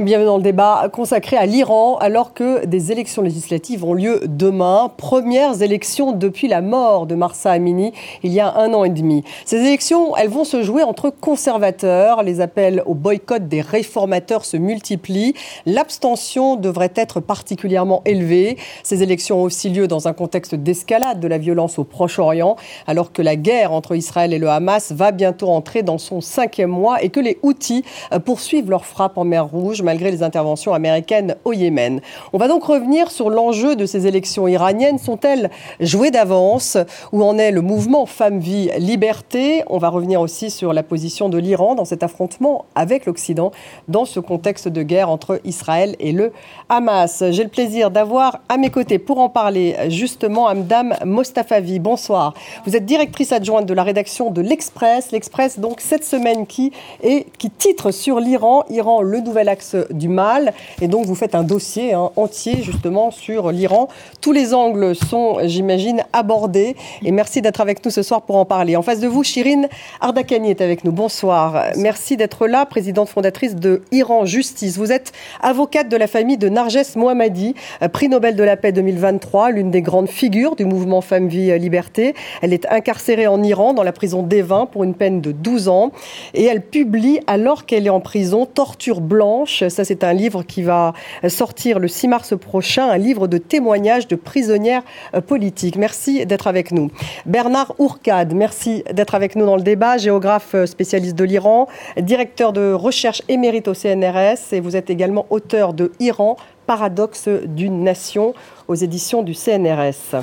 bienvenue 0.00 0.26
dans 0.26 0.36
le 0.36 0.42
débat 0.44 0.88
consacré 0.92 1.36
à 1.36 1.44
l'Iran 1.44 1.96
alors 1.96 2.32
que 2.32 2.64
des 2.66 2.92
élections 2.92 3.20
législatives 3.20 3.84
ont 3.84 3.94
lieu 3.94 4.20
demain. 4.26 4.92
Premières 4.96 5.60
élections 5.60 6.12
depuis 6.12 6.46
la 6.46 6.60
mort 6.60 7.06
de 7.06 7.16
Marsa 7.16 7.50
Amini 7.50 7.92
il 8.22 8.32
y 8.32 8.38
a 8.38 8.54
un 8.54 8.72
an 8.74 8.84
et 8.84 8.90
demi. 8.90 9.24
Ces 9.44 9.56
élections, 9.56 10.16
elles 10.16 10.28
vont 10.28 10.44
se 10.44 10.62
jouer 10.62 10.84
entre 10.84 11.10
conservateurs. 11.10 12.22
Les 12.22 12.40
appels 12.40 12.82
au 12.86 12.94
boycott 12.94 13.48
des 13.48 13.60
réformateurs 13.60 14.44
se 14.44 14.56
multiplient. 14.56 15.34
L'abstention 15.66 16.54
devrait 16.54 16.92
être 16.94 17.18
particulièrement 17.18 18.02
élevée. 18.04 18.56
Ces 18.84 19.02
élections 19.02 19.40
ont 19.40 19.44
aussi 19.44 19.68
lieu 19.68 19.88
dans 19.88 20.06
un 20.06 20.12
contexte 20.12 20.54
d'escalade 20.54 21.18
de 21.18 21.26
la 21.26 21.38
violence 21.38 21.78
au 21.78 21.84
Proche-Orient 21.84 22.54
alors 22.86 23.12
que 23.12 23.22
la 23.22 23.34
guerre 23.34 23.72
entre 23.72 23.96
Israël 23.96 24.32
et 24.32 24.38
le 24.38 24.48
Hamas 24.48 24.92
va 24.92 25.10
bientôt 25.10 25.48
entrer 25.48 25.82
dans 25.82 25.98
son 25.98 26.20
cinquième 26.20 26.70
mois 26.70 27.02
et 27.02 27.08
que 27.08 27.20
les 27.20 27.38
Houthis 27.42 27.82
poursuivent 28.24 28.70
leur 28.70 28.84
frappe 28.84 29.18
en 29.18 29.24
mer 29.24 29.46
Rouge 29.48 29.82
malgré 29.88 30.10
les 30.10 30.22
interventions 30.22 30.74
américaines 30.74 31.36
au 31.46 31.54
Yémen. 31.54 32.02
On 32.34 32.38
va 32.38 32.46
donc 32.46 32.62
revenir 32.62 33.10
sur 33.10 33.30
l'enjeu 33.30 33.74
de 33.74 33.86
ces 33.86 34.06
élections 34.06 34.46
iraniennes. 34.46 34.98
Sont-elles 34.98 35.48
jouées 35.80 36.10
d'avance 36.10 36.76
Où 37.12 37.24
en 37.24 37.38
est 37.38 37.52
le 37.52 37.62
mouvement 37.62 38.04
Femmes, 38.04 38.38
Vie, 38.38 38.68
Liberté? 38.78 39.64
On 39.70 39.78
va 39.78 39.88
revenir 39.88 40.20
aussi 40.20 40.50
sur 40.50 40.74
la 40.74 40.82
position 40.82 41.30
de 41.30 41.38
l'Iran 41.38 41.74
dans 41.74 41.86
cet 41.86 42.02
affrontement 42.02 42.66
avec 42.74 43.06
l'Occident 43.06 43.50
dans 43.88 44.04
ce 44.04 44.20
contexte 44.20 44.68
de 44.68 44.82
guerre 44.82 45.08
entre 45.08 45.40
Israël 45.44 45.96
et 46.00 46.12
le 46.12 46.32
Hamas. 46.68 47.24
J'ai 47.30 47.44
le 47.44 47.48
plaisir 47.48 47.90
d'avoir 47.90 48.40
à 48.50 48.58
mes 48.58 48.68
côtés 48.68 48.98
pour 48.98 49.20
en 49.20 49.30
parler 49.30 49.74
justement 49.88 50.48
Amdam 50.48 50.96
Mostafavi. 51.02 51.78
Bonsoir. 51.78 52.34
Vous 52.66 52.76
êtes 52.76 52.84
directrice 52.84 53.32
adjointe 53.32 53.64
de 53.64 53.72
la 53.72 53.84
rédaction 53.84 54.30
de 54.30 54.42
l'Express. 54.42 55.12
L'Express, 55.12 55.58
donc, 55.58 55.80
cette 55.80 56.04
semaine 56.04 56.46
qui, 56.46 56.72
est, 57.02 57.24
qui 57.38 57.48
titre 57.48 57.90
sur 57.90 58.20
l'Iran, 58.20 58.64
Iran, 58.68 59.00
le 59.00 59.20
nouvel 59.20 59.48
axe 59.48 59.77
du 59.90 60.08
mal. 60.08 60.52
Et 60.80 60.88
donc, 60.88 61.06
vous 61.06 61.14
faites 61.14 61.34
un 61.34 61.42
dossier 61.42 61.94
hein, 61.94 62.10
entier, 62.16 62.62
justement, 62.62 63.10
sur 63.10 63.52
l'Iran. 63.52 63.88
Tous 64.20 64.32
les 64.32 64.54
angles 64.54 64.94
sont, 64.94 65.38
j'imagine, 65.44 66.02
abordés. 66.12 66.76
Et 67.04 67.12
merci 67.12 67.42
d'être 67.42 67.60
avec 67.60 67.84
nous 67.84 67.90
ce 67.90 68.02
soir 68.02 68.22
pour 68.22 68.36
en 68.36 68.44
parler. 68.44 68.76
En 68.76 68.82
face 68.82 69.00
de 69.00 69.08
vous, 69.08 69.22
Chirine 69.22 69.68
Ardakani 70.00 70.50
est 70.50 70.60
avec 70.60 70.84
nous. 70.84 70.92
Bonsoir. 70.92 71.64
Merci 71.76 72.16
d'être 72.16 72.46
là, 72.46 72.66
présidente 72.66 73.08
fondatrice 73.08 73.54
de 73.54 73.82
Iran 73.92 74.24
Justice. 74.24 74.76
Vous 74.76 74.92
êtes 74.92 75.12
avocate 75.40 75.88
de 75.88 75.96
la 75.96 76.06
famille 76.06 76.38
de 76.38 76.48
Narges 76.48 76.96
Mohammadi, 76.96 77.54
prix 77.92 78.08
Nobel 78.08 78.36
de 78.36 78.44
la 78.44 78.56
paix 78.56 78.72
2023, 78.72 79.50
l'une 79.50 79.70
des 79.70 79.82
grandes 79.82 80.08
figures 80.08 80.56
du 80.56 80.64
mouvement 80.64 81.00
Femmes, 81.00 81.28
Vie, 81.28 81.58
Liberté. 81.58 82.14
Elle 82.42 82.52
est 82.52 82.66
incarcérée 82.70 83.26
en 83.26 83.42
Iran, 83.42 83.74
dans 83.74 83.82
la 83.82 83.92
prison 83.92 84.22
d'Evin, 84.22 84.66
pour 84.66 84.84
une 84.84 84.94
peine 84.94 85.20
de 85.20 85.32
12 85.32 85.68
ans. 85.68 85.92
Et 86.34 86.44
elle 86.44 86.62
publie, 86.62 87.20
alors 87.26 87.66
qu'elle 87.66 87.86
est 87.86 87.90
en 87.90 88.00
prison, 88.00 88.46
Torture 88.46 89.00
blanche. 89.00 89.64
Ça, 89.68 89.84
c'est 89.84 90.04
un 90.04 90.12
livre 90.12 90.42
qui 90.42 90.62
va 90.62 90.92
sortir 91.28 91.78
le 91.78 91.88
6 91.88 92.08
mars 92.08 92.34
prochain, 92.38 92.88
un 92.88 92.98
livre 92.98 93.28
de 93.28 93.38
témoignages 93.38 94.08
de 94.08 94.16
prisonnières 94.16 94.82
euh, 95.14 95.20
politiques. 95.20 95.76
Merci 95.76 96.26
d'être 96.26 96.46
avec 96.46 96.72
nous. 96.72 96.90
Bernard 97.26 97.74
Ourcade, 97.78 98.34
merci 98.34 98.84
d'être 98.92 99.14
avec 99.14 99.36
nous 99.36 99.46
dans 99.46 99.56
le 99.56 99.62
débat, 99.62 99.98
géographe 99.98 100.54
euh, 100.54 100.66
spécialiste 100.66 101.16
de 101.16 101.24
l'Iran, 101.24 101.68
directeur 101.98 102.52
de 102.52 102.72
recherche 102.72 103.22
émérite 103.28 103.68
au 103.68 103.74
CNRS 103.74 104.52
et 104.52 104.60
vous 104.60 104.76
êtes 104.76 104.90
également 104.90 105.26
auteur 105.30 105.72
de 105.72 105.92
Iran, 106.00 106.36
paradoxe 106.66 107.28
d'une 107.28 107.82
nation 107.82 108.34
aux 108.68 108.74
éditions 108.74 109.22
du 109.22 109.34
CNRS. 109.34 110.22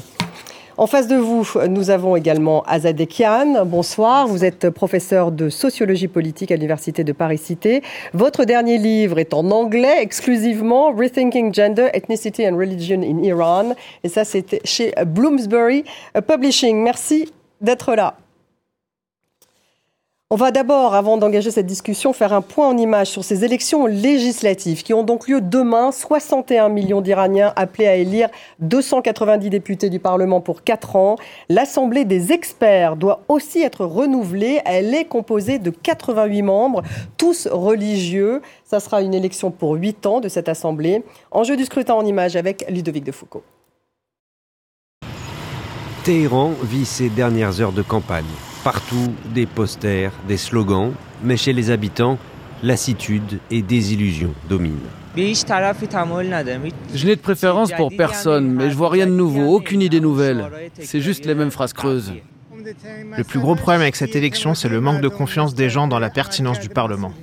En 0.78 0.88
face 0.88 1.08
de 1.08 1.16
vous, 1.16 1.48
nous 1.70 1.90
avons 1.90 2.18
également 2.18 2.62
Azadeh 2.64 3.08
Kian. 3.08 3.66
Bonsoir. 3.66 4.28
Vous 4.28 4.44
êtes 4.44 4.70
professeur 4.70 5.32
de 5.32 5.48
sociologie 5.48 6.10
politique 6.10 6.52
à 6.52 6.56
l'Université 6.56 7.06
de 7.06 7.14
Paris-Cité. 7.14 7.82
Votre 8.14 8.44
dernier 8.44 8.78
livre 8.78 9.18
est 9.18 9.34
en 9.34 9.52
anglais 9.52 10.02
exclusivement, 10.02 10.92
Rethinking 10.92 11.54
Gender, 11.54 11.88
Ethnicity 11.94 12.46
and 12.46 12.58
Religion 12.58 13.02
in 13.04 13.24
Iran. 13.24 13.74
Et 14.04 14.10
ça, 14.10 14.26
c'était 14.26 14.60
chez 14.66 14.94
Bloomsbury 15.06 15.86
Publishing. 16.28 16.84
Merci 16.84 17.32
d'être 17.62 17.96
là. 17.96 18.18
On 20.36 20.38
va 20.38 20.52
d'abord, 20.52 20.96
avant 20.96 21.16
d'engager 21.16 21.50
cette 21.50 21.66
discussion, 21.66 22.12
faire 22.12 22.34
un 22.34 22.42
point 22.42 22.68
en 22.68 22.78
image 22.78 23.08
sur 23.08 23.24
ces 23.24 23.46
élections 23.46 23.86
législatives 23.86 24.84
qui 24.84 24.94
ont 24.94 25.06
donc 25.06 25.30
lieu 25.30 25.40
demain. 25.40 25.94
61 25.94 26.68
millions 26.68 27.00
d'Iraniens 27.00 27.54
appelés 27.56 27.88
à 27.88 27.96
élire 27.96 28.28
290 28.60 29.50
députés 29.50 29.90
du 29.90 30.00
Parlement 30.00 30.42
pour 30.42 30.66
4 30.66 30.98
ans. 30.98 31.16
L'Assemblée 31.48 32.04
des 32.04 32.34
experts 32.34 32.98
doit 32.98 33.22
aussi 33.30 33.62
être 33.62 33.86
renouvelée. 33.86 34.60
Elle 34.66 34.94
est 34.94 35.06
composée 35.06 35.58
de 35.58 35.70
88 35.70 36.42
membres, 36.42 36.82
tous 37.16 37.48
religieux. 37.50 38.42
Ça 38.66 38.82
sera 38.82 39.02
une 39.02 39.14
élection 39.14 39.52
pour 39.52 39.76
8 39.76 40.06
ans 40.06 40.20
de 40.20 40.28
cette 40.28 40.50
Assemblée. 40.50 41.06
Enjeu 41.32 41.56
du 41.56 41.64
scrutin 41.64 41.94
en 41.94 42.06
image 42.06 42.36
avec 42.36 42.66
Ludovic 42.70 43.06
de 43.06 43.14
Foucault. 43.14 43.44
Téhéran 46.04 46.52
vit 46.62 46.84
ses 46.86 47.08
dernières 47.08 47.62
heures 47.62 47.72
de 47.72 47.84
campagne. 47.84 48.26
Partout, 48.66 49.14
des 49.32 49.46
posters, 49.46 50.12
des 50.28 50.38
slogans, 50.38 50.92
mais 51.24 51.38
chez 51.38 51.54
les 51.54 51.70
habitants, 51.70 52.18
lassitude 52.64 53.40
et 53.52 53.62
désillusion 53.62 54.34
dominent. 54.50 54.90
Je 55.16 57.06
n'ai 57.06 57.16
de 57.16 57.22
préférence 57.22 57.72
pour 57.74 57.96
personne, 57.96 58.52
mais 58.52 58.72
je 58.72 58.76
vois 58.76 58.90
rien 58.90 59.06
de 59.06 59.12
nouveau, 59.12 59.54
aucune 59.56 59.84
idée 59.84 60.00
nouvelle. 60.00 60.50
C'est 60.80 61.00
juste 61.00 61.28
les 61.28 61.36
mêmes 61.36 61.52
phrases 61.52 61.74
creuses. 61.74 62.14
Le 63.16 63.24
plus 63.24 63.40
gros 63.40 63.54
problème 63.54 63.82
avec 63.84 63.96
cette 63.96 64.16
élection, 64.16 64.56
c'est 64.56 64.68
le 64.68 64.82
manque 64.82 65.02
de 65.02 65.10
confiance 65.10 65.54
des 65.54 65.70
gens 65.70 65.88
dans 65.88 66.00
la 66.00 66.10
pertinence 66.10 66.60
du 66.60 66.70
Parlement. 66.70 67.14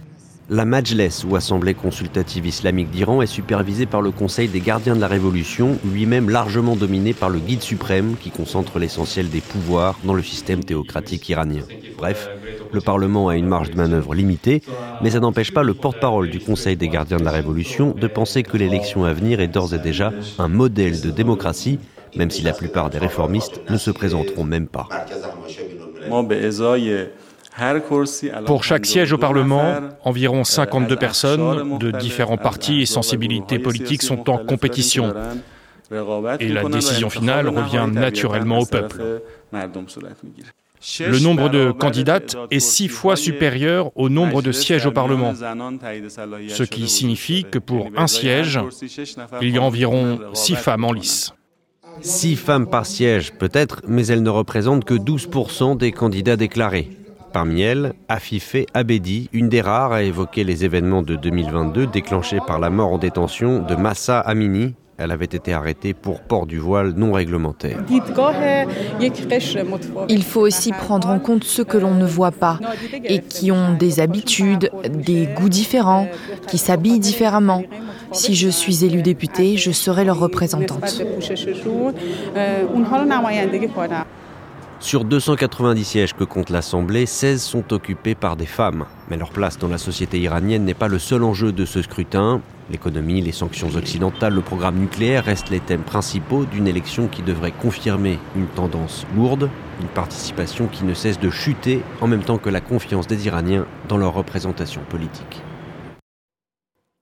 La 0.50 0.64
Majles, 0.64 1.08
ou 1.28 1.36
Assemblée 1.36 1.72
consultative 1.72 2.46
islamique 2.46 2.90
d'Iran, 2.90 3.22
est 3.22 3.26
supervisée 3.26 3.86
par 3.86 4.02
le 4.02 4.10
Conseil 4.10 4.48
des 4.48 4.60
gardiens 4.60 4.96
de 4.96 5.00
la 5.00 5.06
Révolution, 5.06 5.78
lui-même 5.84 6.28
largement 6.28 6.74
dominé 6.74 7.14
par 7.14 7.30
le 7.30 7.38
guide 7.38 7.62
suprême 7.62 8.16
qui 8.20 8.30
concentre 8.30 8.78
l'essentiel 8.78 9.30
des 9.30 9.40
pouvoirs 9.40 9.98
dans 10.04 10.14
le 10.14 10.22
système 10.22 10.64
théocratique 10.64 11.28
iranien. 11.28 11.62
Bref, 11.96 12.28
le 12.72 12.80
Parlement 12.80 13.28
a 13.28 13.36
une 13.36 13.46
marge 13.46 13.70
de 13.70 13.76
manœuvre 13.76 14.14
limitée, 14.14 14.62
mais 15.00 15.10
ça 15.10 15.20
n'empêche 15.20 15.54
pas 15.54 15.62
le 15.62 15.74
porte-parole 15.74 16.28
du 16.28 16.40
Conseil 16.40 16.76
des 16.76 16.88
gardiens 16.88 17.18
de 17.18 17.24
la 17.24 17.30
Révolution 17.30 17.92
de 17.92 18.06
penser 18.08 18.42
que 18.42 18.56
l'élection 18.56 19.04
à 19.04 19.12
venir 19.12 19.40
est 19.40 19.48
d'ores 19.48 19.74
et 19.74 19.78
déjà 19.78 20.12
un 20.38 20.48
modèle 20.48 21.00
de 21.00 21.10
démocratie, 21.10 21.78
même 22.16 22.30
si 22.30 22.42
la 22.42 22.52
plupart 22.52 22.90
des 22.90 22.98
réformistes 22.98 23.60
ne 23.70 23.78
se 23.78 23.90
présenteront 23.90 24.44
même 24.44 24.66
pas. 24.66 24.88
Pour 28.46 28.64
chaque 28.64 28.86
siège 28.86 29.12
au 29.12 29.18
Parlement, 29.18 29.74
environ 30.04 30.44
52 30.44 30.96
personnes 30.96 31.78
de 31.78 31.90
différents 31.90 32.38
partis 32.38 32.82
et 32.82 32.86
sensibilités 32.86 33.58
politiques 33.58 34.02
sont 34.02 34.30
en 34.30 34.38
compétition. 34.38 35.12
Et 36.40 36.48
la 36.48 36.64
décision 36.64 37.10
finale 37.10 37.48
revient 37.48 37.86
naturellement 37.92 38.60
au 38.60 38.66
peuple. 38.66 39.20
Le 39.52 41.18
nombre 41.20 41.48
de 41.48 41.70
candidates 41.70 42.36
est 42.50 42.58
six 42.58 42.88
fois 42.88 43.14
supérieur 43.14 43.92
au 43.94 44.08
nombre 44.08 44.42
de 44.42 44.50
sièges 44.50 44.86
au 44.86 44.90
Parlement, 44.90 45.32
ce 45.34 46.62
qui 46.64 46.88
signifie 46.88 47.44
que 47.44 47.58
pour 47.58 47.90
un 47.96 48.06
siège, 48.06 48.58
il 49.40 49.50
y 49.50 49.58
a 49.58 49.62
environ 49.62 50.18
six 50.32 50.56
femmes 50.56 50.84
en 50.84 50.92
lice. 50.92 51.32
Six 52.00 52.36
femmes 52.36 52.68
par 52.68 52.86
siège 52.86 53.32
peut-être, 53.34 53.82
mais 53.86 54.06
elles 54.06 54.22
ne 54.22 54.30
représentent 54.30 54.84
que 54.84 54.94
12% 54.94 55.76
des 55.76 55.92
candidats 55.92 56.36
déclarés. 56.36 57.01
Parmi 57.32 57.62
elles, 57.62 57.94
Afifé 58.08 58.66
Abedi, 58.74 59.30
une 59.32 59.48
des 59.48 59.62
rares 59.62 59.92
à 59.92 60.02
évoquer 60.02 60.44
les 60.44 60.64
événements 60.64 61.02
de 61.02 61.16
2022 61.16 61.86
déclenchés 61.86 62.40
par 62.46 62.58
la 62.58 62.68
mort 62.68 62.92
en 62.92 62.98
détention 62.98 63.60
de 63.60 63.74
Massa 63.74 64.20
Amini. 64.20 64.74
Elle 64.98 65.10
avait 65.10 65.24
été 65.24 65.54
arrêtée 65.54 65.94
pour 65.94 66.20
port 66.20 66.46
du 66.46 66.58
voile 66.58 66.92
non 66.94 67.12
réglementaire. 67.12 67.78
Il 70.08 70.22
faut 70.22 70.40
aussi 70.42 70.72
prendre 70.72 71.08
en 71.08 71.18
compte 71.18 71.44
ceux 71.44 71.64
que 71.64 71.78
l'on 71.78 71.94
ne 71.94 72.04
voit 72.04 72.30
pas 72.30 72.60
et 73.02 73.20
qui 73.20 73.50
ont 73.50 73.72
des 73.72 74.00
habitudes, 74.00 74.70
des 74.90 75.26
goûts 75.26 75.48
différents, 75.48 76.08
qui 76.46 76.58
s'habillent 76.58 77.00
différemment. 77.00 77.62
Si 78.12 78.34
je 78.34 78.50
suis 78.50 78.84
élue 78.84 79.02
députée, 79.02 79.56
je 79.56 79.72
serai 79.72 80.04
leur 80.04 80.18
représentante. 80.18 81.02
Sur 84.82 85.04
290 85.04 85.84
sièges 85.84 86.12
que 86.12 86.24
compte 86.24 86.50
l'Assemblée, 86.50 87.06
16 87.06 87.40
sont 87.40 87.72
occupés 87.72 88.16
par 88.16 88.34
des 88.34 88.46
femmes. 88.46 88.86
Mais 89.08 89.16
leur 89.16 89.30
place 89.30 89.56
dans 89.56 89.68
la 89.68 89.78
société 89.78 90.18
iranienne 90.18 90.64
n'est 90.64 90.74
pas 90.74 90.88
le 90.88 90.98
seul 90.98 91.22
enjeu 91.22 91.52
de 91.52 91.64
ce 91.64 91.82
scrutin. 91.82 92.40
L'économie, 92.68 93.20
les 93.20 93.30
sanctions 93.30 93.68
occidentales, 93.76 94.34
le 94.34 94.40
programme 94.40 94.80
nucléaire 94.80 95.24
restent 95.24 95.50
les 95.50 95.60
thèmes 95.60 95.84
principaux 95.84 96.46
d'une 96.46 96.66
élection 96.66 97.06
qui 97.06 97.22
devrait 97.22 97.52
confirmer 97.52 98.18
une 98.34 98.48
tendance 98.48 99.06
lourde, 99.14 99.48
une 99.80 99.86
participation 99.86 100.66
qui 100.66 100.84
ne 100.84 100.94
cesse 100.94 101.20
de 101.20 101.30
chuter 101.30 101.82
en 102.00 102.08
même 102.08 102.24
temps 102.24 102.38
que 102.38 102.50
la 102.50 102.60
confiance 102.60 103.06
des 103.06 103.24
Iraniens 103.28 103.66
dans 103.88 103.98
leur 103.98 104.14
représentation 104.14 104.80
politique. 104.90 105.44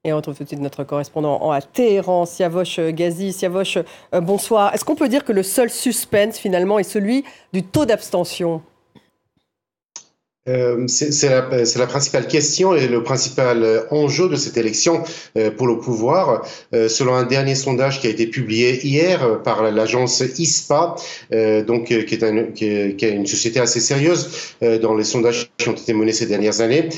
Et 0.03 0.15
on 0.15 0.17
retrouve 0.17 0.35
tout 0.35 0.45
de 0.45 0.49
suite 0.49 0.61
notre 0.61 0.83
correspondant 0.83 1.51
à 1.51 1.61
Téhéran, 1.61 2.25
Siavosh 2.25 2.81
Ghazi. 2.81 3.35
Siavosh, 3.35 3.77
euh, 4.15 4.21
bonsoir. 4.23 4.73
Est-ce 4.73 4.83
qu'on 4.83 4.95
peut 4.95 5.11
dire 5.11 5.27
que 5.27 5.33
le 5.33 5.43
seul 5.43 5.69
suspense 5.69 6.39
finalement 6.39 6.79
est 6.79 6.85
celui 6.85 7.23
du 7.53 7.63
taux 7.63 7.85
d'abstention? 7.85 8.63
Euh, 10.49 10.87
c'est 10.89 11.29
la, 11.29 11.87
principale 11.87 12.27
question 12.27 12.75
et 12.75 12.89
le 12.89 13.03
principal 13.03 13.63
euh, 13.63 13.83
enjeu 13.91 14.27
de 14.31 14.37
cette 14.37 14.57
élection 14.57 15.03
euh, 15.37 15.51
pour 15.51 15.67
le 15.67 15.79
pouvoir. 15.79 16.47
selon 16.73 17.15
un 17.15 17.25
dernier 17.25 17.55
sondage 17.55 18.01
qui 18.01 18.07
a 18.07 18.11
été 18.11 18.27
publié 18.27 18.85
hier 18.87 19.43
par 19.43 19.71
l'agence 19.71 20.23
ISPA, 20.39 20.97
donc 21.67 21.87
qui, 21.87 21.95
est, 21.95 22.53
qui 22.55 22.65
est, 23.05 23.11
une 23.11 23.27
société 23.27 23.61
assez 23.61 23.81
sérieuse 23.81 24.55
dans 24.83 24.95
les 24.95 25.05
sondages 25.05 25.51
qui 25.59 25.69
ont 25.69 25.73
été 25.73 25.93
menés 25.93 26.13
ces 26.13 26.27
dernières 26.27 26.61
années, 26.61 26.89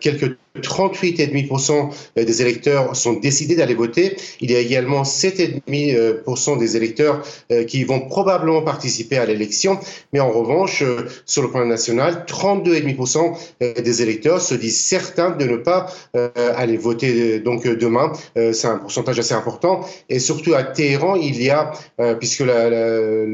quelques 0.00 0.36
38,5% 0.60 1.90
des 2.16 2.42
électeurs 2.42 2.94
sont 2.94 3.14
décidés 3.14 3.56
d'aller 3.56 3.74
voter. 3.74 4.16
Il 4.40 4.50
y 4.50 4.56
a 4.56 4.58
également 4.58 5.02
7,5% 5.02 6.58
des 6.58 6.76
électeurs 6.76 7.22
qui 7.66 7.84
vont 7.84 8.00
probablement 8.00 8.62
participer 8.62 9.18
à 9.18 9.26
l'élection. 9.26 9.78
Mais 10.12 10.20
en 10.20 10.30
revanche, 10.30 10.82
sur 11.26 11.42
le 11.42 11.50
plan 11.50 11.64
national, 11.64 12.24
32,5% 12.28 13.82
des 13.82 14.02
électeurs 14.02 14.40
se 14.40 14.54
disent 14.54 14.80
certains 14.80 15.30
de 15.30 15.44
ne 15.44 15.56
pas 15.56 15.86
euh, 16.16 16.30
aller 16.56 16.76
voter 16.76 17.40
donc 17.40 17.66
demain. 17.66 18.12
Euh, 18.36 18.52
c'est 18.52 18.68
un 18.68 18.78
pourcentage 18.78 19.18
assez 19.18 19.34
important. 19.34 19.84
Et 20.08 20.18
surtout 20.18 20.54
à 20.54 20.62
Téhéran, 20.62 21.16
il 21.16 21.42
y 21.42 21.50
a, 21.50 21.72
euh, 22.00 22.14
puisque 22.14 22.40
la, 22.40 22.70
la, 22.70 23.26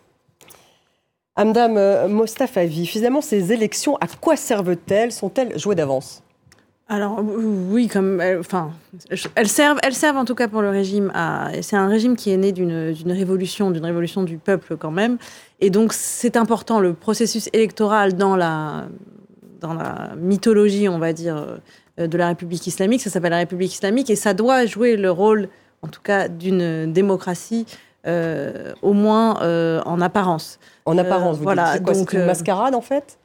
Amdam 1.35 1.77
euh, 1.79 2.09
Mostafavi, 2.09 2.87
finalement, 2.87 3.23
ces 3.23 3.53
élections, 3.53 3.97
à 3.97 4.07
quoi 4.21 4.37
servent-elles? 4.37 5.13
Sont-elles 5.13 5.59
jouées 5.59 5.75
d'avance? 5.75 6.23
Alors 6.89 7.21
oui, 7.23 7.89
comme 7.89 8.23
enfin, 8.39 8.73
elles 9.35 9.49
servent, 9.49 9.79
elles 9.83 9.95
servent 9.95 10.19
en 10.19 10.27
tout 10.27 10.35
cas 10.35 10.49
pour 10.49 10.61
le 10.61 10.69
régime. 10.69 11.11
C'est 11.63 11.77
un 11.77 11.89
régime 11.89 12.17
qui 12.17 12.31
est 12.31 12.37
né 12.37 12.53
d'une 12.53 12.93
révolution, 13.07 13.71
d'une 13.71 13.87
révolution 13.87 14.25
du 14.25 14.37
peuple 14.37 14.77
quand 14.77 14.91
même, 14.91 15.17
et 15.61 15.71
donc 15.71 15.95
c'est 15.95 16.37
important 16.37 16.81
le 16.81 16.93
processus 16.93 17.49
électoral 17.55 18.15
dans 18.15 18.37
la 18.37 18.89
dans 19.63 19.73
la 19.73 20.13
mythologie, 20.17 20.89
on 20.89 20.99
va 20.99 21.13
dire, 21.15 21.37
euh, 21.37 21.57
de 21.99 22.19
la 22.19 22.29
République 22.29 22.67
islamique. 22.67 23.03
Ça 23.03 23.11
s'appelle 23.11 23.31
la 23.31 23.39
République 23.39 23.73
islamique 23.73 24.11
et 24.11 24.17
ça 24.17 24.35
doit 24.35 24.67
jouer 24.67 24.97
le 24.97 25.11
rôle, 25.11 25.49
en 25.83 25.89
tout 25.89 26.01
cas, 26.03 26.29
d'une 26.29 26.93
démocratie, 26.93 27.67
euh, 28.07 28.73
au 28.83 28.93
moins 28.93 29.43
euh, 29.43 29.81
en 29.85 30.01
apparence. 30.01 30.59
En 30.87 30.99
apparence, 30.99 31.39
vous 31.39 31.45
voilà. 31.45 31.79
Dites, 31.79 31.87
donc 31.87 32.13
une 32.13 32.25
mascarade 32.25 32.75
en 32.75 32.81
fait? 32.81 33.19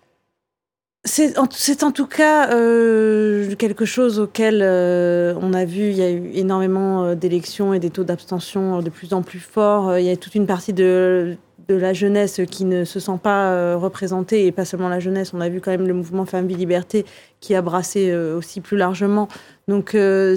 C'est 1.04 1.38
en, 1.38 1.44
en, 1.44 1.92
tout 1.92 2.08
cas 2.08 2.48
quelque 2.48 3.86
chose 3.86 4.20
auquel 4.20 4.62
on 4.62 5.54
a 5.54 5.64
vu, 5.64 5.90
il 5.90 5.96
y 5.96 6.02
a 6.02 6.12
eu 6.12 6.32
énormément 6.34 7.16
d'élections 7.16 7.74
et 7.74 7.80
des 7.80 7.90
taux 7.90 8.04
d'abstention 8.04 8.82
de 8.82 8.90
plus 8.90 9.14
en 9.14 9.22
plus 9.22 9.40
forts. 9.40 9.98
Il 9.98 10.06
y 10.06 10.10
a 10.10 10.18
toute 10.18 10.36
une 10.36 10.48
partie 10.48 10.74
de, 10.74 11.38
de 11.68 11.76
la 11.76 11.94
jeunesse 11.94 12.42
qui 12.50 12.66
ne 12.66 12.86
se 12.86 13.00
sent 13.00 13.20
pas 13.22 13.52
euh, 13.52 13.78
représentée, 13.78 14.46
et 14.46 14.52
pas 14.52 14.66
seulement 14.66 14.90
la 14.90 15.00
jeunesse, 15.00 15.34
on 15.34 15.42
a 15.42 15.50
vu 15.50 15.60
quand 15.60 15.72
même 15.72 15.88
le 15.88 15.94
mouvement 15.94 16.26
Femmes, 16.26 16.48
Vie, 16.48 16.56
Liberté 16.56 17.06
qui 17.40 17.56
a 17.56 17.62
brassé 17.62 18.10
euh, 18.10 18.38
aussi 18.38 18.62
plus 18.62 18.78
largement. 18.78 19.28
Donc, 19.68 19.94
euh, 19.94 20.36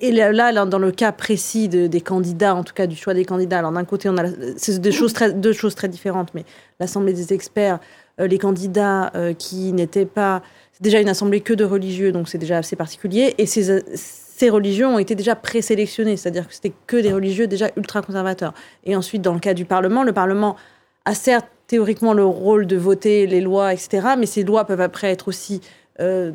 et 0.00 0.10
là, 0.10 0.66
dans 0.66 0.78
le 0.78 0.90
cas 0.90 1.12
précis 1.12 1.68
des 1.68 2.00
candidats, 2.00 2.54
en 2.54 2.64
tout 2.64 2.74
cas 2.74 2.86
du 2.86 2.96
choix 2.96 3.14
des 3.14 3.24
candidats, 3.24 3.58
alors 3.58 3.72
d'un 3.72 3.84
côté, 3.84 4.08
on 4.08 4.16
a 4.16 4.24
c'est 4.56 4.80
deux 4.80 4.90
choses 4.90 5.12
très, 5.12 5.32
deux 5.32 5.52
choses 5.52 5.74
très 5.74 5.88
différentes, 5.88 6.32
mais 6.34 6.44
l'Assemblée 6.80 7.12
des 7.12 7.32
experts, 7.34 7.78
les 8.18 8.38
candidats 8.38 9.12
qui 9.38 9.72
n'étaient 9.72 10.06
pas. 10.06 10.42
C'est 10.72 10.82
déjà 10.82 11.00
une 11.00 11.10
assemblée 11.10 11.40
que 11.40 11.52
de 11.52 11.64
religieux, 11.64 12.10
donc 12.10 12.28
c'est 12.28 12.38
déjà 12.38 12.58
assez 12.58 12.74
particulier, 12.74 13.34
et 13.36 13.46
ces 13.46 13.82
ces 14.36 14.50
religieux 14.50 14.88
ont 14.88 14.98
été 14.98 15.14
déjà 15.14 15.36
présélectionnés, 15.36 16.16
c'est-à-dire 16.16 16.48
que 16.48 16.54
c'était 16.54 16.72
que 16.88 16.96
des 16.96 17.12
religieux 17.12 17.46
déjà 17.46 17.70
ultra-conservateurs. 17.76 18.52
Et 18.82 18.96
ensuite, 18.96 19.22
dans 19.22 19.32
le 19.32 19.38
cas 19.38 19.54
du 19.54 19.64
Parlement, 19.64 20.02
le 20.02 20.12
Parlement 20.12 20.56
a 21.04 21.14
certes 21.14 21.46
théoriquement 21.68 22.12
le 22.14 22.24
rôle 22.24 22.66
de 22.66 22.76
voter 22.76 23.28
les 23.28 23.40
lois, 23.40 23.72
etc., 23.72 24.08
mais 24.18 24.26
ces 24.26 24.42
lois 24.42 24.64
peuvent 24.64 24.80
après 24.80 25.12
être 25.12 25.28
aussi 25.28 25.60
euh, 26.00 26.32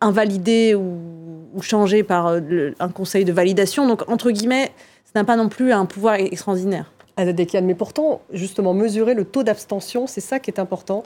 invalidées 0.00 0.76
ou, 0.76 1.60
changées 1.60 2.04
par 2.04 2.28
euh, 2.28 2.70
un 2.78 2.88
conseil 2.90 3.24
de 3.24 3.32
validation. 3.32 3.88
Donc, 3.88 4.08
entre 4.08 4.30
guillemets, 4.30 4.70
ça 5.04 5.12
n'a 5.16 5.24
pas 5.24 5.36
non 5.36 5.48
plus 5.48 5.72
un 5.72 5.84
pouvoir 5.84 6.14
extraordinaire. 6.14 6.92
mais 7.18 7.74
pourtant, 7.74 8.22
justement, 8.32 8.72
mesurer 8.72 9.14
le 9.14 9.24
taux 9.24 9.42
d'abstention, 9.42 10.06
c'est 10.06 10.20
ça 10.20 10.38
qui 10.38 10.48
est 10.52 10.60
important 10.60 11.02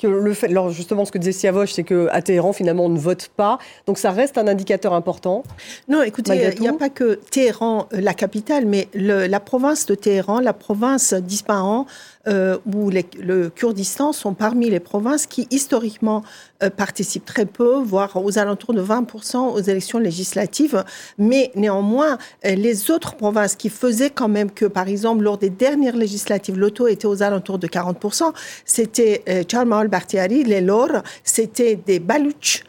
que 0.00 0.06
le 0.06 0.34
fait, 0.34 0.46
alors 0.46 0.70
justement, 0.70 1.04
ce 1.04 1.12
que 1.12 1.18
disait 1.18 1.32
Siavoche, 1.32 1.72
c'est 1.72 1.84
qu'à 1.84 2.22
Téhéran, 2.22 2.52
finalement, 2.52 2.86
on 2.86 2.88
ne 2.88 2.98
vote 2.98 3.30
pas. 3.36 3.58
Donc 3.86 3.98
ça 3.98 4.10
reste 4.10 4.38
un 4.38 4.48
indicateur 4.48 4.94
important. 4.94 5.42
Non, 5.88 6.02
écoutez, 6.02 6.52
il 6.54 6.60
n'y 6.60 6.68
a 6.68 6.72
pas 6.72 6.88
que 6.88 7.20
Téhéran, 7.30 7.86
euh, 7.92 8.00
la 8.00 8.14
capitale, 8.14 8.64
mais 8.66 8.88
la 8.94 9.40
province 9.40 9.86
de 9.86 9.94
Téhéran, 9.94 10.40
la 10.40 10.52
province 10.52 11.14
d'Ispahan, 11.14 11.86
euh, 12.28 12.58
où 12.72 12.90
le 12.90 13.48
Kurdistan 13.48 14.12
sont 14.12 14.34
parmi 14.34 14.70
les 14.70 14.80
provinces 14.80 15.26
qui 15.26 15.46
historiquement 15.50 16.22
euh, 16.62 16.68
participent 16.68 17.24
très 17.24 17.46
peu, 17.46 17.78
voire 17.78 18.22
aux 18.22 18.38
alentours 18.38 18.74
de 18.74 18.82
20% 18.82 19.36
aux 19.38 19.60
élections 19.60 19.98
législatives. 19.98 20.84
Mais 21.16 21.50
néanmoins, 21.54 22.18
euh, 22.44 22.54
les 22.54 22.90
autres 22.90 23.14
provinces 23.14 23.54
qui 23.54 23.70
faisaient 23.70 24.10
quand 24.10 24.28
même 24.28 24.50
que, 24.50 24.66
par 24.66 24.88
exemple, 24.88 25.22
lors 25.22 25.38
des 25.38 25.48
dernières 25.48 25.96
législatives, 25.96 26.58
taux 26.70 26.86
était 26.86 27.06
aux 27.06 27.22
alentours 27.22 27.58
de 27.58 27.66
40%, 27.66 28.32
c'était 28.66 29.22
euh, 29.28 29.42
Charmal 29.50 29.88
Bartiari, 29.88 30.44
les 30.44 30.60
Lor, 30.60 30.90
c'était 31.24 31.76
des 31.76 31.98
Baluch 31.98 32.62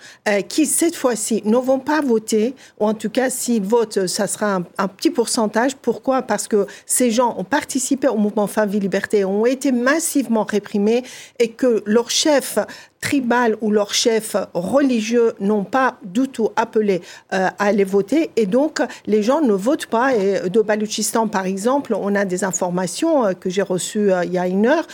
qui, 0.48 0.66
cette 0.66 0.96
fois-ci, 0.96 1.42
ne 1.46 1.58
vont 1.58 1.80
pas 1.80 2.02
voter, 2.02 2.54
ou 2.80 2.86
en 2.86 2.94
tout 2.94 3.10
cas, 3.10 3.30
s'ils 3.30 3.64
votent, 3.64 4.08
ça 4.08 4.28
sera 4.28 4.56
un, 4.56 4.64
un, 4.78 4.88
petit 4.88 5.10
pourcentage. 5.10 5.76
Pourquoi? 5.76 6.22
Parce 6.22 6.48
que 6.48 6.68
ces 6.86 7.12
gens 7.12 7.36
ont 7.38 7.44
participé 7.44 8.08
au 8.08 8.18
mouvement 8.18 8.48
Femmes, 8.48 8.70
Vie, 8.70 8.80
Liberté, 8.80 9.26
ont 9.26 9.41
été 9.46 9.72
massivement 9.72 10.44
réprimés 10.44 11.04
et 11.40 11.52
que 11.52 11.84
leur 11.86 12.10
chef 12.10 12.60
tribal 13.02 13.58
ou 13.62 13.72
leurs 13.72 13.94
chefs 13.94 14.36
religieux 14.54 15.34
n'ont 15.40 15.64
pas 15.64 15.98
du 16.04 16.28
tout 16.28 16.52
appelé 16.56 17.02
euh, 17.34 17.48
à 17.58 17.66
aller 17.66 17.84
voter 17.84 18.30
et 18.36 18.46
donc 18.46 18.80
les 19.08 19.24
gens 19.24 19.42
ne 19.42 19.54
votent 19.54 19.88
pas. 19.88 20.16
Et 20.16 20.50
de 20.50 20.62
Baluchistan, 20.62 21.28
par 21.28 21.46
exemple, 21.46 21.96
on 22.00 22.16
a 22.16 22.26
des 22.26 22.44
informations 22.44 23.26
euh, 23.26 23.34
que 23.34 23.50
j'ai 23.50 23.64
reçues 23.64 24.12
euh, 24.12 24.24
il 24.24 24.32
y 24.32 24.38
a 24.38 24.48
une 24.48 24.68
heure 24.68 24.86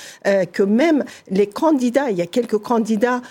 que 0.54 0.64
même 0.64 1.04
les 1.30 1.48
candidats, 1.48 2.10
il 2.10 2.18
y 2.18 2.22
a 2.22 2.26
quelques 2.26 2.58
candidats 2.58 3.22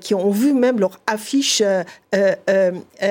qui 0.00 0.14
ont 0.14 0.30
vu 0.30 0.52
même 0.52 0.80
leur 0.80 0.98
affiche 1.06 1.62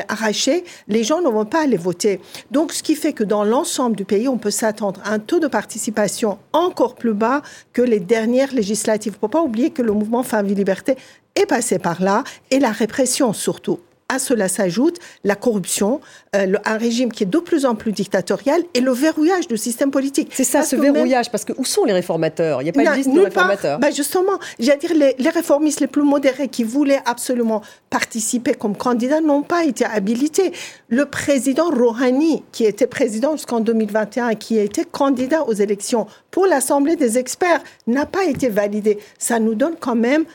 arrachée, 0.10 0.64
les 0.88 1.04
gens 1.04 1.22
ne 1.22 1.30
vont 1.30 1.46
pas 1.46 1.64
aller 1.64 1.78
voter. 1.78 2.20
Donc, 2.52 2.74
ce 2.74 2.84
qui 2.84 2.96
fait 2.96 3.14
que 3.14 3.24
dans 3.24 3.44
l'ensemble 3.44 3.96
du 3.96 4.04
pays, 4.06 4.28
on 4.28 4.38
peut 4.38 4.52
s'attendre 4.52 5.00
à 5.06 5.14
un 5.14 5.20
taux 5.20 5.40
de 5.40 5.48
participation 5.48 6.38
encore 6.52 6.96
plus 6.96 7.14
bas 7.14 7.42
que 7.72 7.82
les 7.82 8.00
dernières 8.00 8.54
législatives. 8.54 9.14
Il 9.14 9.18
ne 9.18 9.20
faut 9.20 9.28
pas 9.28 9.42
oublier 9.42 9.70
que 9.70 9.82
le 9.82 9.94
mouvement 9.94 10.24
Femmes 10.24 10.48
et 10.48 10.56
Liberté 10.56 10.98
est 11.36 11.46
passé 11.46 11.80
par 11.80 12.02
là 12.02 12.24
et 12.52 12.60
la 12.60 12.72
répression 12.72 13.34
surtout. 13.34 13.80
À 14.10 14.20
cela 14.20 14.48
s'ajoute 14.48 15.00
la 15.24 15.36
corruption, 15.36 16.00
euh, 16.36 16.54
un 16.66 16.78
régime 16.78 17.12
qui 17.12 17.24
est 17.24 17.28
de 17.28 17.40
plus 17.40 17.66
en 17.66 17.74
plus 17.74 17.92
dictatorial 17.92 18.62
et 18.76 18.80
le 18.80 18.92
verrouillage 18.92 19.48
du 19.48 19.58
système 19.58 19.90
politique. 19.90 20.30
C'est 20.34 20.44
ça, 20.44 20.62
ce 20.62 20.76
verrouillage, 20.76 21.32
parce 21.32 21.46
que 21.46 21.54
où 21.58 21.66
sont 21.66 21.86
les 21.86 21.94
réformateurs? 21.94 22.62
Il 22.62 22.66
n'y 22.66 22.70
a 22.70 22.74
pas 22.74 22.92
de 22.92 22.96
liste 22.96 23.12
de 23.12 23.22
réformateurs. 23.22 23.80
Bah 23.80 23.90
justement, 23.90 24.34
j'allais 24.60 24.78
dire 24.78 24.94
les, 24.94 25.16
les, 25.18 25.30
réformistes 25.30 25.80
les 25.80 25.88
plus 25.88 26.04
modérés 26.04 26.48
qui 26.48 26.64
voulaient 26.64 27.02
absolument 27.06 27.64
participer 27.90 28.54
comme 28.54 28.76
candidats 28.76 29.22
n'ont 29.22 29.42
pas 29.42 29.64
été 29.64 29.86
habilités. 29.86 30.52
Le 30.90 31.06
président 31.06 31.72
Rouhani, 31.72 32.44
qui 32.52 32.66
était 32.66 32.88
président 32.88 33.32
jusqu'en 33.32 33.62
2021 33.62 34.30
et 34.30 34.36
qui 34.36 34.60
a 34.60 34.64
été 34.64 34.86
candidat 34.86 35.44
aux 35.44 35.54
élections 35.54 36.06
pour 36.30 36.46
l'Assemblée 36.46 36.98
des 36.98 37.18
experts, 37.18 37.62
n'a 37.88 38.06
pas 38.06 38.26
été 38.26 38.50
validé. 38.50 39.00
Ça 39.18 39.40
nous 39.40 39.56
donne 39.56 39.76
quand 39.80 39.96
même 39.96 40.26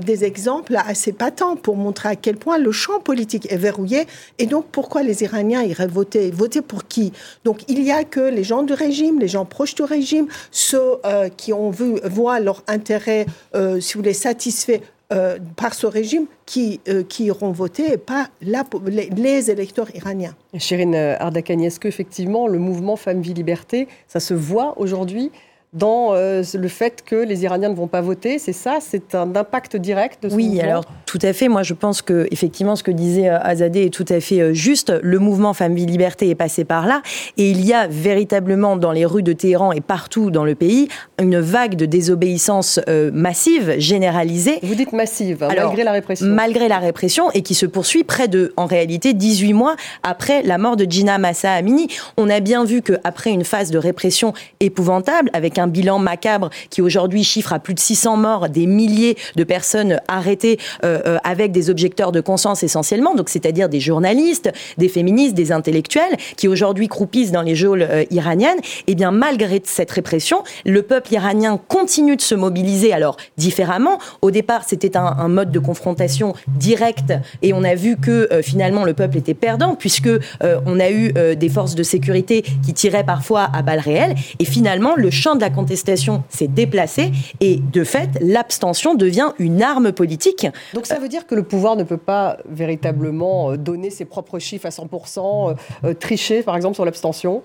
des 0.00 0.24
exemples 0.24 0.76
assez 0.76 1.12
patents 1.12 1.56
pour 1.56 1.76
montrer 1.76 2.08
à 2.08 2.16
quel 2.16 2.36
point 2.36 2.58
le 2.58 2.72
champ 2.72 2.98
politique 3.00 3.50
est 3.52 3.56
verrouillé 3.56 4.06
et 4.38 4.46
donc 4.46 4.66
pourquoi 4.72 5.02
les 5.02 5.22
Iraniens 5.22 5.62
iraient 5.62 5.86
voter. 5.86 6.30
Voter 6.30 6.60
pour 6.60 6.86
qui? 6.86 7.12
Donc 7.44 7.62
il 7.68 7.82
n'y 7.82 7.92
a 7.92 8.04
que 8.04 8.20
les 8.20 8.44
gens 8.44 8.62
du 8.62 8.72
régime, 8.72 9.20
les 9.20 9.28
gens 9.28 9.44
proches 9.44 9.74
du 9.74 9.82
régime, 9.82 10.26
ceux 10.50 10.96
qui 11.36 11.52
ont 11.52 11.70
vu, 11.70 12.00
voient 12.04 12.40
leur 12.40 12.62
intérêt, 12.66 13.26
si 13.54 13.94
vous 13.94 14.00
voulez, 14.00 14.12
satisfait 14.14 14.82
euh, 15.12 15.38
par 15.56 15.74
ce 15.74 15.86
régime 15.86 16.24
qui, 16.46 16.80
euh, 16.88 17.04
iront 17.20 17.52
voter 17.52 17.92
et 17.92 17.98
pas 17.98 18.30
les, 18.40 19.50
électeurs 19.50 19.94
iraniens. 19.94 20.34
Chérine 20.56 20.94
Ardakani, 20.94 21.66
est-ce 21.66 21.78
qu'effectivement 21.78 22.48
le 22.48 22.58
mouvement 22.58 22.96
Femmes, 22.96 23.20
Vie, 23.20 23.34
Liberté, 23.34 23.86
ça 24.08 24.18
se 24.18 24.32
voit 24.32 24.78
aujourd'hui? 24.78 25.30
Dans 25.74 26.14
euh, 26.14 26.42
le 26.54 26.68
fait 26.68 27.02
que 27.04 27.16
les 27.16 27.42
Iraniens 27.42 27.68
ne 27.68 27.74
vont 27.74 27.88
pas 27.88 28.00
voter. 28.00 28.38
C'est 28.38 28.52
ça 28.52 28.78
C'est 28.80 29.14
un 29.14 29.34
impact 29.34 29.76
direct 29.76 30.22
de 30.22 30.28
ce 30.28 30.34
Oui, 30.34 30.60
alors 30.60 30.84
tout 31.06 31.18
à 31.22 31.32
fait. 31.32 31.48
Moi, 31.48 31.62
je 31.62 31.74
pense 31.74 32.02
que 32.02 32.26
effectivement, 32.30 32.76
ce 32.76 32.82
que 32.82 32.90
disait 32.90 33.28
euh, 33.28 33.38
Azadeh 33.40 33.86
est 33.86 33.90
tout 33.90 34.06
à 34.08 34.20
fait 34.20 34.40
euh, 34.40 34.54
juste. 34.54 34.92
Le 35.02 35.18
mouvement 35.18 35.52
Femmes, 35.52 35.74
Vie, 35.74 35.86
Liberté 35.86 36.28
est 36.30 36.34
passé 36.34 36.64
par 36.64 36.86
là. 36.86 37.02
Et 37.36 37.50
il 37.50 37.64
y 37.64 37.72
a 37.72 37.86
véritablement 37.88 38.76
dans 38.76 38.92
les 38.92 39.04
rues 39.04 39.22
de 39.22 39.32
Téhéran 39.32 39.72
et 39.72 39.80
partout 39.80 40.30
dans 40.30 40.44
le 40.44 40.54
pays 40.54 40.88
une 41.20 41.38
vague 41.38 41.74
de 41.74 41.86
désobéissance 41.86 42.80
massive, 43.12 43.74
généralisée. 43.78 44.58
Vous 44.62 44.74
dites 44.74 44.92
massive, 44.92 45.42
hein, 45.42 45.48
malgré 45.56 45.84
la 45.84 45.92
répression. 45.92 46.26
Malgré 46.26 46.68
la 46.68 46.78
répression 46.78 47.30
et 47.32 47.42
qui 47.42 47.54
se 47.54 47.66
poursuit 47.66 48.04
près 48.04 48.28
de, 48.28 48.52
en 48.56 48.66
réalité, 48.66 49.14
18 49.14 49.52
mois 49.52 49.76
après 50.02 50.42
la 50.42 50.58
mort 50.58 50.76
de 50.76 50.84
Gina 50.84 51.18
Massa 51.18 51.52
Amini. 51.52 51.88
On 52.16 52.28
a 52.30 52.40
bien 52.40 52.64
vu 52.64 52.82
qu'après 52.82 53.30
une 53.30 53.44
phase 53.44 53.70
de 53.70 53.78
répression 53.78 54.32
épouvantable, 54.60 55.30
avec 55.32 55.58
un 55.58 55.63
un 55.64 55.66
bilan 55.66 55.98
macabre 55.98 56.50
qui 56.68 56.82
aujourd'hui 56.82 57.24
chiffre 57.24 57.52
à 57.52 57.58
plus 57.58 57.74
de 57.74 57.80
600 57.80 58.16
morts, 58.18 58.48
des 58.50 58.66
milliers 58.66 59.16
de 59.34 59.44
personnes 59.44 59.98
arrêtées 60.08 60.58
euh, 60.84 61.00
euh, 61.06 61.18
avec 61.24 61.52
des 61.52 61.70
objecteurs 61.70 62.12
de 62.12 62.20
conscience 62.20 62.62
essentiellement, 62.62 63.14
donc 63.14 63.30
c'est-à-dire 63.30 63.68
des 63.68 63.80
journalistes, 63.80 64.52
des 64.76 64.88
féministes, 64.88 65.34
des 65.34 65.52
intellectuels 65.52 66.16
qui 66.36 66.48
aujourd'hui 66.48 66.88
croupissent 66.88 67.32
dans 67.32 67.42
les 67.42 67.54
geôles 67.54 67.82
euh, 67.82 68.04
iraniennes. 68.10 68.58
Et 68.86 68.92
eh 68.92 68.94
bien 68.94 69.10
malgré 69.10 69.62
cette 69.64 69.90
répression, 69.90 70.42
le 70.66 70.82
peuple 70.82 71.14
iranien 71.14 71.58
continue 71.68 72.16
de 72.16 72.20
se 72.20 72.34
mobiliser 72.34 72.92
alors 72.92 73.16
différemment. 73.38 73.98
Au 74.20 74.30
départ, 74.30 74.64
c'était 74.66 74.96
un, 74.96 75.28
mode 75.28 75.50
de 75.50 75.58
confrontation 75.58 76.34
direct 76.58 77.14
et 77.40 77.54
on 77.54 77.64
a 77.64 77.74
vu 77.74 77.96
que 77.96 78.28
finalement 78.42 78.84
le 78.84 78.92
peuple 78.92 79.16
était 79.16 79.34
perdant 79.34 79.74
puisque 79.74 80.10
on 80.42 80.78
a 80.78 80.90
eu 80.90 81.12
des 81.36 81.48
forces 81.48 81.74
de 81.74 81.82
sécurité 81.82 82.42
qui 82.64 82.74
tiraient 82.74 83.04
parfois 83.04 83.48
à 83.52 83.62
balles 83.62 83.80
réelles 83.80 84.14
et 84.38 84.44
finalement 84.44 84.94
le 84.96 85.10
champ 85.10 85.34
de 85.34 85.40
la 85.40 85.50
contestation 85.54 86.22
s'est 86.28 86.48
déplacée 86.48 87.12
et 87.40 87.56
de 87.56 87.84
fait, 87.84 88.10
l'abstention 88.20 88.94
devient 88.94 89.32
une 89.38 89.62
arme 89.62 89.92
politique. 89.92 90.46
Donc 90.74 90.86
ça 90.86 90.98
veut 90.98 91.08
dire 91.08 91.26
que 91.26 91.34
le 91.34 91.42
pouvoir 91.42 91.76
ne 91.76 91.84
peut 91.84 91.96
pas 91.96 92.38
véritablement 92.48 93.52
euh, 93.52 93.56
donner 93.56 93.90
ses 93.90 94.04
propres 94.04 94.38
chiffres 94.38 94.66
à 94.66 94.70
100%, 94.70 95.50
euh, 95.50 95.54
euh, 95.84 95.94
tricher 95.94 96.42
par 96.42 96.56
exemple 96.56 96.74
sur 96.74 96.84
l'abstention? 96.84 97.42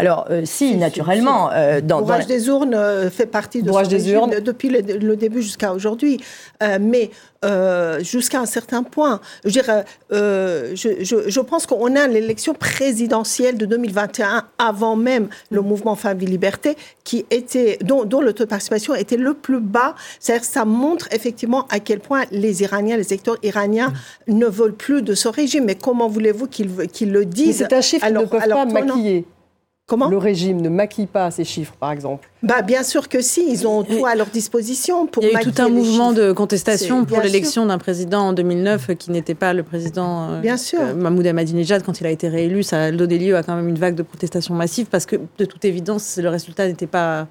Alors, 0.00 0.28
si, 0.44 0.76
naturellement. 0.76 1.50
dans, 1.82 2.00
Bourrage 2.00 2.26
des 2.26 2.48
urnes 2.48 2.76
fait 3.10 3.26
partie 3.26 3.62
de 3.62 3.72
ce 3.72 3.88
des 3.88 4.10
urnes. 4.10 4.40
depuis 4.40 4.68
le, 4.68 5.16
début 5.16 5.42
jusqu'à 5.42 5.72
aujourd'hui. 5.72 6.20
mais 6.80 7.10
euh, 7.42 8.02
jusqu'à 8.02 8.38
un 8.38 8.46
certain 8.46 8.82
point. 8.82 9.18
Je, 9.46 9.50
dirais, 9.50 9.86
euh, 10.12 10.72
je, 10.74 11.02
je, 11.02 11.30
je, 11.30 11.40
pense 11.40 11.66
qu'on 11.66 11.96
a 11.96 12.06
l'élection 12.06 12.52
présidentielle 12.52 13.56
de 13.56 13.64
2021 13.64 14.44
avant 14.58 14.94
même 14.94 15.28
le 15.50 15.62
mouvement 15.62 15.96
Femmes 15.96 16.18
et 16.20 16.26
Liberté, 16.26 16.76
qui 17.02 17.24
était, 17.30 17.78
dont, 17.80 18.04
dont 18.04 18.20
le 18.20 18.34
taux 18.34 18.44
de 18.44 18.50
participation 18.50 18.94
était 18.94 19.16
le 19.16 19.32
plus 19.32 19.60
bas. 19.60 19.94
C'est-à-dire 20.18 20.44
ça 20.44 20.66
montre 20.66 21.08
effectivement 21.12 21.66
à 21.70 21.80
quel 21.80 22.00
point 22.00 22.24
les 22.30 22.62
Iraniens, 22.62 22.98
les 22.98 23.06
électeurs 23.06 23.38
iraniens 23.42 23.94
ne 24.28 24.44
veulent 24.44 24.76
plus 24.76 25.00
de 25.00 25.14
ce 25.14 25.28
régime. 25.28 25.64
Mais 25.64 25.76
comment 25.76 26.08
voulez-vous 26.08 26.46
qu'ils 26.46 26.88
qu'ils 26.88 27.10
le 27.10 27.24
disent 27.24 27.56
C'est 27.56 27.72
un 27.72 27.80
chiffre 27.80 28.04
qu'ils 28.04 28.16
ne 28.16 28.26
peuvent 28.26 28.48
pas 28.48 28.66
maquiller 28.66 29.24
le 30.10 30.18
régime 30.18 30.60
ne 30.60 30.68
maquille 30.68 31.06
pas 31.06 31.30
ces 31.30 31.44
chiffres, 31.44 31.74
par 31.78 31.92
exemple 31.92 32.28
bah, 32.42 32.62
Bien 32.62 32.82
sûr 32.82 33.08
que 33.08 33.20
si, 33.20 33.44
ils 33.50 33.66
ont 33.66 33.82
tout 33.82 34.06
à 34.06 34.14
leur 34.14 34.26
disposition 34.26 35.06
pour 35.06 35.22
Il 35.22 35.30
y 35.30 35.36
a 35.36 35.40
eu 35.40 35.44
tout 35.44 35.62
un 35.62 35.68
mouvement 35.68 36.12
de 36.12 36.32
contestation 36.32 37.04
pour 37.04 37.20
l'élection 37.20 37.66
d'un 37.66 37.78
président 37.78 38.28
en 38.28 38.32
2009 38.32 38.94
qui 38.96 39.10
n'était 39.10 39.34
pas 39.34 39.52
le 39.52 39.62
président 39.62 40.30
euh, 40.30 40.40
bien 40.40 40.56
sûr. 40.56 40.80
Euh, 40.80 40.94
Mahmoud 40.94 41.26
Ahmadinejad 41.26 41.82
quand 41.82 42.00
il 42.00 42.06
a 42.06 42.10
été 42.10 42.28
réélu. 42.28 42.62
Ça 42.62 42.84
a 42.84 42.90
donné 42.90 43.18
lieu 43.18 43.36
à 43.36 43.42
quand 43.42 43.56
même 43.56 43.68
une 43.68 43.78
vague 43.78 43.94
de 43.94 44.02
protestation 44.02 44.54
massive 44.54 44.86
parce 44.86 45.06
que, 45.06 45.16
de 45.38 45.44
toute 45.44 45.64
évidence, 45.64 46.18
le 46.20 46.28
résultat 46.28 46.66
n'était 46.66 46.86
pas 46.86 47.26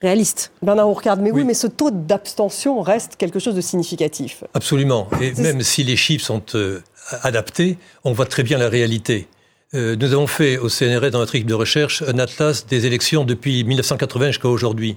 réaliste. 0.00 0.52
Bernard 0.62 0.88
regarde, 0.88 1.20
mais 1.20 1.30
oui. 1.30 1.44
mais 1.44 1.54
ce 1.54 1.66
taux 1.66 1.90
d'abstention 1.90 2.80
reste 2.80 3.16
quelque 3.16 3.38
chose 3.38 3.54
de 3.54 3.60
significatif. 3.60 4.44
Absolument. 4.54 5.08
Et 5.20 5.32
même 5.40 5.62
si 5.62 5.84
les 5.84 5.96
chiffres 5.96 6.24
sont 6.24 6.42
euh, 6.54 6.80
adaptés, 7.22 7.78
on 8.04 8.12
voit 8.12 8.26
très 8.26 8.42
bien 8.42 8.58
la 8.58 8.68
réalité. 8.68 9.28
Euh, 9.72 9.94
nous 9.94 10.12
avons 10.12 10.26
fait 10.26 10.58
au 10.58 10.68
CNRS, 10.68 11.10
dans 11.10 11.20
notre 11.20 11.36
équipe 11.36 11.46
de 11.46 11.54
recherche, 11.54 12.02
un 12.02 12.18
atlas 12.18 12.66
des 12.66 12.86
élections 12.86 13.24
depuis 13.24 13.62
1980 13.62 14.26
jusqu'à 14.28 14.48
aujourd'hui. 14.48 14.96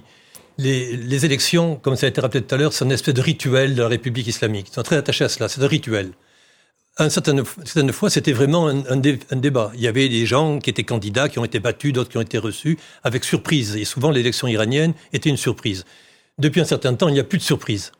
Les, 0.58 0.96
les, 0.96 1.24
élections, 1.24 1.76
comme 1.76 1.94
ça 1.94 2.06
a 2.06 2.08
été 2.08 2.20
rappelé 2.20 2.42
tout 2.42 2.54
à 2.54 2.58
l'heure, 2.58 2.72
c'est 2.72 2.84
une 2.84 2.92
espèce 2.92 3.14
de 3.14 3.20
rituel 3.20 3.76
de 3.76 3.82
la 3.82 3.88
République 3.88 4.26
islamique. 4.26 4.68
Ils 4.70 4.74
sont 4.74 4.82
très 4.82 4.96
attachés 4.96 5.24
à 5.24 5.28
cela, 5.28 5.48
c'est 5.48 5.62
un 5.62 5.68
rituel. 5.68 6.10
Un 6.96 7.08
certain, 7.08 7.36
certaines 7.64 7.92
fois, 7.92 8.10
c'était 8.10 8.32
vraiment 8.32 8.68
un, 8.68 8.78
un, 8.86 9.02
un, 9.30 9.36
débat. 9.36 9.70
Il 9.74 9.80
y 9.80 9.88
avait 9.88 10.08
des 10.08 10.26
gens 10.26 10.58
qui 10.58 10.70
étaient 10.70 10.84
candidats, 10.84 11.28
qui 11.28 11.38
ont 11.38 11.44
été 11.44 11.60
battus, 11.60 11.92
d'autres 11.92 12.10
qui 12.10 12.18
ont 12.18 12.22
été 12.22 12.38
reçus, 12.38 12.78
avec 13.04 13.24
surprise. 13.24 13.76
Et 13.76 13.84
souvent, 13.84 14.10
l'élection 14.10 14.48
iranienne 14.48 14.94
était 15.12 15.30
une 15.30 15.36
surprise. 15.36 15.84
Depuis 16.38 16.60
un 16.60 16.64
certain 16.64 16.94
temps, 16.94 17.08
il 17.08 17.14
n'y 17.14 17.20
a 17.20 17.24
plus 17.24 17.38
de 17.38 17.44
surprise. 17.44 17.92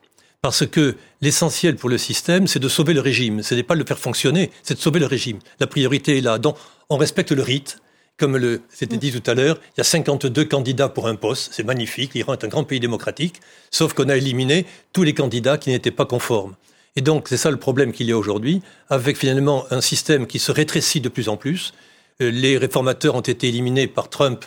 Parce 0.45 0.67
que 0.67 0.95
l'essentiel 1.23 1.77
pour 1.77 1.89
le 1.89 1.97
système, 1.97 2.47
c'est 2.47 2.59
de 2.59 2.69
sauver 2.69 2.93
le 2.93 3.01
régime. 3.01 3.43
Ce 3.43 3.55
n'est 3.55 3.63
pas 3.63 3.73
de 3.73 3.79
le 3.79 3.87
faire 3.87 3.99
fonctionner, 3.99 4.51
c'est 4.63 4.75
de 4.75 4.79
sauver 4.79 5.01
le 5.01 5.07
régime. 5.07 5.39
La 5.59 5.67
priorité 5.67 6.19
est 6.19 6.21
là. 6.21 6.37
Donc, 6.37 6.59
on 6.91 6.99
respecte 6.99 7.33
le 7.33 7.41
rite. 7.41 7.79
Comme 8.19 8.37
le, 8.37 8.61
c'était 8.69 8.99
dit 8.99 9.11
tout 9.11 9.23
à 9.31 9.33
l'heure, 9.33 9.59
il 9.69 9.79
y 9.79 9.81
a 9.81 9.85
52 9.85 10.45
candidats 10.45 10.91
pour 10.91 11.09
un 11.09 11.15
poste. 11.15 11.55
C'est 11.55 11.63
magnifique. 11.65 12.13
L'Iran 12.13 12.35
est 12.35 12.45
un 12.45 12.49
grand 12.49 12.65
pays 12.65 12.79
démocratique. 12.79 13.41
Sauf 13.71 13.95
qu'on 13.95 14.11
a 14.11 14.19
éliminé 14.19 14.67
tous 14.93 15.03
les 15.03 15.15
candidats 15.15 15.57
qui 15.57 15.71
n'étaient 15.71 15.91
pas 15.91 16.05
conformes. 16.05 16.57
Et 16.95 17.01
donc, 17.01 17.29
c'est 17.31 17.39
ça 17.39 17.51
le 17.51 17.57
problème 17.57 17.93
qu'il 17.93 18.07
y 18.07 18.13
a 18.13 18.19
aujourd'hui, 18.19 18.61
avec 18.91 19.17
finalement 19.17 19.65
un 19.71 19.81
système 19.81 20.27
qui 20.27 20.39
se 20.39 20.53
rétrécit 20.53 21.01
de 21.01 21.09
plus 21.09 21.31
en 21.31 21.39
plus. 21.39 21.73
Euh, 22.21 22.31
les 22.31 22.59
réformateurs 22.59 23.15
ont 23.15 23.23
été 23.23 23.49
éliminés 23.49 23.87
par 23.87 24.11
Trump 24.11 24.45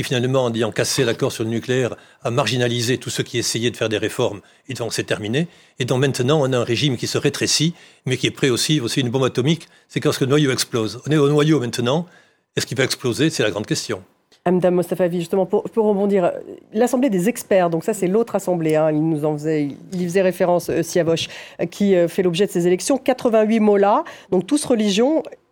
qui 0.00 0.04
finalement, 0.04 0.44
en 0.44 0.54
ayant 0.54 0.72
cassé 0.72 1.04
l'accord 1.04 1.30
sur 1.30 1.44
le 1.44 1.50
nucléaire, 1.50 1.94
a 2.22 2.30
marginalisé 2.30 2.96
tous 2.96 3.10
ceux 3.10 3.22
qui 3.22 3.38
essayaient 3.38 3.70
de 3.70 3.76
faire 3.76 3.90
des 3.90 3.98
réformes, 3.98 4.40
et 4.68 4.74
donc 4.74 4.94
c'est 4.94 5.04
terminé. 5.04 5.46
Et 5.78 5.84
donc 5.84 6.00
maintenant, 6.00 6.40
on 6.40 6.52
a 6.52 6.58
un 6.58 6.64
régime 6.64 6.96
qui 6.96 7.06
se 7.06 7.18
rétrécit, 7.18 7.74
mais 8.06 8.16
qui 8.16 8.26
est 8.26 8.30
prêt 8.30 8.48
aussi, 8.48 8.80
aussi 8.80 9.00
une 9.00 9.10
bombe 9.10 9.24
atomique, 9.24 9.68
c'est 9.88 10.00
quand 10.00 10.18
le 10.18 10.26
noyau 10.26 10.52
explose. 10.52 11.02
On 11.06 11.10
est 11.10 11.18
au 11.18 11.28
noyau 11.28 11.60
maintenant, 11.60 12.06
est-ce 12.56 12.66
qu'il 12.66 12.78
va 12.78 12.84
exploser? 12.84 13.28
C'est 13.28 13.42
la 13.42 13.50
grande 13.50 13.66
question. 13.66 14.02
Madame 14.46 14.74
Mostafavi, 14.74 15.18
justement, 15.18 15.44
pour, 15.44 15.64
rebondir, 15.76 16.32
l'Assemblée 16.72 17.10
des 17.10 17.28
experts, 17.28 17.68
donc 17.68 17.84
ça 17.84 17.92
c'est 17.92 18.06
l'autre 18.06 18.36
assemblée, 18.36 18.74
hein, 18.74 18.90
il 18.90 19.06
nous 19.06 19.24
en 19.26 19.34
faisait, 19.34 19.68
il 19.92 20.04
faisait 20.04 20.22
référence, 20.22 20.70
euh, 20.70 20.82
Siavoche, 20.82 21.28
euh, 21.60 21.66
qui 21.66 21.94
euh, 21.94 22.08
fait 22.08 22.22
l'objet 22.22 22.46
de 22.46 22.50
ces 22.50 22.66
élections, 22.66 22.96
88 22.96 23.60
mots-là, 23.60 24.04
donc 24.30 24.46
tous 24.46 24.66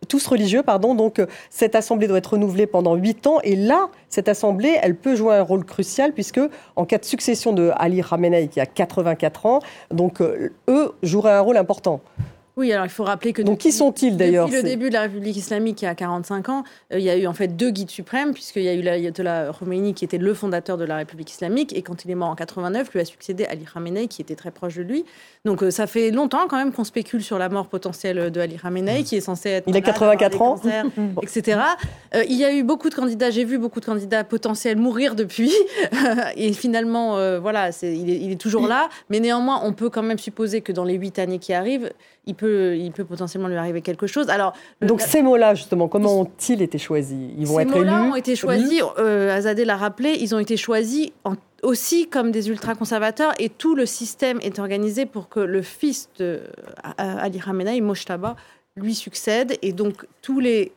tous 0.07 0.25
religieux, 0.25 0.63
pardon. 0.63 0.95
Donc, 0.95 1.19
euh, 1.19 1.27
cette 1.51 1.75
assemblée 1.75 2.07
doit 2.07 2.17
être 2.17 2.33
renouvelée 2.33 2.65
pendant 2.65 2.95
huit 2.95 3.27
ans. 3.27 3.39
Et 3.43 3.55
là, 3.55 3.89
cette 4.07 4.27
assemblée, 4.27 4.75
elle 4.81 4.95
peut 4.95 5.15
jouer 5.15 5.35
un 5.35 5.43
rôle 5.43 5.63
crucial 5.63 6.13
puisque, 6.13 6.39
en 6.75 6.85
cas 6.85 6.97
de 6.97 7.05
succession 7.05 7.53
de 7.53 7.71
Ali 7.75 8.01
Khamenei, 8.01 8.47
qui 8.47 8.59
a 8.59 8.65
84 8.65 9.45
ans, 9.45 9.59
donc 9.91 10.21
eux 10.21 10.93
joueraient 11.03 11.33
un 11.33 11.41
rôle 11.41 11.57
important. 11.57 12.01
Oui, 12.59 12.73
alors 12.73 12.85
il 12.85 12.89
faut 12.89 13.05
rappeler 13.05 13.31
que. 13.31 13.41
Donc, 13.41 13.59
qui 13.59 13.71
sont-ils 13.71 14.17
d'ailleurs 14.17 14.47
Depuis 14.47 14.61
le 14.61 14.67
début 14.67 14.89
de 14.89 14.93
la 14.93 15.03
République 15.03 15.37
islamique, 15.37 15.77
qui 15.77 15.85
a 15.85 15.95
45 15.95 16.49
ans, 16.49 16.65
euh, 16.91 16.99
il 16.99 17.05
y 17.05 17.09
a 17.09 17.15
eu 17.15 17.25
en 17.25 17.31
fait 17.31 17.55
deux 17.55 17.69
guides 17.69 17.89
suprêmes, 17.89 18.33
puisqu'il 18.33 18.63
y 18.63 18.67
a 18.67 18.73
eu 18.73 18.81
l'ayatollah 18.81 19.51
Khomeini, 19.57 19.93
qui 19.93 20.03
était 20.03 20.17
le 20.17 20.33
fondateur 20.33 20.77
de 20.77 20.83
la 20.83 20.97
République 20.97 21.31
islamique, 21.31 21.71
et 21.73 21.83
quand 21.83 22.03
il 22.03 22.11
est 22.11 22.15
mort 22.15 22.27
en 22.27 22.35
89, 22.35 22.91
lui 22.91 22.99
a 22.99 23.05
succédé 23.05 23.45
Ali 23.45 23.63
Khamenei, 23.63 24.09
qui 24.09 24.21
était 24.21 24.35
très 24.35 24.51
proche 24.51 24.75
de 24.75 24.81
lui. 24.81 25.05
Donc, 25.45 25.63
euh, 25.63 25.71
ça 25.71 25.87
fait 25.87 26.11
longtemps 26.11 26.49
quand 26.49 26.57
même 26.57 26.73
qu'on 26.73 26.83
spécule 26.83 27.23
sur 27.23 27.39
la 27.39 27.47
mort 27.47 27.67
potentielle 27.67 28.29
de 28.29 28.41
Ali 28.41 28.57
Khamenei, 28.57 29.03
qui 29.03 29.15
est 29.15 29.21
censé 29.21 29.51
être. 29.51 29.63
Il 29.65 29.77
a 29.77 29.81
84 29.81 30.41
ans. 30.41 30.59
etc. 31.23 31.61
Euh, 32.13 32.23
il 32.27 32.35
y 32.35 32.43
a 32.43 32.53
eu 32.53 32.63
beaucoup 32.63 32.89
de 32.89 32.95
candidats, 32.95 33.29
j'ai 33.29 33.45
vu 33.45 33.57
beaucoup 33.57 33.79
de 33.79 33.85
candidats 33.85 34.25
potentiels 34.25 34.75
mourir 34.75 35.15
depuis, 35.15 35.53
et 36.35 36.51
finalement, 36.51 37.39
voilà, 37.39 37.69
il 37.83 38.09
est, 38.09 38.17
il 38.17 38.31
est 38.33 38.41
toujours 38.41 38.67
là, 38.67 38.89
mais 39.09 39.21
néanmoins, 39.21 39.61
on 39.63 39.71
peut 39.71 39.89
quand 39.89 40.03
même 40.03 40.19
supposer 40.19 40.59
que 40.59 40.73
dans 40.73 40.83
les 40.83 40.95
huit 40.95 41.19
années 41.19 41.39
qui 41.39 41.53
arrivent, 41.53 41.89
il 42.29 42.35
peut, 42.35 42.48
il 42.49 42.91
peut 42.91 43.05
potentiellement 43.05 43.47
lui 43.47 43.57
arriver 43.57 43.81
quelque 43.81 44.07
chose. 44.07 44.29
Alors, 44.29 44.53
Donc 44.81 45.01
ces 45.01 45.21
mots-là, 45.21 45.55
justement, 45.55 45.87
comment 45.87 46.21
ont-ils 46.21 46.61
été 46.61 46.77
choisis? 46.77 47.17
Ils 47.37 47.47
vont 47.47 47.59
être 47.59 47.75
élus 47.75 47.85
Ces 47.85 47.91
mots-là 47.91 48.11
ont 48.11 48.15
été 48.15 48.35
choisis, 48.35 48.81
euh, 48.97 49.35
Azadeh 49.35 49.65
l'a 49.65 49.77
rappelé, 49.77 50.17
ils 50.19 50.35
ont 50.35 50.39
été 50.39 50.57
choisis 50.57 51.09
aussi 51.63 52.07
comme 52.07 52.31
des 52.31 52.49
ultra-conservateurs 52.49 53.33
et 53.39 53.49
tout 53.49 53.75
le 53.75 53.85
système 53.85 54.39
est 54.41 54.59
organisé 54.59 55.05
pour 55.05 55.29
que 55.29 55.39
le 55.39 55.61
fils 55.61 56.09
de 56.17 56.41
Ali 56.97 57.39
Khamenei, 57.39 57.81
Moshtaba, 57.81 58.35
lui 58.75 58.95
succède. 58.95 59.57
Et 59.61 59.73
donc 59.73 60.05
tous 60.21 60.39
les... 60.39 60.71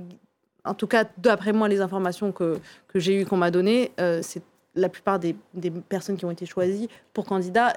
En 0.64 0.74
tout 0.74 0.86
cas, 0.86 1.04
d'après 1.18 1.52
moi, 1.52 1.68
les 1.68 1.80
informations 1.80 2.30
que, 2.30 2.58
que 2.88 3.00
j'ai 3.00 3.20
eues, 3.20 3.26
qu'on 3.26 3.36
m'a 3.36 3.50
données, 3.50 3.90
euh, 4.00 4.20
c'est 4.22 4.42
la 4.74 4.88
plupart 4.88 5.18
des, 5.18 5.34
des, 5.54 5.70
personnes 5.70 6.16
qui 6.16 6.24
ont 6.24 6.30
été 6.30 6.46
choisies 6.46 6.88
pour 7.12 7.26
candidats 7.26 7.74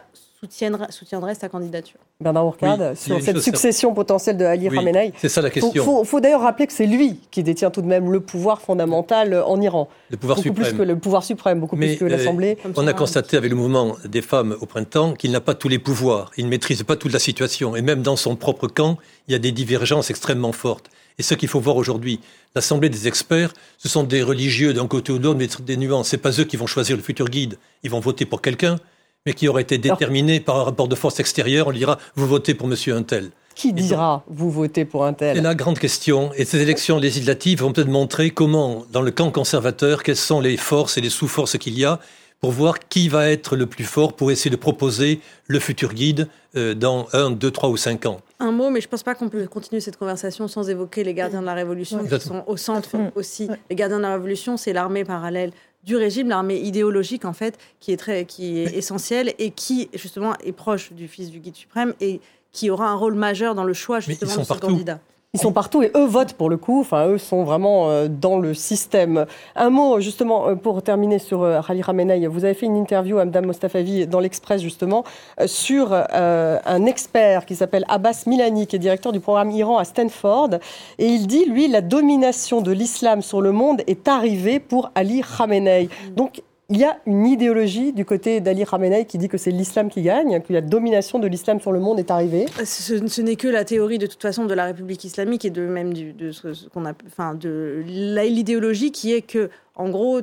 soutiendrait, 0.89 1.35
sa 1.35 1.49
candidature. 1.49 1.99
Bernard 2.21 2.47
Ourcade, 2.47 2.95
sur 2.95 3.21
cette 3.21 3.39
succession 3.39 3.93
potentielle 3.93 4.37
de 4.37 4.45
Ali 4.45 4.69
Khamenei. 4.69 5.13
C'est 5.17 5.29
ça 5.29 5.41
la 5.41 5.49
question. 5.49 5.71
Il 6.01 6.05
faut, 6.05 6.19
d'ailleurs 6.19 6.41
rappeler 6.41 6.67
que 6.67 6.73
c'est 6.73 6.85
lui 6.85 7.19
qui 7.31 7.43
détient 7.43 7.71
tout 7.71 7.81
de 7.81 7.87
même 7.87 8.11
le 8.11 8.19
pouvoir 8.19 8.61
fondamental 8.61 9.33
en 9.45 9.59
Iran. 9.61 9.89
Le 10.09 10.17
pouvoir 10.17 10.37
beaucoup 10.37 10.49
suprême. 10.49 10.65
Plus 10.67 10.77
que 10.77 10.83
le 10.83 10.97
pouvoir 10.97 11.23
suprême, 11.23 11.59
beaucoup 11.59 11.75
plus 11.75 11.97
que 11.97 12.05
l'Assemblée. 12.05 12.57
Euh, 12.65 12.69
on 12.75 12.87
a 12.87 12.93
constaté 12.93 13.37
avec 13.37 13.49
le 13.49 13.57
mouvement 13.57 13.95
des 14.05 14.21
femmes 14.21 14.55
au 14.61 14.65
printemps 14.65 15.13
qu'il 15.13 15.31
n'a 15.31 15.41
pas 15.41 15.55
tous 15.55 15.67
les 15.67 15.79
pouvoirs. 15.79 16.31
Il 16.37 16.45
ne 16.45 16.49
maîtrise 16.49 16.83
pas 16.83 16.95
toute 16.95 17.11
la 17.11 17.19
situation. 17.19 17.75
Et 17.75 17.81
même 17.81 18.01
dans 18.01 18.15
son 18.15 18.35
propre 18.35 18.67
camp, 18.67 18.97
il 19.27 19.33
y 19.33 19.35
a 19.35 19.39
des 19.39 19.51
divergences 19.51 20.09
extrêmement 20.09 20.51
fortes. 20.51 20.89
Et 21.17 21.23
ce 21.23 21.33
qu'il 21.33 21.47
faut 21.47 21.59
voir 21.59 21.77
aujourd'hui, 21.77 22.19
l'Assemblée 22.55 22.89
des 22.89 23.07
experts, 23.07 23.53
ce 23.77 23.87
sont 23.87 24.03
des 24.03 24.21
religieux 24.21 24.73
d'un 24.73 24.87
côté 24.87 25.11
ou 25.11 25.19
de 25.19 25.23
l'autre, 25.23 25.39
mais 25.39 25.47
des 25.65 25.77
nuances. 25.77 26.09
Ce 26.09 26.15
pas 26.15 26.31
eux 26.39 26.43
qui 26.43 26.57
vont 26.57 26.67
choisir 26.67 26.97
le 26.97 27.03
futur 27.03 27.29
guide. 27.29 27.57
Ils 27.83 27.89
vont 27.89 27.99
voter 27.99 28.25
pour 28.25 28.41
quelqu'un, 28.41 28.77
mais 29.25 29.33
qui 29.33 29.47
aurait 29.47 29.63
été 29.63 29.77
déterminé 29.79 30.39
par 30.39 30.57
un 30.57 30.63
rapport 30.63 30.87
de 30.87 30.95
force 30.95 31.19
extérieure. 31.19 31.67
On 31.67 31.71
dira, 31.71 31.97
vous 32.15 32.27
votez 32.27 32.53
pour 32.53 32.67
monsieur 32.67 32.95
Untel. 32.95 33.31
Qui 33.55 33.73
dira, 33.73 34.23
vous 34.27 34.51
votez 34.51 34.85
pour 34.85 35.05
un 35.05 35.13
tel 35.13 35.37
C'est 35.37 35.41
la 35.41 35.55
grande 35.55 35.79
question. 35.79 36.31
Et 36.35 36.45
ces 36.45 36.61
élections 36.61 36.99
législatives 36.99 37.61
vont 37.61 37.71
peut-être 37.71 37.89
montrer 37.89 38.29
comment, 38.29 38.85
dans 38.91 39.01
le 39.01 39.11
camp 39.11 39.31
conservateur, 39.31 40.03
quelles 40.03 40.15
sont 40.17 40.41
les 40.41 40.57
forces 40.57 40.97
et 40.97 41.01
les 41.01 41.09
sous-forces 41.09 41.57
qu'il 41.57 41.79
y 41.79 41.85
a 41.85 41.99
pour 42.41 42.51
voir 42.51 42.79
qui 42.79 43.07
va 43.07 43.29
être 43.29 43.55
le 43.55 43.65
plus 43.65 43.85
fort 43.85 44.13
pour 44.13 44.29
essayer 44.29 44.51
de 44.51 44.57
proposer 44.57 45.21
le 45.47 45.59
futur 45.59 45.93
guide 45.93 46.27
euh, 46.57 46.75
dans 46.75 47.07
un, 47.13 47.31
deux, 47.31 47.49
trois 47.49 47.69
ou 47.69 47.77
cinq 47.77 48.05
ans. 48.05 48.19
Un 48.39 48.51
mot, 48.51 48.69
mais 48.69 48.81
je 48.81 48.87
ne 48.87 48.91
pense 48.91 49.03
pas 49.03 49.15
qu'on 49.15 49.29
peut 49.29 49.47
continuer 49.47 49.79
cette 49.79 49.97
conversation 49.97 50.47
sans 50.49 50.69
évoquer 50.69 51.05
les 51.05 51.13
gardiens 51.13 51.39
de 51.39 51.45
la 51.45 51.53
Révolution 51.53 52.05
qui 52.05 52.19
sont 52.19 52.43
au 52.45 52.57
centre 52.57 52.95
aussi. 53.15 53.49
Les 53.69 53.75
gardiens 53.75 53.97
de 53.97 54.03
la 54.03 54.11
Révolution, 54.13 54.57
c'est 54.57 54.73
l'armée 54.73 55.05
parallèle 55.05 55.51
du 55.85 55.95
régime, 55.95 56.29
l'armée 56.29 56.59
idéologique 56.59 57.25
en 57.25 57.33
fait, 57.33 57.57
qui 57.79 57.91
est 57.91 57.97
très, 57.97 58.25
qui 58.25 58.59
est 58.59 58.75
essentielle 58.75 59.33
et 59.37 59.51
qui 59.51 59.89
justement 59.93 60.33
est 60.43 60.51
proche 60.51 60.91
du 60.93 61.07
fils 61.07 61.29
du 61.29 61.39
guide 61.39 61.55
suprême 61.55 61.93
et 62.01 62.21
qui 62.51 62.69
aura 62.69 62.89
un 62.89 62.95
rôle 62.95 63.15
majeur 63.15 63.53
dans 63.53 63.63
le 63.65 63.73
choix 63.73 63.99
justement 63.99 64.37
de 64.37 64.43
ce 64.43 64.53
candidat. 64.53 64.99
Ils 65.35 65.41
sont 65.41 65.51
partout 65.51 65.83
et 65.83 65.91
eux 65.97 66.05
votent 66.05 66.31
pour 66.31 66.49
le 66.49 66.55
coup. 66.55 66.79
Enfin, 66.79 67.07
eux 67.07 67.17
sont 67.17 67.43
vraiment 67.43 67.89
euh, 67.89 68.07
dans 68.07 68.39
le 68.39 68.53
système. 68.53 69.25
Un 69.57 69.69
mot 69.69 69.99
justement 69.99 70.47
euh, 70.47 70.55
pour 70.55 70.81
terminer 70.81 71.19
sur 71.19 71.43
euh, 71.43 71.59
Rali 71.59 71.81
Ramenei. 71.81 72.25
Vous 72.27 72.45
avez 72.45 72.53
fait 72.53 72.67
une 72.67 72.77
interview 72.77 73.17
à 73.17 73.25
Mme 73.25 73.47
Mostafavi 73.47 74.07
dans 74.07 74.21
l'Express 74.21 74.61
justement 74.61 75.03
sur 75.45 75.91
un 75.93 76.85
expert 76.85 77.45
qui 77.45 77.55
s'appelle 77.55 77.83
Abbas 77.89 78.23
Milani, 78.27 78.65
qui 78.65 78.77
est 78.77 78.79
directeur 78.79 79.11
du 79.11 79.19
programme 79.19 79.51
Iran 79.51 79.77
à 79.77 79.83
Stanford. 79.83 80.51
Et 80.99 81.07
il 81.07 81.27
dit, 81.27 81.43
lui, 81.43 81.67
la 81.67 81.81
domination 81.81 82.61
de 82.61 82.71
l'islam 82.71 83.21
sur 83.21 83.41
le 83.41 83.51
monde 83.51 83.81
est 83.87 84.07
arrivée 84.07 84.61
pour 84.61 84.91
Ali 84.95 85.21
Khamenei. 85.21 85.89
Donc 86.15 86.41
il 86.69 86.77
y 86.77 86.83
a 86.83 86.97
une 87.05 87.27
idéologie 87.27 87.93
du 87.93 88.05
côté 88.05 88.41
d'Ali 88.41 88.65
Khamenei 88.65 89.05
qui 89.05 89.17
dit 89.17 89.29
que 89.29 89.37
c'est 89.37 89.51
l'islam 89.51 89.89
qui 89.89 90.01
gagne, 90.01 90.41
que 90.41 90.51
la 90.51 90.61
domination 90.61 91.19
de 91.19 91.27
l'islam 91.27 91.59
sur 91.59 91.71
le 91.71 91.79
monde 91.79 91.99
est 91.99 92.09
arrivée. 92.09 92.47
Ce, 92.63 93.21
n'est 93.21 93.35
que 93.35 93.47
la 93.47 93.63
théorie 93.65 93.99
de 93.99 94.07
toute 94.07 94.21
façon 94.21 94.45
de 94.45 94.53
la 94.53 94.65
République 94.65 95.03
islamique 95.03 95.45
et 95.45 95.51
de 95.51 95.65
même 95.65 95.93
de 95.93 96.31
ce 96.31 96.67
qu'on 96.69 96.85
a, 96.85 96.93
enfin 97.05 97.35
de 97.35 97.83
l'idéologie 97.85 98.91
qui 98.91 99.13
est 99.13 99.21
que, 99.21 99.49
en 99.75 99.89
gros, 99.89 100.21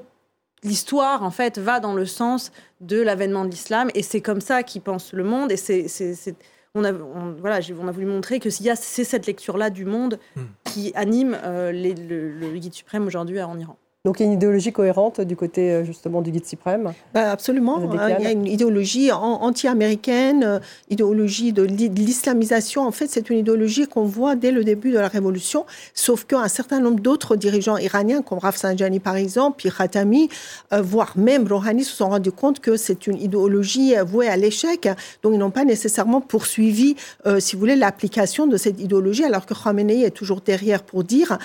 l'histoire 0.65 1.23
en 1.23 1.31
fait 1.31 1.59
va 1.59 1.79
dans 1.79 1.95
le 1.95 2.07
sens 2.07 2.51
de 2.81 3.01
l'avènement 3.01 3.45
de 3.45 3.51
l'islam 3.51 3.91
et 3.95 4.03
c'est 4.03 4.21
comme 4.21 4.41
ça 4.41 4.63
qu'il 4.63 4.83
pense 4.83 5.13
le 5.13 5.25
monde 5.25 5.53
et 5.53 5.57
c'est 5.57 6.37
on 6.75 6.85
a, 6.85 6.93
voilà, 6.93 7.61
on 7.79 7.87
a 7.87 7.93
voulu 7.93 8.07
montrer 8.07 8.41
que 8.41 8.49
s'il 8.49 8.65
y 8.65 8.71
a 8.71 8.77
c'est 8.77 9.05
cette 9.05 9.27
lecture 9.27 9.59
là 9.59 9.69
du 9.69 9.85
monde 9.85 10.19
hmm. 10.37 10.43
qui 10.65 10.93
anime 10.95 11.37
euh, 11.45 11.71
le, 11.71 12.31
le 12.31 12.59
guide 12.59 12.73
suprême 12.73 13.07
aujourd'hui 13.07 13.43
en 13.43 13.59
Iran. 13.59 13.77
Donc 14.05 14.19
il 14.19 14.25
y 14.25 14.27
a 14.27 14.27
une 14.27 14.35
idéologie 14.35 14.73
cohérente 14.73 15.21
du 15.21 15.37
côté 15.37 15.71
euh, 15.71 15.85
justement 15.85 16.23
du 16.23 16.33
guide 16.33 16.45
suprême 16.45 16.93
bah, 17.15 17.31
Absolument. 17.31 17.79
Hein, 17.79 18.17
il 18.19 18.25
y 18.25 18.27
a 18.27 18.33
une 18.33 18.49
idéologie 18.49 19.13
anti-américaine, 19.13 20.43
euh, 20.43 20.59
idéologie 20.91 21.53
de 21.53 21.63
l'islamisation. 21.63 22.83
En 22.83 22.91
fait, 22.91 23.07
c'est 23.07 23.31
une 23.31 23.39
idéologie 23.39 23.87
qu'on 23.87 24.03
voit 24.03 24.35
dès 24.35 24.51
le 24.51 24.65
début 24.65 24.91
de 24.91 24.99
la 24.99 25.07
révolution, 25.07 25.67
sauf 25.95 26.25
qu'un 26.25 26.49
certain 26.49 26.81
nombre 26.81 26.99
d'autres 26.99 27.37
dirigeants 27.37 27.77
iraniens, 27.77 28.23
comme 28.23 28.41
Rafsanjani 28.41 28.99
par 28.99 29.15
exemple, 29.15 29.59
puis 29.59 29.71
Khatami, 29.71 30.29
euh, 30.73 30.83
voire 30.83 31.13
même 31.17 31.47
Rouhani, 31.47 31.85
se 31.85 31.95
sont 31.95 32.09
rendus 32.09 32.33
compte 32.33 32.59
que 32.59 32.77
c'est 32.77 33.07
une 33.07 33.23
idéologie 33.23 33.95
vouée 34.05 34.27
à 34.29 34.37
l'échec. 34.37 34.89
Donc 35.23 35.33
ils 35.35 35.39
n'ont 35.39 35.53
pas 35.53 35.65
nécessairement 35.65 36.21
poursuivi, 36.21 36.97
si 37.39 37.55
vous 37.55 37.61
voulez, 37.61 37.77
l'application 37.77 38.49
de 38.49 38.57
cette 38.57 38.81
idéologie, 38.81 39.23
alors 39.23 39.47
que 39.47 39.55
Khamenei 39.55 40.03
est 40.03 40.11
toujours 40.11 40.41
derrière 40.41 40.83
pour 40.83 41.05
dire, 41.05 41.39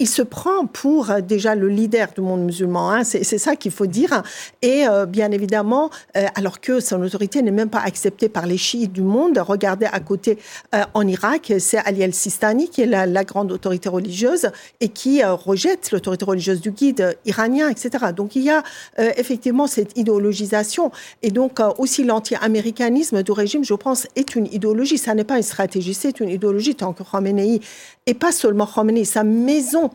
il 0.00 0.08
se 0.08 0.22
prend 0.22 0.66
pour 0.66 1.12
déjà 1.22 1.54
le 1.54 1.68
leader 1.68 1.83
du 1.88 2.20
monde 2.20 2.44
musulman. 2.44 2.90
Hein, 2.90 3.04
c'est 3.04 3.38
ça 3.38 3.56
qu'il 3.56 3.72
faut 3.72 3.86
dire. 3.86 4.22
Et 4.62 4.86
euh, 4.88 5.06
bien 5.06 5.30
évidemment, 5.30 5.90
euh, 6.16 6.26
alors 6.34 6.60
que 6.60 6.80
son 6.80 7.02
autorité 7.02 7.42
n'est 7.42 7.50
même 7.50 7.70
pas 7.70 7.80
acceptée 7.80 8.28
par 8.28 8.46
les 8.46 8.56
chiites 8.56 8.92
du 8.92 9.02
monde, 9.02 9.38
regardez 9.38 9.86
à 9.86 10.00
côté 10.00 10.38
euh, 10.74 10.82
en 10.94 11.06
Irak, 11.06 11.52
c'est 11.58 11.78
Ali 11.78 12.02
el-Sistani 12.02 12.68
qui 12.68 12.82
est 12.82 12.86
la, 12.86 13.24
grande 13.24 13.52
autorité 13.52 13.88
religieuse 13.88 14.50
et 14.80 14.88
qui 14.88 15.24
rejette 15.24 15.90
l'autorité 15.92 16.26
religieuse 16.26 16.60
du 16.60 16.72
guide 16.72 17.16
iranien, 17.24 17.70
etc. 17.70 18.12
Donc 18.14 18.36
il 18.36 18.42
y 18.42 18.50
a 18.50 18.62
effectivement 18.98 19.66
cette 19.66 19.96
idéologisation. 19.96 20.90
Et 21.22 21.30
donc 21.30 21.58
aussi 21.78 22.04
l'anti-américanisme 22.04 23.22
du 23.22 23.32
régime, 23.32 23.64
je 23.64 23.72
pense, 23.72 24.06
est 24.14 24.34
une 24.34 24.46
idéologie. 24.46 24.98
Ça 24.98 25.14
n'est 25.14 25.24
pas 25.24 25.38
une 25.38 25.42
stratégie, 25.42 25.94
c'est 25.94 26.20
une 26.20 26.28
idéologie 26.28 26.74
tant 26.74 26.92
que 26.92 27.02
Khamenei, 27.02 27.60
et 28.04 28.14
pas 28.14 28.32
seulement 28.32 28.66
Khamenei, 28.66 29.04
sa 29.04 29.24
maison 29.24 29.90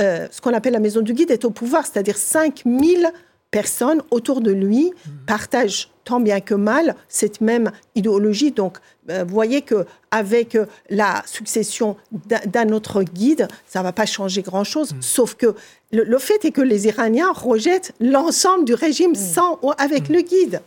euh, 0.00 0.26
ce 0.30 0.40
qu'on 0.40 0.54
appelle 0.54 0.72
la 0.72 0.80
maison 0.80 1.00
du 1.00 1.12
guide 1.12 1.30
est 1.30 1.44
au 1.44 1.50
pouvoir, 1.50 1.86
c'est-à-dire 1.86 2.16
5000 2.16 3.12
personnes 3.50 4.02
autour 4.10 4.40
de 4.40 4.50
lui 4.50 4.86
mmh. 4.86 5.10
partagent 5.26 5.90
tant 6.04 6.18
bien 6.18 6.40
que 6.40 6.54
mal 6.54 6.96
cette 7.08 7.40
même 7.40 7.70
idéologie. 7.94 8.50
Donc, 8.50 8.78
euh, 9.10 9.24
vous 9.24 9.34
voyez 9.34 9.60
que 9.60 9.84
avec 10.10 10.56
la 10.88 11.22
succession 11.26 11.96
d'un 12.46 12.70
autre 12.70 13.02
guide, 13.02 13.48
ça 13.66 13.80
ne 13.80 13.84
va 13.84 13.92
pas 13.92 14.06
changer 14.06 14.42
grand-chose. 14.42 14.94
Mmh. 14.94 15.02
Sauf 15.02 15.34
que 15.34 15.54
le, 15.92 16.18
fait 16.18 16.44
est 16.46 16.50
que 16.50 16.62
les 16.62 16.86
Iraniens 16.86 17.30
rejettent 17.30 17.92
l'ensemble 18.00 18.64
du 18.64 18.74
régime 18.74 19.12
mmh. 19.12 19.16
sans 19.16 19.58
ou 19.62 19.72
avec 19.76 20.08
le 20.08 20.22
guide. 20.22 20.62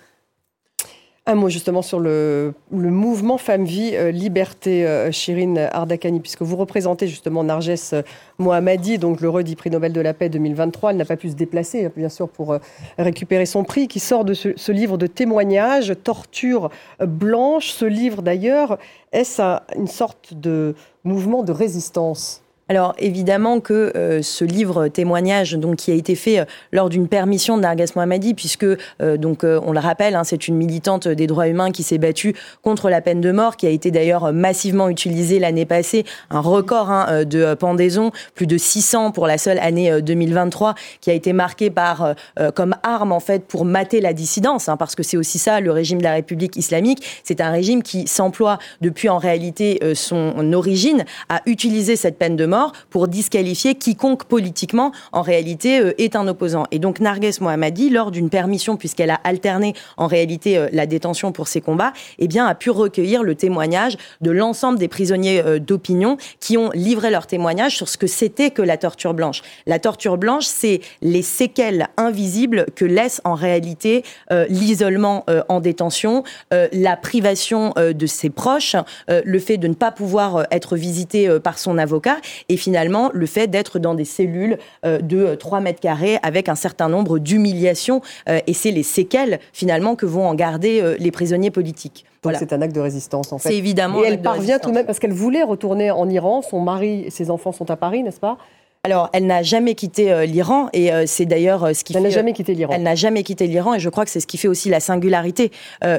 Un 1.28 1.34
mot 1.34 1.50
justement 1.50 1.82
sur 1.82 2.00
le, 2.00 2.54
mouvement 2.70 3.40
Femme-Vie 3.40 3.96
euh, 3.96 4.12
Liberté, 4.12 4.86
euh, 4.86 5.12
Chirine 5.12 5.58
Ardakani, 5.58 6.20
puisque 6.20 6.44
vous 6.44 6.56
représentez 6.56 7.08
justement 7.08 7.44
Narges 7.44 7.72
euh, 7.94 8.04
Mohammadi, 8.38 9.00
donc 9.00 9.22
le 9.22 9.30
redit 9.30 9.56
prix 9.56 9.72
Nobel 9.72 9.92
de 9.92 10.02
la 10.02 10.14
paix 10.14 10.30
2023. 10.30 10.92
Elle 10.92 10.98
n'a 10.98 11.06
pas 11.06 11.18
pu 11.18 11.30
se 11.32 11.34
déplacer, 11.34 11.90
bien 11.98 12.10
sûr, 12.10 12.30
pour 12.30 12.56
récupérer 13.00 13.48
son 13.48 13.64
prix, 13.64 13.88
qui 13.88 14.00
sort 14.00 14.24
de 14.24 14.36
ce, 14.36 14.50
ce 14.56 14.72
livre 14.72 15.00
de 15.00 15.08
témoignages, 15.08 15.96
Torture 16.04 16.70
blanche. 17.00 17.72
Ce 17.72 17.86
livre, 17.86 18.22
d'ailleurs, 18.22 18.78
est-ce 19.12 19.42
une 19.76 19.88
sorte 19.88 20.36
de 20.36 20.76
mouvement 21.04 21.42
de 21.42 21.52
résistance? 21.52 22.45
Alors 22.68 22.96
évidemment 22.98 23.60
que 23.60 23.92
euh, 23.96 24.24
ce 24.24 24.44
livre 24.44 24.88
témoignage 24.88 25.54
donc 25.54 25.76
qui 25.76 25.92
a 25.92 25.94
été 25.94 26.16
fait 26.16 26.40
euh, 26.40 26.46
lors 26.72 26.90
d'une 26.90 27.08
permission 27.08 27.58
de 27.58 27.62
Narges 27.62 27.96
Mohammadi 27.96 28.34
puisque 28.34 28.64
euh, 28.64 29.18
donc 29.18 29.44
on 29.44 29.72
le 29.72 29.80
rappelle 29.80 30.16
hein, 30.16 30.24
c'est 30.24 30.48
une 30.48 30.56
militante 30.56 31.08
des 31.08 31.28
droits 31.28 31.48
humains 31.48 31.72
qui 31.72 31.84
s'est 31.84 32.00
battue 32.00 32.36
contre 32.64 32.90
la 32.90 33.02
peine 33.02 33.22
de 33.22 33.32
mort 33.32 33.56
qui 33.56 33.68
a 33.68 33.70
été 33.70 33.92
d'ailleurs 33.92 34.34
massivement 34.34 34.90
utilisée 34.90 35.38
l'année 35.38 35.66
passée 35.66 36.06
un 36.32 36.40
record 36.40 36.90
hein, 36.90 37.24
de 37.24 37.54
pendaison 37.54 38.12
plus 38.34 38.48
de 38.48 38.58
600 38.58 39.12
pour 39.12 39.28
la 39.28 39.38
seule 39.38 39.60
année 39.60 40.02
2023 40.02 40.74
qui 41.02 41.12
a 41.12 41.14
été 41.14 41.34
marqué 41.34 41.70
par 41.70 42.16
comme 42.56 42.76
arme 42.84 43.12
en 43.12 43.20
fait 43.20 43.46
pour 43.46 43.66
mater 43.66 44.02
la 44.02 44.14
dissidence 44.14 44.70
hein, 44.70 44.78
parce 44.78 44.96
que 44.96 45.04
c'est 45.04 45.18
aussi 45.18 45.38
ça 45.38 45.60
le 45.60 45.72
régime 45.72 46.00
de 46.00 46.04
la 46.04 46.14
République 46.14 46.56
islamique. 46.56 47.22
C'est 47.24 47.42
un 47.42 47.52
régime 47.52 47.84
qui 47.84 48.08
s'emploie 48.08 48.58
depuis 48.82 49.10
en 49.10 49.18
réalité 49.18 49.80
son 49.94 50.54
origine 50.54 51.06
à 51.30 51.42
utiliser 51.46 51.96
cette 51.96 52.18
peine 52.18 52.36
de 52.36 52.46
mort 52.46 52.55
pour 52.90 53.08
disqualifier 53.08 53.76
quiconque 53.76 54.26
politiquement, 54.26 54.92
en 55.12 55.22
réalité, 55.22 55.80
euh, 55.80 55.94
est 55.98 56.16
un 56.16 56.28
opposant. 56.28 56.66
Et 56.72 56.80
donc 56.80 57.00
Narges 57.00 57.40
Mohammadi, 57.40 57.90
lors 57.90 58.12
d'une 58.12 58.30
permission, 58.30 58.78
puisqu'elle 58.78 59.10
a 59.10 59.20
alterné 59.24 59.74
en 59.98 60.08
réalité 60.08 60.58
euh, 60.58 60.68
la 60.72 60.86
détention 60.86 61.32
pour 61.32 61.48
ses 61.48 61.62
combats, 61.62 61.94
eh 62.20 62.28
bien, 62.28 62.46
a 62.46 62.56
pu 62.56 62.70
recueillir 62.70 63.24
le 63.24 63.36
témoignage 63.36 63.98
de 64.22 64.32
l'ensemble 64.32 64.80
des 64.80 64.88
prisonniers 64.88 65.42
euh, 65.44 65.60
d'opinion 65.60 66.18
qui 66.40 66.58
ont 66.58 66.70
livré 66.74 67.10
leur 67.10 67.28
témoignage 67.28 67.76
sur 67.76 67.90
ce 67.90 67.98
que 67.98 68.08
c'était 68.08 68.52
que 68.52 68.62
la 68.62 68.78
torture 68.78 69.14
blanche. 69.14 69.42
La 69.66 69.80
torture 69.80 70.18
blanche, 70.18 70.46
c'est 70.46 70.82
les 71.02 71.22
séquelles 71.22 71.88
invisibles 71.98 72.66
que 72.76 72.86
laisse 72.86 73.22
en 73.24 73.36
réalité 73.36 74.04
l'isolement 74.50 75.26
en 75.50 75.60
détention, 75.60 76.24
la 76.52 76.98
privation 76.98 77.74
de 77.78 78.06
ses 78.06 78.30
proches, 78.30 78.76
le 79.08 79.40
fait 79.40 79.58
de 79.58 79.68
ne 79.68 79.74
pas 79.74 79.92
pouvoir 79.92 80.46
être 80.52 80.76
visité 80.76 81.40
par 81.40 81.58
son 81.58 81.78
avocat 81.78 82.18
et 82.50 82.58
finalement 82.58 83.10
le 83.14 83.26
fait 83.26 83.48
d'être 83.48 83.80
dans 83.80 83.94
des 83.94 84.06
cellules 84.06 84.58
euh, 84.86 85.00
de 85.00 85.36
3 85.36 85.60
mètres 85.60 85.80
carrés 85.80 86.18
avec 86.24 86.50
un 86.50 86.56
certain 86.56 86.90
nombre 86.90 87.20
d'humiliations. 87.20 88.02
Euh, 88.30 88.40
et 88.48 88.54
c'est 88.54 88.72
les 88.72 88.84
séquelles 88.84 89.40
finalement 89.54 89.96
que 89.96 90.06
vont 90.06 90.28
en 90.28 90.36
garder 90.36 90.82
euh, 90.82 90.96
les 91.00 91.12
prisonniers 91.12 91.52
politiques. 91.52 92.06
Donc 92.24 92.34
c'est 92.40 92.54
un 92.54 92.62
acte 92.62 92.76
de 92.76 92.82
résistance 92.82 93.32
en 93.32 93.38
fait. 93.38 93.50
C'est 93.50 93.58
évidemment. 93.58 94.04
Et 94.04 94.08
elle 94.08 94.22
parvient 94.22 94.58
tout 94.58 94.70
de 94.70 94.76
même 94.76 94.86
parce 94.86 95.00
qu'elle 95.00 95.14
voulait 95.14 95.44
retourner 95.44 95.92
en 95.92 96.10
Iran. 96.10 96.42
Son 96.42 96.60
mari 96.60 97.04
et 97.06 97.10
ses 97.12 97.30
enfants 97.30 97.52
sont 97.52 97.70
à 97.70 97.76
Paris, 97.76 98.02
n'est-ce 98.02 98.20
pas? 98.20 98.38
Alors, 98.86 99.10
elle 99.14 99.26
n'a 99.26 99.42
jamais 99.42 99.74
quitté 99.74 100.12
euh, 100.12 100.26
l'Iran 100.26 100.70
et 100.72 100.94
euh, 100.94 101.06
c'est 101.08 101.26
d'ailleurs 101.26 101.64
euh, 101.64 101.74
ce 101.74 101.84
qui 101.84 101.94
elle 101.94 102.04
fait. 102.04 102.10
n'a 102.10 102.14
jamais 102.14 102.34
quitté 102.34 102.54
l'Iran. 102.54 102.72
Elle 102.72 102.84
n'a 102.84 102.94
jamais 102.94 103.24
quitté 103.24 103.48
l'Iran 103.48 103.74
et 103.74 103.80
je 103.80 103.90
crois 103.90 104.06
que 104.06 104.12
c'est 104.12 104.20
ce 104.20 104.28
qui 104.28 104.38
fait 104.38 104.48
aussi 104.48 104.70
la 104.70 104.80
singularité 104.80 105.52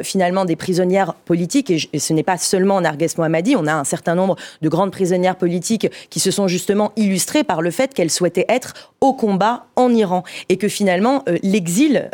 finalement 0.05 0.45
des 0.45 0.55
prisonnières 0.55 1.15
politiques. 1.15 1.71
Et, 1.71 1.99
ce 1.99 2.13
n'est 2.13 2.23
pas 2.23 2.39
seulement 2.39 2.81
Narges 2.81 3.17
Mohammadi. 3.19 3.57
On 3.57 3.67
a 3.67 3.75
un 3.75 3.83
certain 3.83 4.15
nombre 4.15 4.37
de 4.63 4.69
grandes 4.69 4.93
prisonnières 4.93 5.35
politiques 5.35 5.89
qui 6.11 6.21
se 6.21 6.31
sont 6.31 6.47
justement 6.47 6.93
illustrées 6.97 7.43
par 7.43 7.61
le 7.61 7.73
fait 7.73 7.93
qu'elles 7.93 8.11
souhaitaient 8.11 8.47
être 8.49 8.93
au 9.01 9.13
combat 9.13 9.67
en 9.75 9.93
Iran 9.93 10.23
et 10.49 10.57
que 10.57 10.69
finalement 10.69 11.25
l'exil, 11.43 12.09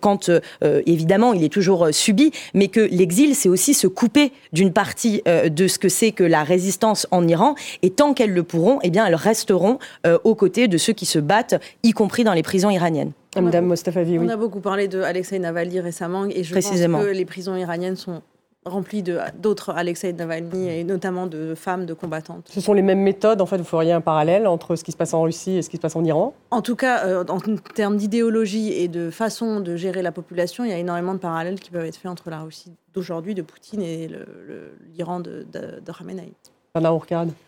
quand 0.00 0.30
évidemment 0.62 1.32
il 1.32 1.44
est 1.44 1.52
toujours 1.52 1.88
subi, 1.90 2.30
mais 2.54 2.68
que 2.68 2.80
l'exil 2.80 3.34
c'est 3.34 3.48
aussi 3.48 3.74
se 3.74 3.86
couper 3.86 4.32
d'une 4.52 4.72
partie 4.72 5.22
de 5.26 5.66
ce 5.66 5.78
que 5.78 5.88
c'est 5.88 6.12
que 6.12 6.24
la 6.24 6.44
résistance 6.44 7.06
en 7.10 7.26
Iran. 7.26 7.54
Et 7.82 7.90
tant 7.90 8.14
qu'elles 8.14 8.32
le 8.32 8.42
pourront, 8.42 8.78
eh 8.82 8.90
bien 8.90 9.06
elles 9.06 9.14
resteront 9.14 9.78
euh, 10.06 10.18
aux 10.24 10.34
côtés 10.34 10.68
de 10.68 10.76
ceux 10.78 10.92
qui 10.92 11.06
se 11.06 11.18
battent, 11.18 11.60
y 11.82 11.92
compris 11.92 12.24
dans 12.24 12.32
les 12.34 12.42
prisons 12.42 12.70
iraniennes. 12.70 13.12
Madame 13.40 13.66
Mostafavi, 13.66 14.18
oui. 14.18 14.26
On 14.26 14.28
a 14.28 14.36
beaucoup 14.36 14.60
parlé 14.60 14.86
de 14.86 15.00
Alexei 15.00 15.38
Navalny 15.38 15.80
récemment 15.80 16.26
et 16.26 16.44
je 16.44 16.52
Précisément. 16.52 16.98
pense 16.98 17.06
que 17.08 17.12
les 17.12 17.24
prisons 17.24 17.56
iraniennes 17.56 17.96
sont 17.96 18.22
remplies 18.66 19.02
d'autres 19.02 19.70
Alexei 19.70 20.12
Navalny 20.12 20.68
et 20.70 20.84
notamment 20.84 21.26
de 21.26 21.54
femmes, 21.54 21.84
de 21.84 21.92
combattantes. 21.92 22.48
Ce 22.50 22.60
sont 22.62 22.72
les 22.72 22.80
mêmes 22.80 23.00
méthodes, 23.02 23.42
en 23.42 23.46
fait, 23.46 23.58
vous 23.58 23.64
feriez 23.64 23.92
un 23.92 24.00
parallèle 24.00 24.46
entre 24.46 24.76
ce 24.76 24.84
qui 24.84 24.92
se 24.92 24.96
passe 24.96 25.12
en 25.12 25.22
Russie 25.22 25.56
et 25.56 25.62
ce 25.62 25.68
qui 25.68 25.76
se 25.76 25.82
passe 25.82 25.96
en 25.96 26.04
Iran? 26.04 26.32
En 26.50 26.62
tout 26.62 26.76
cas, 26.76 27.04
euh, 27.04 27.24
en 27.28 27.40
termes 27.74 27.96
d'idéologie 27.98 28.72
et 28.72 28.88
de 28.88 29.10
façon 29.10 29.60
de 29.60 29.76
gérer 29.76 30.00
la 30.00 30.12
population, 30.12 30.64
il 30.64 30.70
y 30.70 30.72
a 30.72 30.78
énormément 30.78 31.12
de 31.12 31.18
parallèles 31.18 31.60
qui 31.60 31.70
peuvent 31.70 31.84
être 31.84 31.96
faits 31.96 32.10
entre 32.10 32.30
la 32.30 32.40
Russie 32.40 32.72
d'aujourd'hui, 32.94 33.34
de 33.34 33.42
Poutine, 33.42 33.82
et 33.82 34.08
l'Iran 34.94 35.20
de, 35.20 35.44
de, 35.52 35.80
de 35.84 35.92
Khamenei. 35.92 36.32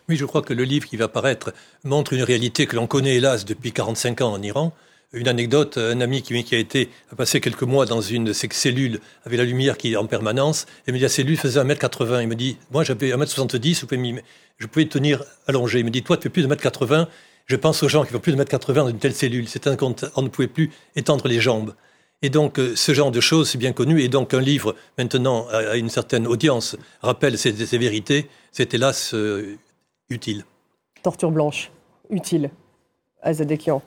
Oui, 0.07 0.15
je 0.15 0.23
crois 0.23 0.41
que 0.41 0.53
le 0.53 0.63
livre 0.63 0.87
qui 0.87 0.95
va 0.95 1.09
paraître 1.09 1.53
montre 1.83 2.13
une 2.13 2.23
réalité 2.23 2.65
que 2.65 2.77
l'on 2.77 2.87
connaît 2.87 3.15
hélas 3.15 3.43
depuis 3.43 3.73
45 3.73 4.21
ans 4.21 4.31
en 4.31 4.41
Iran. 4.41 4.71
Une 5.11 5.27
anecdote, 5.27 5.77
un 5.77 5.99
ami 5.99 6.21
qui, 6.21 6.55
a 6.55 6.57
été 6.57 6.89
passé 7.17 7.41
quelques 7.41 7.63
mois 7.63 7.85
dans 7.85 7.99
une 7.99 8.23
de 8.23 8.31
ces 8.31 8.47
cellules 8.49 9.01
avec 9.25 9.37
la 9.37 9.43
lumière 9.43 9.75
qui 9.75 9.91
est 9.91 9.97
en 9.97 10.05
permanence, 10.05 10.65
et 10.87 10.93
me 10.93 10.97
dit 10.97 11.03
la 11.03 11.09
cellule 11.09 11.35
faisait 11.35 11.59
1m80. 11.59 12.21
Il 12.21 12.29
me 12.29 12.35
dit, 12.35 12.55
moi 12.71 12.85
j'avais 12.85 13.11
1m70, 13.11 13.85
je 14.59 14.65
pouvais 14.65 14.85
tenir 14.85 15.25
allongé. 15.45 15.79
Il 15.79 15.85
me 15.85 15.89
dit, 15.89 16.03
toi 16.03 16.15
tu 16.15 16.23
fais 16.23 16.29
plus 16.29 16.47
de 16.47 16.55
1m80. 16.55 17.07
Je 17.47 17.55
pense 17.57 17.83
aux 17.83 17.89
gens 17.89 18.05
qui 18.05 18.13
font 18.13 18.19
plus 18.19 18.33
de 18.33 18.41
1m80 18.41 18.73
dans 18.75 18.87
une 18.87 18.99
telle 18.99 19.13
cellule. 19.13 19.49
C'est 19.49 19.67
un 19.67 19.75
on 20.15 20.21
ne 20.21 20.29
pouvait 20.29 20.47
plus 20.47 20.71
étendre 20.95 21.27
les 21.27 21.41
jambes. 21.41 21.73
Et 22.23 22.29
donc, 22.29 22.57
euh, 22.57 22.75
ce 22.75 22.93
genre 22.93 23.11
de 23.11 23.19
choses, 23.19 23.51
c'est 23.51 23.57
bien 23.57 23.73
connu. 23.73 24.01
Et 24.01 24.07
donc, 24.07 24.33
un 24.33 24.41
livre, 24.41 24.75
maintenant, 24.97 25.47
à 25.49 25.77
une 25.77 25.89
certaine 25.89 26.25
audience, 26.25 26.75
rappelle 27.01 27.37
ces, 27.37 27.51
vérités. 27.51 28.27
C'est 28.51 28.73
hélas 28.73 29.13
euh, 29.13 29.55
utile. 30.09 30.43
Torture 31.03 31.31
blanche, 31.31 31.71
utile. 32.09 32.49
Azadekian. 33.21 33.83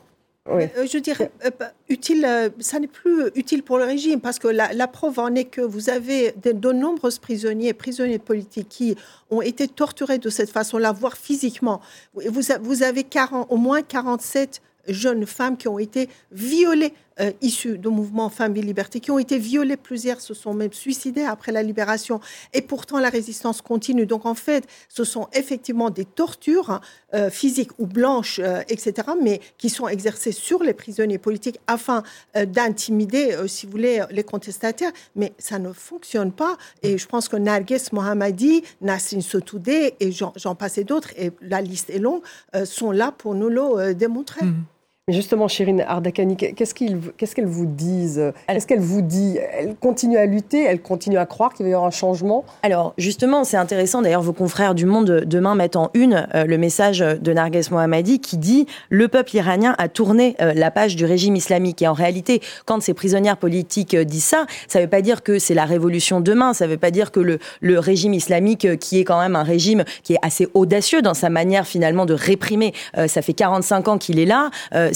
Oui. 0.49 0.65
Euh, 0.77 0.87
je 0.91 0.99
dirais 0.99 1.31
bah, 1.59 1.73
utile, 1.89 2.27
ça 2.61 2.79
n'est 2.79 2.87
plus 2.87 3.31
utile 3.35 3.63
pour 3.63 3.79
le 3.79 3.85
régime 3.85 4.21
parce 4.21 4.39
que 4.39 4.49
la, 4.49 4.89
preuve 4.89 5.19
en 5.19 5.35
est 5.35 5.45
que 5.45 5.61
vous 5.61 5.91
avez 5.91 6.33
de, 6.43 6.53
de, 6.53 6.73
nombreux 6.73 7.11
prisonniers, 7.21 7.75
prisonniers 7.75 8.19
politiques 8.19 8.69
qui 8.69 8.97
ont 9.31 9.43
été 9.43 9.69
torturés 9.69 10.19
de 10.19 10.31
cette 10.31 10.51
façon-là, 10.51 10.93
voire 10.93 11.17
physiquement. 11.17 11.81
Vous, 12.15 12.43
vous 12.63 12.83
avez 12.83 13.05
40, 13.05 13.49
au 13.51 13.57
moins 13.57 13.83
47 13.83 14.63
jeunes 14.89 15.27
femmes 15.27 15.57
qui 15.57 15.69
ont 15.69 15.79
été 15.79 16.09
violées 16.33 16.93
euh, 17.21 17.33
issus 17.41 17.79
du 17.79 17.89
mouvement 17.89 18.29
Femmes 18.29 18.57
et 18.57 18.63
Liberté, 18.63 19.01
qui 19.01 19.11
ont 19.11 19.19
été 19.19 19.39
violées. 19.39 19.77
Plusieurs 19.77 20.21
se 20.21 20.35
sont 20.35 20.55
même 20.55 20.73
suicidées 20.73 21.25
après 21.25 21.53
la 21.53 21.63
libération. 21.63 22.21
Et 22.53 22.63
pourtant, 22.63 22.99
la 22.99 23.11
résistance 23.11 23.61
continue. 23.61 24.07
Donc, 24.07 24.27
en 24.27 24.35
fait, 24.35 24.67
ce 24.89 25.05
sont 25.05 25.29
effectivement 25.33 25.91
des 25.91 26.05
tortures 26.05 26.71
hein, 26.71 26.81
euh, 27.15 27.31
physiques 27.31 27.73
ou 27.79 27.87
blanches, 27.87 28.41
euh, 28.43 28.63
etc., 28.69 29.09
mais 29.21 29.41
qui 29.59 29.69
sont 29.69 29.89
exercées 29.89 30.33
sur 30.33 30.63
les 30.63 30.75
prisonniers 30.75 31.19
politiques 31.19 31.59
afin 31.67 32.03
d'intimider, 32.35 33.37
si 33.47 33.67
vous 33.67 33.73
voulez, 33.73 34.03
les 34.11 34.25
contestataires. 34.25 34.93
Mais 35.17 35.33
ça 35.39 35.59
ne 35.59 35.73
fonctionne 35.73 36.33
pas. 36.33 36.57
Et 36.83 36.99
je 36.99 37.07
pense 37.07 37.29
que 37.29 37.37
Narges 37.37 37.93
Mohammadi, 37.93 38.63
Nasrin 38.81 39.21
Sotoudeh 39.21 39.95
et 40.01 40.13
j'en 40.13 40.55
passe 40.55 40.79
et 40.79 40.85
d'autres, 40.85 41.11
et 41.17 41.33
la 41.41 41.61
liste 41.61 41.91
est 41.91 41.99
longue, 41.99 42.23
sont 42.65 42.93
là 42.93 43.13
pour 43.13 43.35
nous 43.35 43.49
le 43.49 43.95
démontrer. 43.95 44.45
Mmh. 44.45 44.65
Mais 45.11 45.17
justement, 45.17 45.49
Chérine 45.49 45.85
Ardakani, 45.89 46.37
qu'est-ce 46.37 46.73
qu'elle 46.73 47.47
vous 47.47 47.67
disent 47.67 48.33
Est-ce 48.47 48.65
qu'elle 48.65 48.79
vous 48.79 49.03
dit? 49.03 49.39
Elle 49.59 49.75
continue 49.75 50.17
à 50.17 50.25
lutter 50.25 50.63
Elle 50.63 50.81
continue 50.81 51.19
à 51.19 51.27
croire 51.27 51.53
qu'il 51.53 51.67
va 51.67 51.71
y 51.71 51.75
avoir 51.75 51.89
un 51.89 51.91
changement? 51.91 52.45
Alors, 52.63 52.95
justement, 52.97 53.43
c'est 53.43 53.57
intéressant. 53.57 54.03
D'ailleurs, 54.03 54.23
vos 54.23 54.33
confrères 54.33 54.73
du 54.73 54.87
Monde 54.87 55.25
demain 55.27 55.57
mettent 55.57 55.75
en 55.75 55.91
une 55.95 56.29
euh, 56.37 56.45
le 56.45 56.59
message 56.59 57.01
de 57.01 57.33
Narges 57.33 57.73
Mohammadi 57.73 58.21
qui 58.21 58.39
dit 58.39 58.69
Le 58.89 59.09
peuple 59.09 59.35
iranien 59.35 59.75
a 59.79 59.89
tourné 59.89 60.37
euh, 60.41 60.53
la 60.55 60.71
page 60.71 60.95
du 60.95 61.05
régime 61.05 61.35
islamique. 61.35 61.83
Et 61.83 61.89
en 61.89 61.93
réalité, 61.93 62.41
quand 62.65 62.81
ces 62.81 62.95
prisonnières 62.95 63.37
politiques 63.37 63.95
euh, 63.95 64.05
disent 64.05 64.23
ça, 64.23 64.47
ça 64.69 64.79
ne 64.79 64.85
veut 64.85 64.91
pas 64.91 65.03
dire 65.03 65.25
que 65.25 65.41
c'est 65.41 65.55
la 65.55 65.65
révolution 65.65 66.21
demain. 66.21 66.55
Ça 66.55 66.67
ne 66.67 66.71
veut 66.71 66.79
pas 66.79 66.93
dire 66.93 67.11
que 67.11 67.19
le, 67.19 67.41
le 67.61 67.81
régime 67.81 68.15
islamique, 68.15 68.79
qui 68.79 69.01
est 69.01 69.05
quand 69.05 69.19
même 69.19 69.35
un 69.35 69.43
régime 69.43 69.83
qui 70.05 70.13
est 70.13 70.21
assez 70.23 70.47
audacieux 70.55 71.03
dans 71.03 71.15
sa 71.15 71.31
manière 71.31 71.67
finalement 71.67 72.07
de 72.07 72.15
réprimer, 72.15 72.75
ça 73.09 73.23
fait 73.23 73.33
45 73.33 73.89
ans 73.89 73.99
qu'il 73.99 74.21
est 74.21 74.25
là 74.25 74.51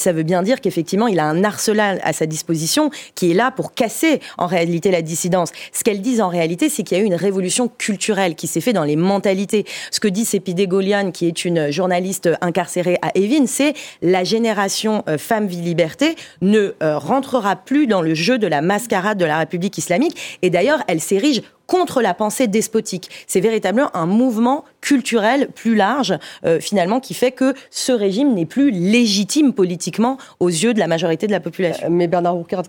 ça 0.04 0.12
veut 0.12 0.22
bien 0.22 0.42
dire 0.42 0.60
qu'effectivement, 0.60 1.06
il 1.06 1.18
a 1.18 1.24
un 1.24 1.44
arsenal 1.44 1.98
à 2.04 2.12
sa 2.12 2.26
disposition 2.26 2.90
qui 3.14 3.30
est 3.30 3.34
là 3.34 3.50
pour 3.50 3.72
casser 3.72 4.20
en 4.36 4.46
réalité 4.46 4.90
la 4.90 5.00
dissidence. 5.00 5.50
Ce 5.72 5.82
qu'elles 5.82 6.02
disent 6.02 6.20
en 6.20 6.28
réalité, 6.28 6.68
c'est 6.68 6.82
qu'il 6.82 6.98
y 6.98 7.00
a 7.00 7.02
eu 7.02 7.06
une 7.06 7.14
révolution 7.14 7.68
culturelle 7.68 8.34
qui 8.34 8.46
s'est 8.46 8.60
faite 8.60 8.74
dans 8.74 8.84
les 8.84 8.96
mentalités. 8.96 9.64
Ce 9.90 10.00
que 10.00 10.08
dit 10.08 10.26
Sépidé 10.26 10.66
Golian, 10.66 11.10
qui 11.10 11.26
est 11.26 11.46
une 11.46 11.70
journaliste 11.70 12.28
incarcérée 12.42 12.98
à 13.00 13.12
Evin, 13.14 13.46
c'est 13.46 13.72
la 14.02 14.24
génération 14.24 15.02
euh, 15.08 15.16
femme 15.16 15.46
vie 15.46 15.62
liberté 15.62 16.16
ne 16.42 16.74
euh, 16.82 16.98
rentrera 16.98 17.56
plus 17.56 17.86
dans 17.86 18.02
le 18.02 18.14
jeu 18.14 18.36
de 18.36 18.46
la 18.46 18.60
mascarade 18.60 19.16
de 19.16 19.24
la 19.24 19.38
République 19.38 19.78
islamique. 19.78 20.38
Et 20.42 20.50
d'ailleurs, 20.50 20.82
elle 20.86 21.00
s'érige 21.00 21.40
contre 21.66 22.02
la 22.02 22.14
pensée 22.14 22.46
despotique. 22.46 23.10
C'est 23.26 23.40
véritablement 23.40 23.94
un 23.96 24.06
mouvement 24.06 24.64
culturel 24.80 25.48
plus 25.54 25.74
large, 25.74 26.14
euh, 26.44 26.60
finalement, 26.60 27.00
qui 27.00 27.14
fait 27.14 27.32
que 27.32 27.54
ce 27.70 27.92
régime 27.92 28.34
n'est 28.34 28.46
plus 28.46 28.70
légitime 28.70 29.52
politiquement 29.52 30.18
aux 30.40 30.48
yeux 30.48 30.74
de 30.74 30.78
la 30.78 30.86
majorité 30.86 31.26
de 31.26 31.32
la 31.32 31.40
population. 31.40 31.86
Euh, 31.86 31.90
mais 31.90 32.06
Bernard 32.06 32.34
Rouquard, 32.34 32.62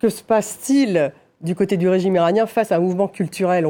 que 0.00 0.08
se 0.08 0.22
passe-t-il 0.22 1.12
du 1.40 1.54
côté 1.54 1.76
du 1.76 1.88
régime 1.88 2.16
iranien 2.16 2.46
face 2.46 2.72
à 2.72 2.76
un 2.76 2.80
mouvement 2.80 3.08
culturel? 3.08 3.66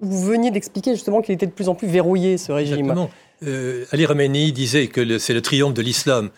Vous 0.00 0.24
veniez 0.24 0.50
d'expliquer 0.50 0.92
justement 0.92 1.22
qu'il 1.22 1.34
était 1.34 1.46
de 1.46 1.52
plus 1.52 1.68
en 1.68 1.74
plus 1.74 1.88
verrouillé, 1.88 2.38
ce 2.38 2.52
régime. 2.52 2.78
Exactement. 2.80 3.10
Euh, 3.42 3.84
Ali 3.92 4.06
Ramenei 4.06 4.50
disait 4.52 4.86
que 4.86 5.18
c'est 5.18 5.34
le 5.34 5.42
triomphe 5.42 5.74
de 5.74 5.82
l'islam. 5.82 6.30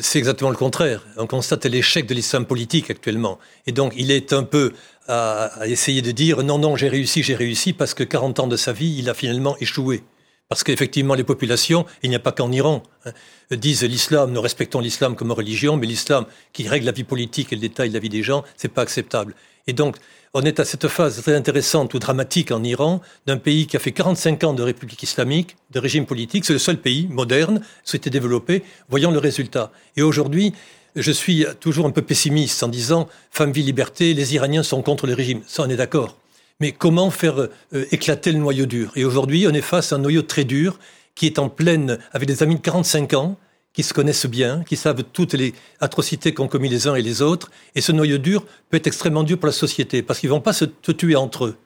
C'est 0.00 0.18
exactement 0.18 0.50
le 0.50 0.56
contraire. 0.56 1.04
On 1.16 1.26
constate 1.26 1.64
l'échec 1.66 2.06
de 2.06 2.14
l'islam 2.14 2.46
politique 2.46 2.90
actuellement. 2.90 3.38
Et 3.66 3.72
donc, 3.72 3.92
il 3.96 4.12
est 4.12 4.32
un 4.32 4.44
peu 4.44 4.72
à, 5.08 5.50
essayer 5.64 6.02
de 6.02 6.12
dire 6.12 6.42
non, 6.44 6.58
non, 6.58 6.76
j'ai 6.76 6.88
réussi, 6.88 7.22
j'ai 7.22 7.34
réussi, 7.34 7.72
parce 7.72 7.92
que 7.92 8.04
40 8.04 8.40
ans 8.40 8.46
de 8.46 8.56
sa 8.56 8.72
vie, 8.72 8.94
il 8.98 9.10
a 9.10 9.14
finalement 9.14 9.56
échoué. 9.58 10.04
Parce 10.48 10.62
qu'effectivement, 10.62 11.14
les 11.14 11.24
populations, 11.24 11.84
il 12.02 12.10
n'y 12.10 12.16
a 12.16 12.20
pas 12.20 12.30
qu'en 12.30 12.52
Iran, 12.52 12.82
hein, 13.06 13.12
disent 13.50 13.82
l'islam, 13.82 14.32
nous 14.32 14.40
respectons 14.40 14.80
l'islam 14.80 15.16
comme 15.16 15.32
religion, 15.32 15.76
mais 15.76 15.86
l'islam 15.86 16.26
qui 16.52 16.68
règle 16.68 16.86
la 16.86 16.92
vie 16.92 17.04
politique 17.04 17.52
et 17.52 17.56
le 17.56 17.60
détail 17.60 17.88
de 17.88 17.94
la 17.94 18.00
vie 18.00 18.08
des 18.08 18.22
gens, 18.22 18.44
c'est 18.56 18.68
pas 18.68 18.82
acceptable. 18.82 19.34
Et 19.66 19.72
donc, 19.72 19.96
on 20.34 20.42
est 20.42 20.60
à 20.60 20.64
cette 20.64 20.88
phase 20.88 21.20
très 21.20 21.34
intéressante 21.34 21.92
ou 21.92 21.98
dramatique 21.98 22.52
en 22.52 22.64
Iran, 22.64 23.02
d'un 23.26 23.36
pays 23.36 23.66
qui 23.66 23.76
a 23.76 23.80
fait 23.80 23.92
45 23.92 24.44
ans 24.44 24.54
de 24.54 24.62
république 24.62 25.02
islamique, 25.02 25.56
de 25.70 25.78
régime 25.78 26.06
politique. 26.06 26.46
C'est 26.46 26.54
le 26.54 26.58
seul 26.58 26.78
pays 26.78 27.06
moderne, 27.10 27.60
souhaité 27.84 28.08
développer. 28.08 28.62
Voyons 28.88 29.10
le 29.10 29.18
résultat. 29.18 29.72
Et 29.96 30.02
aujourd'hui, 30.02 30.54
je 30.96 31.12
suis 31.12 31.44
toujours 31.60 31.86
un 31.86 31.90
peu 31.90 32.02
pessimiste 32.02 32.62
en 32.62 32.68
disant 32.68 33.08
femme, 33.30 33.52
vie, 33.52 33.62
liberté, 33.62 34.14
les 34.14 34.34
Iraniens 34.34 34.62
sont 34.62 34.82
contre 34.82 35.06
le 35.06 35.14
régime. 35.14 35.42
Ça, 35.46 35.64
on 35.64 35.68
est 35.68 35.76
d'accord. 35.76 36.16
Mais 36.60 36.72
comment 36.72 37.10
faire 37.10 37.38
euh, 37.38 37.48
éclater 37.90 38.32
le 38.32 38.38
noyau 38.38 38.66
dur? 38.66 38.92
Et 38.96 39.04
aujourd'hui, 39.04 39.46
on 39.46 39.52
est 39.52 39.60
face 39.60 39.92
à 39.92 39.96
un 39.96 39.98
noyau 39.98 40.22
très 40.22 40.44
dur 40.44 40.78
qui 41.14 41.26
est 41.26 41.38
en 41.38 41.50
pleine, 41.50 41.98
avec 42.12 42.26
des 42.26 42.42
amis 42.42 42.56
de 42.56 42.60
45 42.60 43.12
ans, 43.14 43.36
qui 43.72 43.82
se 43.82 43.94
connaissent 43.94 44.26
bien, 44.26 44.64
qui 44.64 44.76
savent 44.76 45.02
toutes 45.12 45.34
les 45.34 45.54
atrocités 45.80 46.34
qu'ont 46.34 46.48
commis 46.48 46.68
les 46.68 46.88
uns 46.88 46.94
et 46.94 47.02
les 47.02 47.22
autres. 47.22 47.50
Et 47.74 47.80
ce 47.80 47.92
noyau 47.92 48.18
dur 48.18 48.44
peut 48.70 48.76
être 48.76 48.86
extrêmement 48.86 49.22
dur 49.22 49.38
pour 49.38 49.46
la 49.46 49.52
société, 49.52 50.02
parce 50.02 50.20
qu'ils 50.20 50.28
ne 50.28 50.34
vont 50.34 50.40
pas 50.40 50.52
se 50.52 50.64
tuer 50.64 51.16
entre 51.16 51.46
eux 51.46 51.56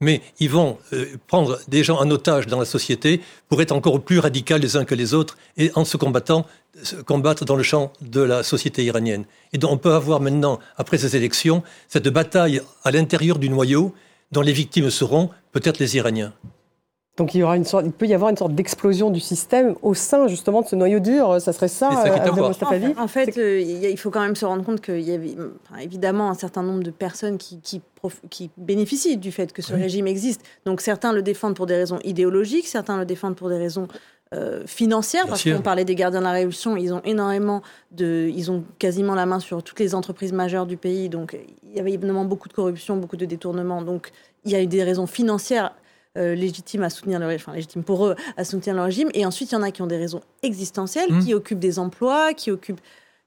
mais 0.00 0.20
ils 0.40 0.50
vont 0.50 0.78
euh, 0.92 1.06
prendre 1.26 1.58
des 1.68 1.82
gens 1.82 1.98
en 1.98 2.10
otage 2.10 2.46
dans 2.46 2.58
la 2.58 2.64
société 2.64 3.20
pour 3.48 3.62
être 3.62 3.72
encore 3.72 4.00
plus 4.02 4.18
radicaux 4.18 4.58
les 4.58 4.76
uns 4.76 4.84
que 4.84 4.94
les 4.94 5.14
autres 5.14 5.38
et 5.56 5.70
en 5.74 5.84
se 5.84 5.96
combattant, 5.96 6.46
se 6.82 6.96
combattre 6.96 7.44
dans 7.44 7.56
le 7.56 7.62
champ 7.62 7.92
de 8.02 8.20
la 8.20 8.42
société 8.42 8.84
iranienne. 8.84 9.24
Et 9.52 9.58
donc 9.58 9.70
on 9.72 9.78
peut 9.78 9.94
avoir 9.94 10.20
maintenant, 10.20 10.58
après 10.76 10.98
ces 10.98 11.16
élections, 11.16 11.62
cette 11.88 12.08
bataille 12.08 12.60
à 12.84 12.90
l'intérieur 12.90 13.38
du 13.38 13.48
noyau 13.48 13.94
dont 14.32 14.42
les 14.42 14.52
victimes 14.52 14.90
seront 14.90 15.30
peut-être 15.52 15.78
les 15.78 15.96
Iraniens. 15.96 16.32
Donc 17.16 17.34
il, 17.34 17.38
y 17.38 17.42
aura 17.42 17.56
une 17.56 17.64
sorte, 17.64 17.86
il 17.86 17.92
peut 17.92 18.06
y 18.06 18.12
avoir 18.12 18.28
une 18.30 18.36
sorte 18.36 18.54
d'explosion 18.54 19.10
du 19.10 19.20
système 19.20 19.74
au 19.80 19.94
sein 19.94 20.28
justement 20.28 20.60
de 20.60 20.66
ce 20.66 20.76
noyau 20.76 21.00
dur. 21.00 21.40
Ça 21.40 21.54
serait 21.54 21.68
ça, 21.68 21.88
euh, 22.04 22.92
En 22.98 23.08
fait, 23.08 23.38
euh, 23.38 23.58
il 23.60 23.96
faut 23.96 24.10
quand 24.10 24.20
même 24.20 24.36
se 24.36 24.44
rendre 24.44 24.62
compte 24.62 24.82
qu'il 24.82 25.00
y 25.00 25.12
avait 25.12 25.34
évidemment 25.80 26.28
un 26.28 26.34
certain 26.34 26.62
nombre 26.62 26.82
de 26.82 26.90
personnes 26.90 27.38
qui, 27.38 27.58
qui, 27.60 28.50
bénéficient 28.58 29.16
du 29.16 29.32
fait 29.32 29.52
que 29.54 29.62
ce 29.62 29.72
régime 29.72 30.06
existe. 30.06 30.42
Donc 30.66 30.82
certains 30.82 31.12
le 31.12 31.22
défendent 31.22 31.56
pour 31.56 31.64
des 31.64 31.76
raisons 31.76 31.98
idéologiques, 32.04 32.66
certains 32.66 32.98
le 32.98 33.06
défendent 33.06 33.36
pour 33.36 33.48
des 33.48 33.58
raisons 33.58 33.88
financière, 34.66 35.26
parce 35.26 35.44
qu'on 35.44 35.62
parlait 35.62 35.86
des 35.86 35.94
gardiens 35.94 36.18
de 36.18 36.24
la 36.24 36.32
Révolution, 36.32 36.76
ils 36.76 36.92
ont 36.92 37.00
énormément 37.04 37.62
de, 37.92 38.30
ils 38.34 38.50
ont 38.50 38.64
quasiment 38.78 39.14
la 39.14 39.24
main 39.24 39.40
sur 39.40 39.62
toutes 39.62 39.80
les 39.80 39.94
entreprises 39.94 40.32
majeures 40.32 40.66
du 40.66 40.76
pays, 40.76 41.08
donc 41.08 41.38
il 41.62 41.74
y 41.74 41.80
avait 41.80 41.92
évidemment 41.92 42.26
beaucoup 42.26 42.48
de 42.48 42.52
corruption, 42.52 42.96
beaucoup 42.96 43.16
de 43.16 43.24
détournements, 43.24 43.80
donc 43.80 44.10
il 44.44 44.50
y 44.50 44.56
a 44.56 44.60
eu 44.60 44.66
des 44.66 44.82
raisons 44.82 45.06
financières 45.06 45.72
légitimes 46.16 46.82
à 46.82 46.90
soutenir 46.90 47.20
le 47.20 47.34
enfin 47.34 47.52
légitimes 47.52 47.84
pour 47.84 48.06
eux 48.06 48.16
à 48.36 48.44
soutenir 48.44 48.74
le 48.74 48.82
régime, 48.82 49.10
et 49.14 49.26
ensuite 49.26 49.52
il 49.52 49.54
y 49.54 49.58
en 49.58 49.62
a 49.62 49.70
qui 49.70 49.82
ont 49.82 49.86
des 49.86 49.98
raisons 49.98 50.22
existentielles, 50.42 51.12
mmh. 51.12 51.24
qui 51.24 51.34
occupent 51.34 51.58
des 51.58 51.78
emplois, 51.78 52.32
qui 52.34 52.50
occupent 52.50 52.80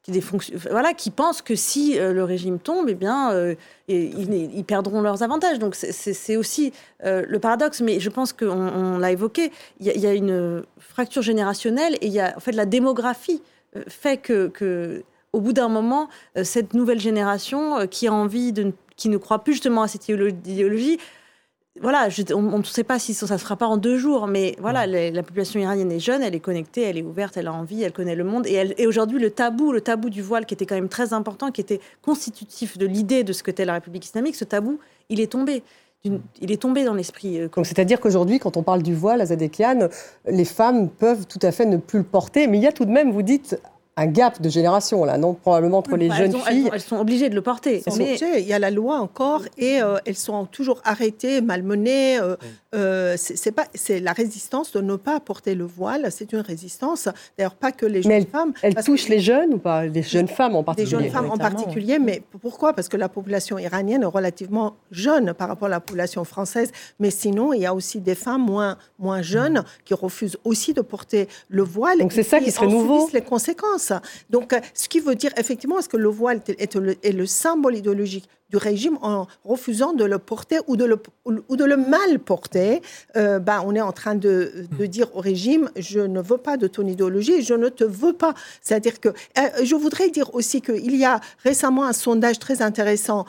qui, 0.04 0.12
des 0.12 0.24
voilà, 0.70 0.94
qui 0.94 1.12
pensent 1.12 1.42
que 1.42 1.56
si 1.56 2.00
euh, 2.00 2.14
le 2.14 2.24
régime 2.24 2.60
tombe, 2.60 2.88
eh 2.90 2.96
bien, 2.96 3.32
euh, 3.32 3.56
ils, 3.88 4.64
perdront 4.66 5.02
leurs 5.02 5.24
avantages. 5.24 5.60
Donc 5.60 5.76
c'est 5.76 6.38
aussi 6.38 6.72
euh, 7.04 7.24
le 7.28 7.40
paradoxe, 7.40 7.82
mais 7.82 8.00
je 8.00 8.10
pense 8.10 8.34
qu'on 8.34 8.98
l'a 8.98 9.12
évoqué, 9.12 9.52
il 9.80 9.88
y, 9.88 10.08
a 10.08 10.14
une 10.14 10.64
fracture 10.80 11.22
générationnelle 11.22 11.96
et 12.02 12.08
il 12.08 12.14
y 12.14 12.20
a 12.20 12.34
en 12.36 12.40
fait 12.40 12.52
la 12.52 12.66
démographie 12.66 13.42
fait 13.88 14.18
que, 14.18 14.48
que 14.48 15.04
au 15.32 15.42
bout 15.42 15.54
d'un 15.54 15.70
moment, 15.70 16.10
cette 16.44 16.74
nouvelle 16.74 17.00
génération 17.00 17.88
qui 17.88 18.08
a 18.08 18.14
envie 18.14 18.52
de 18.52 18.74
qui 18.96 19.10
ne 19.10 19.18
croit 19.18 19.44
plus 19.44 19.54
justement 19.54 19.84
à 19.84 19.88
cette 19.88 20.10
idéologie 20.10 21.00
voilà, 21.82 22.10
on 22.34 22.58
ne 22.58 22.64
sait 22.64 22.84
pas 22.84 23.00
si 23.00 23.14
ça 23.14 23.26
ne 23.26 23.38
se 23.38 23.44
fera 23.44 23.56
pas 23.56 23.68
en 23.68 23.78
deux 23.78 23.98
jours, 23.98 24.28
mais 24.28 24.56
voilà, 24.60 24.86
la 24.86 25.24
population 25.24 25.60
iranienne 25.60 25.92
est 25.92 26.00
jeune, 26.00 26.22
elle 26.22 26.36
est 26.36 26.40
connectée, 26.40 26.82
elle 26.82 26.98
est 26.98 27.04
ouverte, 27.04 27.38
elle 27.38 27.48
a 27.48 27.54
envie, 27.54 27.84
elle 27.84 27.94
connaît 27.94 28.16
le 28.16 28.24
monde. 28.24 28.46
Et, 28.48 28.88
aujourd'hui, 28.88 29.20
le 29.20 29.32
tabou, 29.32 29.72
le 29.72 29.82
tabou 29.82 30.10
du 30.10 30.22
voile, 30.22 30.46
qui 30.46 30.54
était 30.54 30.66
quand 30.66 30.76
même 30.76 30.90
très 30.90 31.14
important, 31.14 31.52
qui 31.52 31.62
était 31.62 31.80
constitutif 32.02 32.78
de 32.78 32.86
l'idée 32.86 33.24
de 33.24 33.34
ce 33.34 33.44
que 33.44 33.50
qu'était 33.50 33.66
la 33.66 33.74
République 33.74 34.06
islamique, 34.06 34.36
ce 34.36 34.46
tabou, 34.46 34.80
il 35.10 35.20
est 35.20 35.32
tombé. 35.32 35.64
Il 36.06 36.52
est 36.52 36.62
tombé 36.62 36.86
dans 36.86 36.94
l'esprit. 36.94 37.42
Euh, 37.42 37.50
c'est-à-dire 37.64 38.00
qu'aujourd'hui, 38.00 38.40
quand 38.40 38.56
on 38.56 38.64
parle 38.64 38.84
du 38.84 38.94
voile 38.94 39.20
à 39.20 39.26
Zadekian, 39.26 39.90
les 40.28 40.46
femmes 40.46 40.88
peuvent 40.88 41.26
tout 41.28 41.40
à 41.42 41.52
fait 41.52 41.66
ne 41.66 41.76
plus 41.76 42.00
le 42.00 42.06
porter, 42.06 42.48
mais 42.48 42.58
il 42.58 42.64
y 42.64 42.68
a 42.68 42.72
tout 42.72 42.86
de 42.86 42.92
même, 42.92 43.12
vous 43.12 43.22
dites, 43.22 43.60
un 44.00 44.08
gap 44.08 44.42
de 44.42 44.50
génération, 44.50 45.04
là, 45.04 45.18
non 45.18 45.34
Probablement 45.34 45.80
entre 45.80 45.98
les 45.98 46.08
bah, 46.08 46.16
jeunes 46.16 46.34
filles. 46.34 46.70
Elles 46.72 46.82
sont, 46.82 46.98
obligées 46.98 47.30
de 47.30 47.36
le 47.36 47.42
porter. 47.42 47.84
Mais... 47.98 48.18
Il 48.38 48.48
y 48.48 48.54
a 48.54 48.60
la 48.60 48.72
loi 48.72 49.00
encore 49.00 49.44
et 49.58 49.82
euh, 49.82 49.98
elles 50.06 50.16
sont 50.16 50.46
toujours 50.46 50.82
arrêtées, 50.86 51.42
malmenées. 51.42 52.18
Euh, 52.20 52.36
euh, 52.76 53.16
c'est 53.18 53.52
pas, 53.52 53.66
c'est 53.74 54.00
la 54.00 54.14
résistance 54.14 54.72
de 54.72 54.82
ne 54.82 54.96
pas 54.96 55.20
porter 55.20 55.54
le 55.54 55.66
voile. 55.66 56.08
C'est 56.12 56.32
une 56.32 56.40
résistance. 56.40 57.10
D'ailleurs, 57.38 57.56
pas 57.56 57.72
que 57.72 57.86
les 57.86 58.02
jeunes 58.02 58.26
femmes. 58.26 58.54
Elle 58.62 58.76
touche 58.76 59.10
les 59.10 59.20
jeunes 59.20 59.56
ou 59.56 59.58
pas? 59.58 59.86
Les 59.86 60.04
jeunes 60.04 60.28
femmes 60.28 60.56
en 60.56 60.64
particulier. 60.64 60.98
Les 60.98 61.04
jeunes 61.04 61.12
femmes 61.12 61.32
en 61.32 61.38
particulier. 61.38 62.00
Mais 62.00 62.24
pourquoi? 62.42 62.74
Parce 62.74 62.88
que 62.88 62.98
la 62.98 63.10
population 63.10 63.58
iranienne 63.58 64.04
est 64.04 64.06
relativement 64.06 64.76
jeune 64.92 65.34
par 65.34 65.50
rapport 65.50 65.66
à 65.66 65.72
la 65.72 65.80
population 65.82 66.24
française. 66.24 66.72
Mais 67.00 67.10
sinon, 67.10 67.52
il 67.52 67.62
y 67.62 67.66
a 67.66 67.74
aussi 67.74 68.00
des 68.00 68.16
femmes 68.16 68.46
moins, 68.46 68.78
moins 68.98 69.22
jeunes 69.22 69.64
qui 69.84 69.94
refusent 69.94 70.38
aussi 70.46 70.74
de 70.74 70.82
porter 70.82 71.28
le 71.50 71.64
voile. 71.64 72.00
Donc 72.00 72.14
c'est 72.14 72.24
ça 72.24 72.40
qui 72.40 72.52
serait 72.52 72.68
nouveau. 72.68 73.10
les 73.12 73.22
conséquences. 73.22 73.89
Donc, 74.30 74.54
euh, 74.54 74.60
ce 74.74 74.88
qui 74.90 75.00
veut 75.00 75.16
dire 75.16 75.32
effectivement, 75.38 75.80
est-ce 75.80 75.90
que 75.90 75.98
le 75.98 76.10
voile 76.10 76.42
est 76.48 76.76
le, 76.76 77.26
symbole 77.26 77.76
idéologique 77.76 78.28
du 78.50 78.58
régime 78.58 78.98
en 79.04 79.28
refusant 79.46 79.94
de 79.94 80.04
le 80.04 80.18
porter 80.18 80.60
ou 80.68 80.76
de 80.76 80.86
le, 80.86 81.00
ou 81.26 81.56
de 81.56 81.64
le 81.64 81.78
mal 81.78 82.18
porter, 82.18 82.82
euh, 83.16 83.38
ben, 83.38 83.62
on 83.64 83.76
est 83.76 83.82
en 83.82 83.92
train 83.92 84.16
de, 84.16 84.66
dire 84.88 85.16
au 85.16 85.20
régime, 85.20 85.70
je 85.76 86.00
ne 86.00 86.20
veux 86.20 86.38
pas 86.38 86.58
de 86.58 86.66
ton 86.66 86.88
idéologie, 86.88 87.44
je 87.44 87.54
ne 87.54 87.70
te 87.70 87.84
veux 87.84 88.14
pas. 88.14 88.34
C'est-à-dire 88.62 89.00
que 89.00 89.10
euh, 89.10 89.42
je 89.64 89.76
voudrais 89.76 90.10
dire 90.10 90.34
aussi 90.34 90.62
qu'il 90.62 90.96
y 90.96 91.06
a 91.06 91.20
récemment 91.44 91.86
un 91.86 91.94
sondage 91.94 92.40
très 92.40 92.64
intéressant 92.64 93.26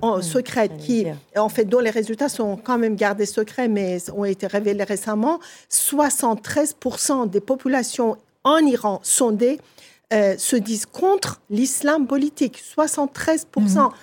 en 0.00 0.18
mmh. 0.18 0.22
secret 0.22 0.70
qui, 0.78 1.06
en 1.36 1.50
fait, 1.50 1.66
dont 1.66 1.80
les 1.80 1.90
résultats 1.90 2.30
sont 2.30 2.56
quand 2.56 2.78
même 2.78 2.96
gardés 2.96 3.26
secrets, 3.26 3.68
mais 3.68 3.98
ont 4.14 4.24
été 4.24 4.46
révélés 4.46 4.84
récemment. 4.84 5.38
73% 5.70 7.28
des 7.28 7.40
populations 7.40 8.16
en 8.44 8.58
Iran 8.58 9.00
sondées 9.02 9.60
euh, 10.12 10.34
se 10.36 10.56
disent 10.56 10.84
contre 10.84 11.40
l'islam 11.48 12.06
politique, 12.06 12.62
73%. 12.76 13.46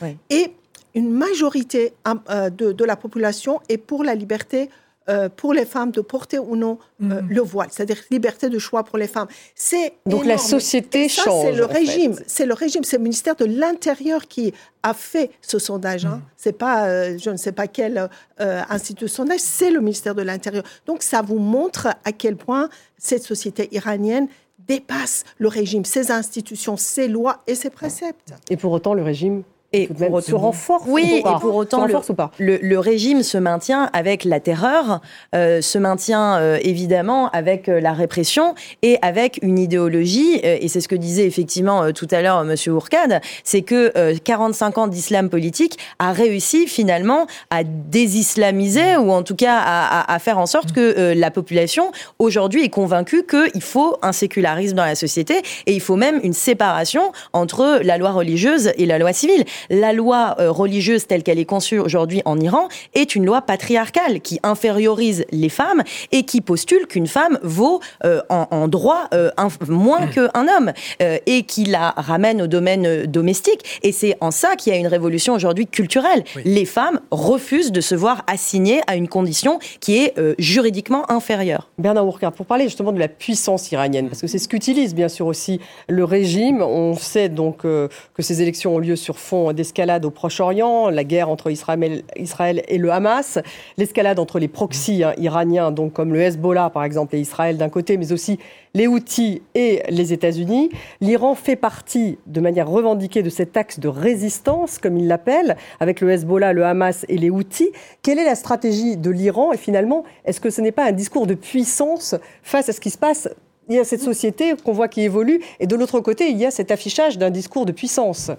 Mhm, 0.02 0.16
Et 0.32 0.54
une 0.96 1.12
majorité 1.12 1.94
euh, 2.30 2.50
de, 2.50 2.84
la 2.84 2.96
population 2.96 3.60
est 3.70 3.78
pour 3.78 4.04
la 4.04 4.16
liberté 4.16 4.70
euh, 5.08 5.30
pour 5.30 5.54
les 5.54 5.66
femmes 5.66 5.92
de 5.92 6.02
porter 6.02 6.40
ou 6.40 6.56
non 6.56 6.80
mhm. 7.00 7.28
le 7.30 7.42
voile, 7.42 7.68
c'est-à-dire 7.70 7.98
liberté 8.10 8.50
de 8.50 8.58
choix 8.58 8.84
pour 8.84 8.98
les 8.98 9.08
femmes. 9.08 9.28
C'est 9.54 9.94
donc 10.08 10.26
la 10.26 10.40
société 10.40 11.10
change. 11.10 11.46
C'est 11.46 11.52
le 11.52 11.66
régime, 11.66 12.16
c'est 12.26 12.48
le 12.48 12.56
régime, 12.56 12.84
c'est 12.84 12.98
le 12.98 13.04
ministère 13.04 13.36
de 13.36 13.46
l'Intérieur 13.46 14.28
qui 14.28 14.52
a 14.82 14.96
fait 14.96 15.30
ce 15.42 15.60
sondage. 15.60 16.06
Hein. 16.06 16.16
Mhm. 16.16 16.22
C'est 16.38 16.58
pas, 16.58 17.18
je 17.18 17.30
ne 17.30 17.38
sais 17.38 17.52
pas 17.52 17.68
quel 17.68 18.10
institut 18.40 19.06
de 19.06 19.10
sondage, 19.10 19.42
c'est 19.42 19.70
le 19.70 19.80
ministère 19.80 20.16
de 20.16 20.24
l'Intérieur. 20.24 20.64
Donc 20.88 21.04
ça 21.04 21.22
vous 21.22 21.40
montre 21.40 21.88
à 22.04 22.12
quel 22.12 22.36
point 22.36 22.68
cette 22.98 23.24
société 23.24 23.70
iranienne 23.72 24.28
dépasse 24.70 25.26
le 25.40 25.50
régime, 25.50 25.84
ses 25.84 26.12
institutions, 26.12 26.78
ses 26.78 27.10
lois 27.10 27.42
et 27.48 27.56
ses 27.56 27.72
préceptes. 27.72 28.34
Et 28.50 28.56
pour 28.56 28.72
autant, 28.72 28.94
le 28.94 29.04
régime 29.04 29.44
et 29.72 29.88
pour 29.88 30.14
autant, 30.14 30.22
se 30.22 30.36
renforce 30.36 30.84
oui, 30.88 31.18
et 31.20 31.40
pour 31.40 31.56
autant, 31.56 31.86
le, 31.86 31.96
ou 31.96 32.14
pas. 32.16 32.32
le, 32.40 32.80
régime 32.80 33.22
se 33.22 33.38
maintient 33.38 33.90
avec 33.94 34.24
la 34.24 34.40
terreur, 34.40 35.00
euh, 35.36 35.62
se 35.62 35.78
maintient 35.78 36.38
euh, 36.38 36.58
évidemment 36.62 37.30
avec 37.30 37.70
euh, 37.70 37.80
la 37.80 37.94
répression 37.94 38.56
et 38.82 38.98
avec 39.04 39.40
une 39.44 39.60
idéologie, 39.60 40.40
et 40.44 40.68
c'est 40.68 40.82
ce 40.82 40.88
que 40.88 40.96
disait 40.96 41.28
effectivement 41.28 41.92
tout 41.92 42.08
à 42.10 42.22
l'heure 42.22 42.44
Monsieur 42.44 42.74
Ourcade, 42.74 43.22
c'est 43.44 43.62
que 43.62 44.18
45 44.18 44.78
ans 44.80 44.88
d'islam 44.88 45.30
politique 45.30 45.78
a 46.00 46.14
réussi 46.14 46.66
finalement 46.68 47.28
à 47.52 47.64
désislamiser 47.64 48.98
ou 48.98 49.12
en 49.12 49.22
tout 49.22 49.36
cas 49.36 49.58
à, 49.60 50.14
à, 50.14 50.20
faire 50.20 50.40
en 50.40 50.46
sorte 50.46 50.72
que 50.72 51.14
la 51.14 51.32
population 51.32 51.92
aujourd'hui 52.18 52.64
est 52.64 52.70
convaincue 52.70 53.24
qu'il 53.24 53.62
faut 53.62 53.98
un 54.02 54.14
sécularisme 54.14 54.76
dans 54.76 54.86
la 54.86 54.96
société 54.96 55.42
et 55.66 55.74
il 55.74 55.82
faut 55.82 55.96
même 55.96 56.20
une 56.24 56.34
séparation 56.34 57.12
entre 57.34 57.80
la 57.84 57.98
loi 57.98 58.12
religieuse 58.12 58.72
et 58.78 58.86
la 58.86 58.98
loi 58.98 59.14
civile 59.14 59.46
la 59.70 59.94
loi 59.94 60.36
euh, 60.40 60.52
religieuse 60.52 61.08
telle 61.08 61.24
qu'elle 61.24 61.40
est 61.40 61.46
conçue 61.46 61.80
aujourd'hui 61.80 62.22
en 62.26 62.40
Iran 62.40 62.68
est 62.94 63.16
une 63.16 63.26
loi 63.26 63.42
patriarcale 63.42 64.22
qui 64.22 64.40
infériorise 64.44 65.26
les 65.32 65.50
femmes 65.50 65.84
et 66.12 66.24
qui 66.24 66.42
postule 66.42 66.88
qu'une 66.88 67.08
femme 67.08 67.40
vaut 67.44 67.80
euh, 68.06 68.22
en, 68.30 68.68
droit 68.68 69.08
euh, 69.14 69.32
moins 69.68 70.06
mmh. 70.06 70.10
qu'un 70.12 70.48
homme 70.48 70.72
et 71.00 71.44
qui 71.44 71.66
la 71.66 71.92
ramène 71.98 72.42
au 72.42 72.48
domaine 72.48 73.06
domestique. 73.06 73.80
Et 73.84 73.92
c'est 73.92 74.16
en 74.22 74.32
ça 74.32 74.56
qu'il 74.56 74.74
y 74.74 74.76
a 74.76 74.80
une 74.80 74.88
révolution 74.88 75.34
aujourd'hui 75.34 75.68
culturelle. 75.68 76.24
Les 76.46 76.66
femmes 76.66 77.00
refusent 77.12 77.72
de 77.72 77.82
se 77.82 77.96
voir 77.96 78.24
assignées 78.28 78.82
à 78.88 78.96
une 78.96 79.08
condition 79.08 79.60
qui 79.80 79.98
est 79.98 80.14
juridiquement 80.38 81.10
inférieure. 81.12 81.70
Bernard 81.78 82.08
Ourkar, 82.08 82.32
pour 82.32 82.46
parler 82.46 82.66
justement 82.66 82.92
de 82.92 83.00
la 83.00 83.08
puissance 83.08 83.72
iranienne, 83.72 84.08
parce 84.08 84.22
que 84.22 84.28
c'est 84.28 84.40
ce 84.40 84.48
qu'utilise 84.48 84.94
bien 84.94 85.10
sûr 85.10 85.26
aussi 85.26 85.60
le 85.88 86.04
régime. 86.04 86.62
On 86.62 86.96
sait 86.96 87.30
donc 87.30 87.60
que 87.60 87.90
ces 88.20 88.42
élections 88.42 88.76
ont 88.76 88.80
lieu 88.80 88.96
sur 88.96 89.18
fond 89.18 89.49
d'escalade 89.54 90.06
au 90.06 90.12
Proche-Orient, 90.12 90.90
la 90.90 91.04
guerre 91.04 91.30
entre 91.30 91.52
Israël, 91.52 92.64
et 92.68 92.78
le 92.78 92.92
Hamas, 92.92 93.40
l'escalade 93.78 94.20
entre 94.20 94.40
les 94.40 94.48
proxys 94.48 95.04
hein, 95.04 95.14
iraniens, 95.18 95.72
donc 95.72 95.94
comme 95.94 96.14
le 96.14 96.22
Hezbollah 96.22 96.70
par 96.70 96.84
exemple 96.84 97.16
et 97.16 97.20
Israël 97.20 97.58
d'un 97.58 97.70
côté, 97.70 97.98
mais 97.98 98.12
aussi 98.12 98.40
les 98.74 98.88
Houthis 98.88 99.42
et 99.56 99.84
les 99.90 100.14
États-Unis. 100.14 100.70
L'Iran 101.02 101.36
fait 101.36 101.56
partie 101.56 102.18
de 102.28 102.40
manière 102.40 102.70
revendiquée 102.70 103.24
de 103.24 103.30
cet 103.30 103.58
axe 103.58 103.80
de 103.80 103.88
résistance, 103.88 104.78
comme 104.78 104.98
il 104.98 105.08
l'appelle, 105.08 105.58
avec 105.80 106.02
le 106.02 106.12
Hezbollah, 106.12 106.54
le 106.54 106.66
Hamas 106.66 107.06
et 107.10 107.18
les 107.18 107.30
Houthis. 107.30 107.72
Quelle 108.04 108.20
est 108.20 108.26
la 108.26 108.36
stratégie 108.36 108.98
de 108.98 109.10
l'Iran? 109.10 109.52
Et 109.54 109.58
finalement, 109.58 110.04
est-ce 110.26 110.40
que 110.40 110.50
ce 110.50 110.62
n'est 110.62 110.72
pas 110.72 110.86
un 110.86 110.92
discours 110.92 111.28
de 111.28 111.34
puissance 111.34 112.16
face 112.44 112.70
à 112.70 112.74
ce 112.74 112.80
qui 112.80 112.90
se 112.90 112.98
passe 112.98 113.30
il 113.70 113.76
y 113.76 113.80
a 113.80 113.84
cette 113.84 114.02
société 114.02 114.54
qu'on 114.64 114.74
voit 114.74 114.88
qui 114.88 115.02
évolue, 115.02 115.42
et 115.60 115.68
de 115.68 115.76
l'autre 115.76 116.00
côté, 116.00 116.30
il 116.30 116.38
y 116.38 116.46
a 116.46 116.52
cet 116.52 116.72
affichage 116.72 117.18
d'un 117.18 117.30
discours 117.30 117.66
de 117.66 117.72
puissance. 117.72 118.32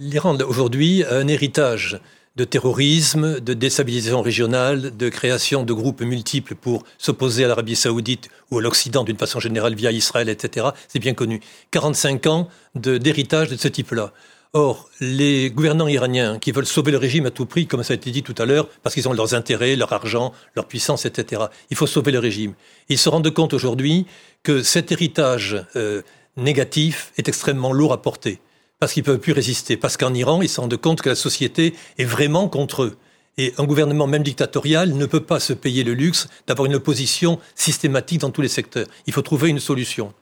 L'Iran, 0.00 0.36
aujourd'hui, 0.48 1.04
a 1.04 1.16
un 1.16 1.28
héritage 1.28 2.00
de 2.36 2.44
terrorisme, 2.44 3.40
de 3.40 3.54
déstabilisation 3.54 4.20
régionale, 4.20 4.96
de 4.96 5.08
création 5.08 5.62
de 5.62 5.72
groupes 5.72 6.02
multiples 6.02 6.54
pour 6.54 6.84
s'opposer 6.98 7.44
à 7.44 7.48
l'Arabie 7.48 7.76
saoudite 7.76 8.28
ou 8.50 8.58
à 8.58 8.62
l'Occident 8.62 9.04
d'une 9.04 9.16
façon 9.16 9.40
générale 9.40 9.74
via 9.74 9.90
Israël, 9.90 10.28
etc. 10.28 10.66
C'est 10.88 10.98
bien 10.98 11.14
connu. 11.14 11.40
45 11.70 12.26
ans 12.26 12.48
d'héritage 12.74 13.48
de, 13.48 13.54
de 13.54 13.60
ce 13.60 13.68
type-là. 13.68 14.12
Or, 14.52 14.88
les 15.00 15.50
gouvernants 15.50 15.88
iraniens 15.88 16.38
qui 16.38 16.50
veulent 16.50 16.66
sauver 16.66 16.90
le 16.90 16.98
régime 16.98 17.26
à 17.26 17.30
tout 17.30 17.46
prix, 17.46 17.66
comme 17.66 17.82
ça 17.82 17.92
a 17.92 17.96
été 17.96 18.10
dit 18.10 18.22
tout 18.22 18.34
à 18.38 18.46
l'heure, 18.46 18.68
parce 18.82 18.94
qu'ils 18.94 19.08
ont 19.08 19.12
leurs 19.12 19.34
intérêts, 19.34 19.76
leur 19.76 19.92
argent, 19.92 20.32
leur 20.54 20.66
puissance, 20.66 21.04
etc., 21.04 21.42
il 21.70 21.76
faut 21.76 21.86
sauver 21.86 22.12
le 22.12 22.18
régime. 22.18 22.54
Ils 22.88 22.96
se 22.96 23.08
rendent 23.08 23.30
compte 23.30 23.52
aujourd'hui 23.52 24.06
que 24.46 24.62
cet 24.62 24.92
héritage 24.92 25.66
euh, 25.74 26.02
négatif 26.36 27.12
est 27.18 27.26
extrêmement 27.26 27.72
lourd 27.72 27.92
à 27.92 28.00
porter, 28.00 28.38
parce 28.78 28.92
qu'ils 28.92 29.02
ne 29.02 29.06
peuvent 29.06 29.18
plus 29.18 29.32
résister, 29.32 29.76
parce 29.76 29.96
qu'en 29.96 30.14
Iran, 30.14 30.40
ils 30.40 30.48
se 30.48 30.60
rendent 30.60 30.76
compte 30.76 31.02
que 31.02 31.08
la 31.08 31.16
société 31.16 31.74
est 31.98 32.04
vraiment 32.04 32.48
contre 32.48 32.84
eux. 32.84 32.96
Et 33.38 33.54
un 33.58 33.64
gouvernement, 33.64 34.06
même 34.06 34.22
dictatorial, 34.22 34.92
ne 34.92 35.04
peut 35.04 35.24
pas 35.24 35.40
se 35.40 35.52
payer 35.52 35.82
le 35.82 35.94
luxe 35.94 36.28
d'avoir 36.46 36.66
une 36.66 36.76
opposition 36.76 37.40
systématique 37.56 38.20
dans 38.20 38.30
tous 38.30 38.40
les 38.40 38.48
secteurs. 38.48 38.86
Il 39.08 39.12
faut 39.12 39.20
trouver 39.20 39.48
une 39.48 39.58
solution. 39.58 40.14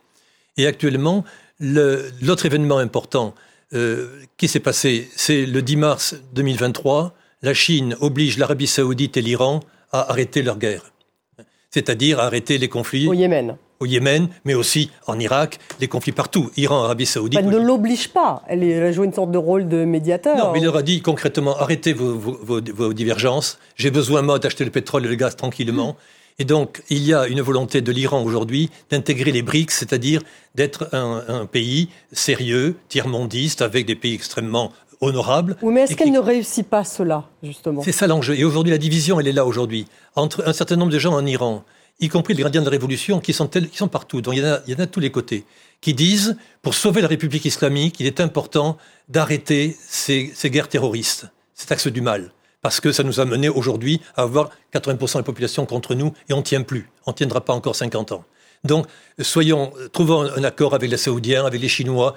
Et 0.57 0.67
actuellement, 0.67 1.23
l'autre 1.61 2.47
événement 2.47 2.79
important, 2.79 3.35
euh, 3.75 4.09
qui 4.39 4.49
s'est 4.49 4.59
passé 4.59 5.11
C'est 5.17 5.45
le 5.45 5.61
10 5.61 5.77
mars 5.77 6.15
2023, 6.33 7.15
la 7.43 7.53
Chine 7.53 7.95
oblige 8.01 8.39
l'Arabie 8.39 8.69
saoudite 8.69 9.19
et 9.19 9.23
l'Iran 9.23 9.61
à 9.93 10.11
arrêter 10.11 10.41
leur 10.41 10.57
guerre, 10.57 10.95
c'est-à-dire 11.71 12.21
à 12.21 12.25
arrêter 12.25 12.57
les 12.57 12.69
conflits. 12.69 13.07
Au 13.07 13.13
Yémen. 13.13 13.59
Au 13.81 13.87
Yémen, 13.87 14.29
mais 14.45 14.55
aussi 14.55 14.91
en 15.07 15.19
Irak, 15.19 15.59
les 15.81 15.89
conflits 15.89 16.13
partout, 16.13 16.51
Iran, 16.57 16.85
Arabie 16.85 17.07
Saoudite. 17.07 17.39
Elle 17.39 17.51
ne 17.51 17.59
l'oblige 17.59 18.09
pas. 18.09 18.43
Elle, 18.49 18.63
a 18.65 18.93
joué 18.93 19.07
une 19.07 19.13
sorte 19.13 19.31
de 19.31 19.39
rôle 19.39 19.69
de 19.69 19.85
médiateur. 19.85 20.37
Non, 20.37 20.53
mais 20.53 20.61
il 20.61 20.65
leur 20.65 20.77
a 20.77 20.83
dit 20.83 21.03
concrètement 21.03 21.57
arrêtez 21.57 21.93
vos, 21.93 22.93
divergences. 22.93 23.59
J'ai 23.77 23.91
besoin, 23.91 24.23
moi, 24.23 24.39
d'acheter 24.39 24.65
le 24.65 24.71
pétrole 24.71 25.05
et 25.05 25.09
le 25.09 25.15
gaz 25.15 25.37
tranquillement. 25.37 25.97
Et 26.39 26.45
donc, 26.45 26.83
il 26.91 27.05
y 27.05 27.15
a 27.15 27.29
une 27.29 27.41
volonté 27.41 27.81
de 27.81 27.93
l'Iran 27.93 28.25
aujourd'hui 28.25 28.71
d'intégrer 28.91 29.31
les 29.31 29.43
BRICS, 29.43 29.71
c'est-à-dire 29.71 30.21
d'être 30.57 30.89
un, 30.93 31.47
pays 31.47 31.91
sérieux, 32.13 32.77
tiers-mondiste, 32.89 33.63
avec 33.63 33.87
des 33.87 33.95
pays 33.95 34.15
extrêmement 34.15 34.73
honorables. 35.01 35.57
Oui, 35.63 35.73
mais 35.73 35.83
est-ce 35.83 35.95
qu'elle 35.95 36.11
ne 36.11 36.19
réussit 36.19 36.67
pas 36.67 36.83
cela, 36.83 37.25
justement? 37.43 37.83
C'est 37.83 37.93
ça 37.93 38.09
l'enjeu. 38.09 38.37
Et 38.37 38.45
aujourd'hui, 38.45 38.73
la 38.73 38.79
division, 38.79 39.21
elle 39.21 39.29
est 39.29 39.33
là 39.33 39.47
aujourd'hui, 39.47 39.87
entre 40.17 40.43
un 40.47 40.53
certain 40.53 40.75
nombre 40.77 40.93
de 40.93 40.99
gens 40.99 41.15
en 41.15 41.25
Iran, 41.25 41.65
y 42.01 42.09
compris 42.09 42.35
les 42.35 42.43
gardiens 42.43 42.61
de 42.61 42.67
la 42.67 42.71
révolution, 42.71 43.21
qui 43.21 43.33
sont, 43.33 43.49
qui 43.49 43.77
sont 43.77 43.89
partout, 43.89 44.21
donc 44.21 44.35
il 44.35 44.43
y, 44.43 44.47
en 44.47 44.53
a, 44.53 44.59
de 44.59 44.85
tous 44.85 45.01
les 45.01 45.11
côtés, 45.11 45.45
qui 45.81 45.95
disent, 45.95 46.37
pour 46.63 46.75
sauver 46.75 47.01
la 47.01 47.09
République 47.09 47.45
islamique, 47.45 48.01
il 48.01 48.07
est 48.07 48.21
important 48.21 48.77
d'arrêter 49.09 49.77
ces, 49.87 50.33
ces 50.35 50.51
guerres 50.51 50.69
terroristes, 50.69 51.27
cet 51.55 51.73
axe 51.73 51.87
du 51.89 52.01
mal 52.01 52.33
parce 52.65 52.81
que 52.81 52.93
ça 52.93 53.03
nous 53.03 53.21
a 53.21 53.27
mené 53.27 53.51
aujourd'hui 53.51 54.01
à 54.17 54.23
avoir 54.23 54.49
80% 54.73 55.13
de 55.13 55.19
la 55.19 55.23
population 55.23 55.67
contre 55.67 55.95
nous 55.95 56.15
et 56.31 56.33
on 56.33 56.39
ne 56.39 56.43
tient 56.43 56.63
plus. 56.63 56.91
On 57.05 57.11
ne 57.11 57.15
tiendra 57.15 57.43
pas 57.43 57.53
encore 57.53 57.77
50 57.77 58.13
ans. 58.13 58.25
Donc, 58.65 58.87
soyons, 59.21 59.71
trouvons 59.93 60.23
un 60.23 60.45
accord 60.45 60.75
avec 60.75 60.91
les 60.91 60.97
Saoudiens, 60.97 61.45
avec 61.45 61.61
les 61.61 61.69
Chinois, 61.69 62.15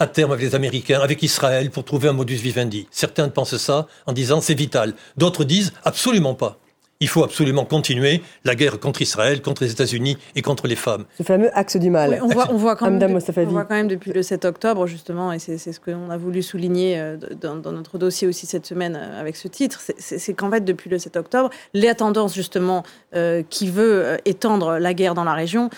à 0.00 0.08
terme 0.08 0.32
avec 0.32 0.44
les 0.44 0.56
Américains, 0.56 1.00
avec 1.00 1.22
Israël, 1.22 1.70
pour 1.70 1.84
trouver 1.84 2.08
un 2.08 2.12
modus 2.12 2.34
vivendi. 2.34 2.88
Certains 2.90 3.28
pensent 3.28 3.56
ça 3.56 3.86
en 4.06 4.12
disant 4.12 4.40
c'est 4.40 4.54
vital. 4.54 4.94
D'autres 5.16 5.44
disent 5.44 5.72
absolument 5.84 6.34
pas 6.34 6.58
il 7.00 7.08
faut 7.08 7.24
absolument 7.24 7.64
continuer 7.64 8.22
la 8.44 8.54
guerre 8.54 8.78
contre 8.78 9.02
Israël, 9.02 9.42
contre 9.42 9.64
les 9.64 9.72
États-Unis 9.72 10.16
et 10.36 10.42
contre 10.42 10.66
les 10.66 10.76
femmes. 10.76 11.04
Ce 11.18 11.22
fameux 11.22 11.50
axe 11.56 11.76
du 11.76 11.90
mal. 11.90 12.20
on, 12.22 12.28
voit, 12.28 12.46
on, 12.50 12.56
voit 12.56 12.76
quand 12.76 12.90
même 12.90 13.02
on, 13.02 13.44
voit, 13.46 13.64
quand 13.64 13.74
même 13.74 13.88
depuis 13.88 14.12
le 14.12 14.22
7 14.22 14.44
octobre, 14.44 14.86
justement, 14.86 15.32
et 15.32 15.38
c'est 15.38 15.58
ce 15.58 15.80
qu'on 15.80 16.10
a 16.10 16.16
voulu 16.16 16.42
souligner 16.42 16.98
euh, 16.98 17.16
dans, 17.40 17.72
notre 17.72 17.98
dossier 17.98 18.28
aussi 18.28 18.46
cette 18.46 18.66
semaine 18.66 18.96
euh, 18.96 19.20
avec 19.20 19.36
ce 19.36 19.48
titre, 19.48 19.80
c'est 19.98 20.34
qu'en 20.34 20.50
fait, 20.50 20.64
depuis 20.64 20.88
le 20.90 20.98
7 20.98 21.16
octobre, 21.16 21.50
les 21.72 21.94
tendances, 21.94 22.34
justement, 22.34 22.84
euh, 23.14 23.42
qui 23.48 23.68
veut 23.68 24.18
étendre 24.24 24.78
la 24.78 24.94
guerre 24.94 25.14
dans 25.14 25.24
la 25.24 25.34
région, 25.34 25.70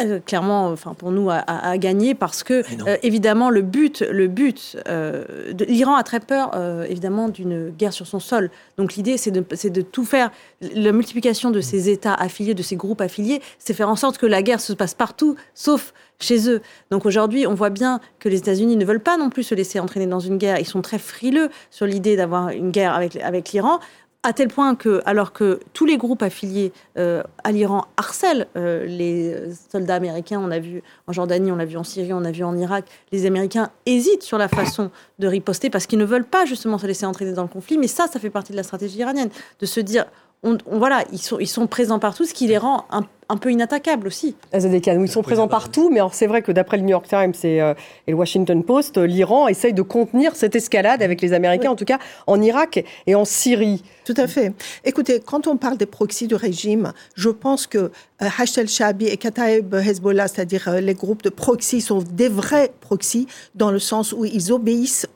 euh, 0.00 0.20
clairement, 0.20 0.68
enfin 0.68 0.94
pour 0.94 1.10
nous, 1.10 1.28
à, 1.30 1.78
gagner 1.78 2.14
parce 2.14 2.42
que 2.42 2.62
euh, 2.86 2.96
évidemment 3.02 3.50
le 3.50 3.62
but, 3.62 4.00
le 4.00 4.28
but, 4.28 4.76
euh, 4.88 5.24
l'Iran 5.66 5.96
a 5.96 6.02
très 6.02 6.20
peur 6.20 6.52
évidemment 6.88 7.28
d'une 7.28 7.70
guerre 7.70 7.92
sur 7.92 8.06
son 8.06 8.20
sol. 8.20 8.50
Donc 8.76 8.94
l'idée, 8.94 9.16
c'est 9.16 9.30
de, 9.30 9.44
de, 9.68 9.82
tout 9.82 10.04
faire. 10.04 10.30
La 10.60 10.92
multiplication 10.92 11.50
de 11.50 11.60
ces 11.60 11.88
États 11.88 12.14
affiliés, 12.14 12.54
de 12.54 12.62
ces 12.62 12.76
groupes 12.76 13.00
affiliés, 13.00 13.40
c'est 13.58 13.74
faire 13.74 13.88
en 13.88 13.96
sorte 13.96 14.18
que 14.18 14.26
la 14.26 14.42
guerre 14.42 14.60
se 14.60 14.72
passe 14.72 14.94
partout, 14.94 15.36
sauf 15.54 15.92
chez 16.20 16.48
eux. 16.48 16.60
Donc 16.90 17.06
aujourd'hui, 17.06 17.46
on 17.46 17.54
voit 17.54 17.70
bien 17.70 18.00
que 18.18 18.28
les 18.28 18.38
États-Unis 18.38 18.76
ne 18.76 18.84
veulent 18.84 19.00
pas 19.00 19.16
non 19.16 19.30
plus 19.30 19.44
se 19.44 19.54
laisser 19.54 19.78
entraîner 19.80 20.06
dans 20.06 20.20
une 20.20 20.38
guerre. 20.38 20.58
Ils 20.58 20.66
sont 20.66 20.82
très 20.82 20.98
frileux 20.98 21.48
sur 21.70 21.86
l'idée 21.86 22.16
d'avoir 22.16 22.50
une 22.50 22.70
guerre 22.70 22.94
avec, 22.94 23.16
avec 23.16 23.52
l'Iran 23.52 23.78
à 24.24 24.32
tel 24.32 24.48
point 24.48 24.74
que, 24.74 25.00
alors 25.06 25.32
que 25.32 25.60
tous 25.72 25.86
les 25.86 25.96
groupes 25.96 26.22
affiliés 26.22 26.72
euh, 26.98 27.22
à 27.44 27.52
l'Iran 27.52 27.84
harcèlent 27.96 28.48
euh, 28.56 28.84
les 28.84 29.36
soldats 29.70 29.94
américains, 29.94 30.40
on 30.42 30.50
a 30.50 30.58
vu 30.58 30.82
en 31.06 31.12
Jordanie, 31.12 31.52
on 31.52 31.56
l'a 31.56 31.64
vu 31.64 31.76
en 31.76 31.84
Syrie, 31.84 32.12
on 32.12 32.24
a 32.24 32.32
vu 32.32 32.42
en 32.42 32.56
Irak, 32.56 32.84
les 33.12 33.26
Américains 33.26 33.70
hésitent 33.86 34.24
sur 34.24 34.36
la 34.36 34.48
façon 34.48 34.90
de 35.20 35.28
riposter 35.28 35.70
parce 35.70 35.86
qu'ils 35.86 36.00
ne 36.00 36.04
veulent 36.04 36.24
pas 36.24 36.46
justement 36.46 36.78
se 36.78 36.86
laisser 36.86 37.06
entraîner 37.06 37.32
dans 37.32 37.42
le 37.42 37.48
conflit. 37.48 37.78
Mais 37.78 37.86
ça, 37.86 38.06
ça 38.08 38.18
fait 38.18 38.30
partie 38.30 38.52
de 38.52 38.56
la 38.56 38.64
stratégie 38.64 38.98
iranienne, 38.98 39.30
de 39.60 39.66
se 39.66 39.78
dire, 39.78 40.06
on, 40.42 40.58
voilà, 40.66 41.04
ils 41.12 41.18
sont, 41.18 41.38
ils 41.38 41.46
sont 41.46 41.68
présents 41.68 42.00
partout, 42.00 42.24
ce 42.24 42.34
qui 42.34 42.48
les 42.48 42.58
rend 42.58 42.86
un 42.90 43.04
un 43.28 43.36
peu 43.36 43.52
inattaquable 43.52 44.06
aussi. 44.06 44.34
ils 44.54 45.08
sont 45.08 45.22
présents 45.22 45.48
partout, 45.48 45.90
mais 45.90 46.00
c'est 46.12 46.26
vrai 46.26 46.42
que 46.42 46.50
d'après 46.50 46.78
le 46.78 46.84
New 46.84 46.90
York 46.90 47.06
Times 47.06 47.34
et, 47.44 47.60
euh, 47.60 47.74
le 48.06 48.14
Washington 48.14 48.62
Post, 48.64 48.96
euh, 48.96 49.06
l'Iran 49.06 49.48
essaye 49.48 49.74
de 49.74 49.82
contenir 49.82 50.34
cette 50.34 50.56
escalade 50.56 51.02
avec 51.02 51.20
les 51.20 51.34
Américains, 51.34 51.70
en 51.70 51.76
tout 51.76 51.84
cas 51.84 51.98
en 52.26 52.40
Irak 52.40 52.84
et 53.06 53.14
en 53.14 53.24
Syrie. 53.24 53.82
Tout 54.04 54.14
à 54.16 54.26
fait. 54.26 54.52
Écoutez, 54.84 55.20
quand 55.20 55.46
on 55.46 55.56
parle 55.58 55.76
des 55.76 55.86
proxys 55.86 56.26
du 56.26 56.34
régime, 56.34 56.92
je 57.14 57.28
pense 57.28 57.66
que 57.66 57.78
euh, 57.78 57.90
Hashtel 58.38 58.68
Shabi 58.68 59.06
et 59.06 59.18
Kataeb 59.18 59.74
Hezbollah, 59.74 60.28
c'est-à-dire 60.28 60.80
les 60.80 60.94
groupes 60.94 61.22
de 61.22 61.30
proxys, 61.30 61.82
sont 61.82 62.02
des 62.02 62.28
vrais 62.28 62.72
proxys 62.80 63.26
dans 63.54 63.70
le 63.70 63.78
sens 63.78 64.12
où 64.12 64.24
ils 64.24 64.52
obéissent 64.52 65.06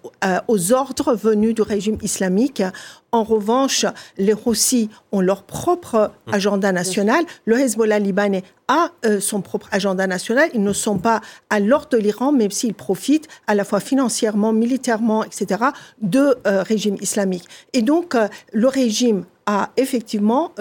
aux 0.46 0.72
ordres 0.72 1.14
venus 1.14 1.54
du 1.54 1.62
régime 1.62 1.98
islamique. 2.02 2.62
En 3.14 3.24
revanche, 3.24 3.84
les 4.16 4.32
Roussis 4.32 4.88
ont 5.12 5.20
leur 5.20 5.42
propre 5.42 6.12
agenda 6.32 6.72
national. 6.72 7.26
Le 7.44 7.60
Hezbollah 7.60 7.98
libanais 8.02 8.42
a 8.68 8.90
euh, 9.04 9.20
son 9.20 9.40
propre 9.40 9.68
agenda 9.72 10.06
national. 10.06 10.50
Ils 10.54 10.62
ne 10.62 10.72
sont 10.72 10.98
pas 10.98 11.20
à 11.50 11.60
l'ordre 11.60 11.90
de 11.90 11.98
l'Iran, 11.98 12.32
même 12.32 12.50
s'ils 12.50 12.74
profitent 12.74 13.28
à 13.46 13.54
la 13.54 13.64
fois 13.64 13.80
financièrement, 13.80 14.52
militairement, 14.52 15.24
etc., 15.24 15.64
de 16.00 16.36
euh, 16.46 16.62
régime 16.62 16.96
islamique. 17.00 17.44
Et 17.72 17.82
donc, 17.82 18.14
euh, 18.14 18.28
le 18.52 18.68
régime 18.68 19.24
a 19.46 19.70
effectivement 19.76 20.52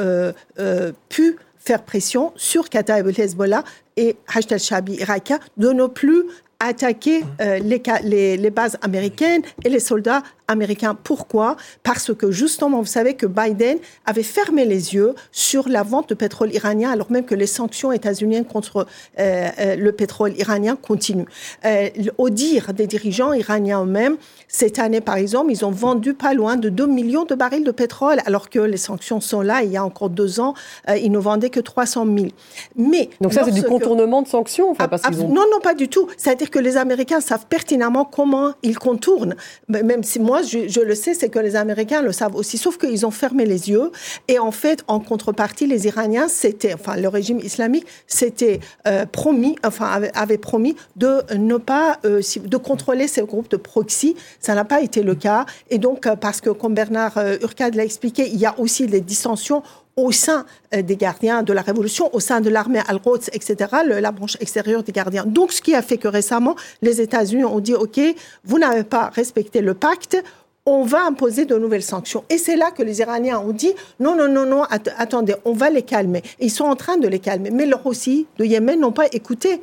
pu 1.09 1.37
faire 1.57 1.83
pression 1.83 2.33
sur 2.35 2.67
Qatar 2.67 2.97
et 2.97 3.21
Hezbollah 3.21 3.63
et 3.95 4.17
Hashd 4.33 4.51
al-Shabi 4.51 4.93
iraqien 4.95 5.39
de 5.57 5.69
ne 5.69 5.85
plus 5.85 6.23
attaquer 6.59 7.23
les, 7.39 8.37
les, 8.37 8.49
bases 8.49 8.79
américaines 8.81 9.43
et 9.63 9.69
les 9.69 9.79
soldats 9.79 10.23
américain. 10.47 10.97
Pourquoi? 11.01 11.55
Parce 11.83 12.13
que 12.13 12.31
justement, 12.31 12.79
vous 12.79 12.85
savez 12.85 13.15
que 13.15 13.25
Biden 13.25 13.77
avait 14.05 14.23
fermé 14.23 14.65
les 14.65 14.93
yeux 14.93 15.15
sur 15.31 15.69
la 15.69 15.83
vente 15.83 16.09
de 16.09 16.15
pétrole 16.15 16.53
iranien, 16.53 16.91
alors 16.91 17.11
même 17.11 17.25
que 17.25 17.35
les 17.35 17.47
sanctions 17.47 17.91
états-uniennes 17.91 18.45
contre 18.45 18.85
euh, 19.19 19.49
euh, 19.59 19.75
le 19.75 19.91
pétrole 19.91 20.37
iranien 20.37 20.75
continuent. 20.75 21.25
Euh, 21.65 21.89
au 22.17 22.29
dire 22.29 22.73
des 22.73 22.87
dirigeants 22.87 23.33
iraniens 23.33 23.83
eux-mêmes, 23.83 24.17
cette 24.47 24.79
année, 24.79 25.01
par 25.01 25.15
exemple, 25.15 25.51
ils 25.51 25.65
ont 25.65 25.71
vendu 25.71 26.13
pas 26.13 26.33
loin 26.33 26.57
de 26.57 26.69
2 26.69 26.85
millions 26.87 27.23
de 27.23 27.35
barils 27.35 27.63
de 27.63 27.71
pétrole, 27.71 28.19
alors 28.25 28.49
que 28.49 28.59
les 28.59 28.77
sanctions 28.77 29.21
sont 29.21 29.41
là. 29.41 29.63
Il 29.63 29.71
y 29.71 29.77
a 29.77 29.85
encore 29.85 30.09
deux 30.09 30.39
ans, 30.39 30.53
ils 30.89 31.11
ne 31.11 31.19
vendaient 31.19 31.49
que 31.49 31.61
300 31.61 32.05
000. 32.05 32.27
Mais 32.75 33.09
donc 33.21 33.33
ça, 33.33 33.43
c'est 33.45 33.51
du 33.51 33.63
contournement 33.63 34.21
de 34.21 34.27
sanctions. 34.27 34.71
Enfin, 34.71 34.87
parce 34.87 35.03
Non, 35.09 35.45
non, 35.51 35.59
pas 35.63 35.73
du 35.73 35.87
tout. 35.87 36.07
C'est-à-dire 36.17 36.49
que 36.49 36.59
les 36.59 36.75
Américains 36.75 37.21
savent 37.21 37.45
pertinemment 37.47 38.03
comment 38.03 38.53
ils 38.63 38.77
contournent. 38.77 39.35
Même 39.69 40.03
si 40.03 40.19
moi, 40.19 40.40
je, 40.43 40.81
le 40.81 40.95
sais, 40.95 41.13
c'est 41.13 41.29
que 41.29 41.39
les 41.39 41.55
Américains 41.55 42.01
le 42.01 42.11
savent 42.11 42.35
aussi, 42.35 42.57
sauf 42.57 42.77
qu'ils 42.77 43.05
ont 43.05 43.11
fermé 43.11 43.45
les 43.45 43.69
yeux. 43.69 43.91
Et 44.27 44.39
en 44.39 44.51
fait, 44.51 44.83
en 44.87 44.99
contrepartie, 44.99 45.67
les 45.67 45.87
Iraniens, 45.87 46.27
c'était, 46.27 46.73
enfin, 46.73 46.95
le 46.95 47.07
régime 47.07 47.39
islamique, 47.39 47.85
s'était 48.07 48.59
euh, 48.87 49.05
promis, 49.05 49.55
enfin, 49.63 50.01
avait, 50.13 50.37
promis 50.37 50.75
de 50.95 51.21
ne 51.35 51.57
pas, 51.57 51.99
euh, 52.05 52.21
de 52.43 52.57
contrôler 52.57 53.07
ces 53.07 53.21
groupes 53.21 53.49
de 53.49 53.57
proxy. 53.57 54.15
Ça 54.39 54.55
n'a 54.55 54.65
pas 54.65 54.81
été 54.81 55.03
le 55.03 55.15
cas. 55.15 55.45
Et 55.69 55.77
donc, 55.77 56.07
euh, 56.07 56.15
parce 56.15 56.41
que, 56.41 56.49
comme 56.49 56.73
Bernard 56.73 57.17
Urcade 57.41 57.75
l'a 57.75 57.83
expliqué, 57.83 58.27
il 58.27 58.39
y 58.39 58.45
a 58.45 58.59
aussi 58.59 58.87
des 58.87 59.01
dissensions 59.01 59.63
au 60.01 60.11
sein 60.11 60.45
des 60.71 60.95
gardiens 60.95 61.43
de 61.43 61.53
la 61.53 61.61
Révolution, 61.61 62.13
au 62.13 62.19
sein 62.19 62.41
de 62.41 62.49
l'armée 62.49 62.81
Al-Quds, 62.87 63.29
etc., 63.33 63.55
la 63.85 64.11
branche 64.11 64.37
extérieure 64.39 64.83
des 64.83 64.91
gardiens. 64.91 65.25
Donc, 65.25 65.51
ce 65.51 65.61
qui 65.61 65.75
a 65.75 65.81
fait 65.81 65.97
que 65.97 66.07
récemment, 66.07 66.55
les 66.81 67.01
États-Unis 67.01 67.45
ont 67.45 67.59
dit, 67.59 67.75
OK, 67.75 67.99
vous 68.43 68.59
n'avez 68.59 68.83
pas 68.83 69.09
respecté 69.13 69.61
le 69.61 69.73
pacte, 69.73 70.17
on 70.65 70.83
va 70.83 71.05
imposer 71.05 71.45
de 71.45 71.55
nouvelles 71.55 71.83
sanctions. 71.83 72.23
Et 72.29 72.37
c'est 72.37 72.55
là 72.55 72.71
que 72.71 72.83
les 72.83 72.99
Iraniens 72.99 73.39
ont 73.39 73.51
dit 73.51 73.73
non, 73.99 74.15
non, 74.15 74.27
non, 74.27 74.45
non, 74.45 74.63
attendez, 74.97 75.35
on 75.45 75.53
va 75.53 75.69
les 75.69 75.81
calmer. 75.81 76.21
ils 76.39 76.51
sont 76.51 76.65
en 76.65 76.75
train 76.75 76.97
de 76.97 77.07
les 77.07 77.19
calmer. 77.19 77.49
Mais 77.49 77.65
leurs 77.65 77.85
aussi, 77.85 78.27
de 78.37 78.45
Yémen, 78.45 78.79
n'ont 78.79 78.91
pas 78.91 79.07
écouté 79.11 79.53
euh, 79.53 79.57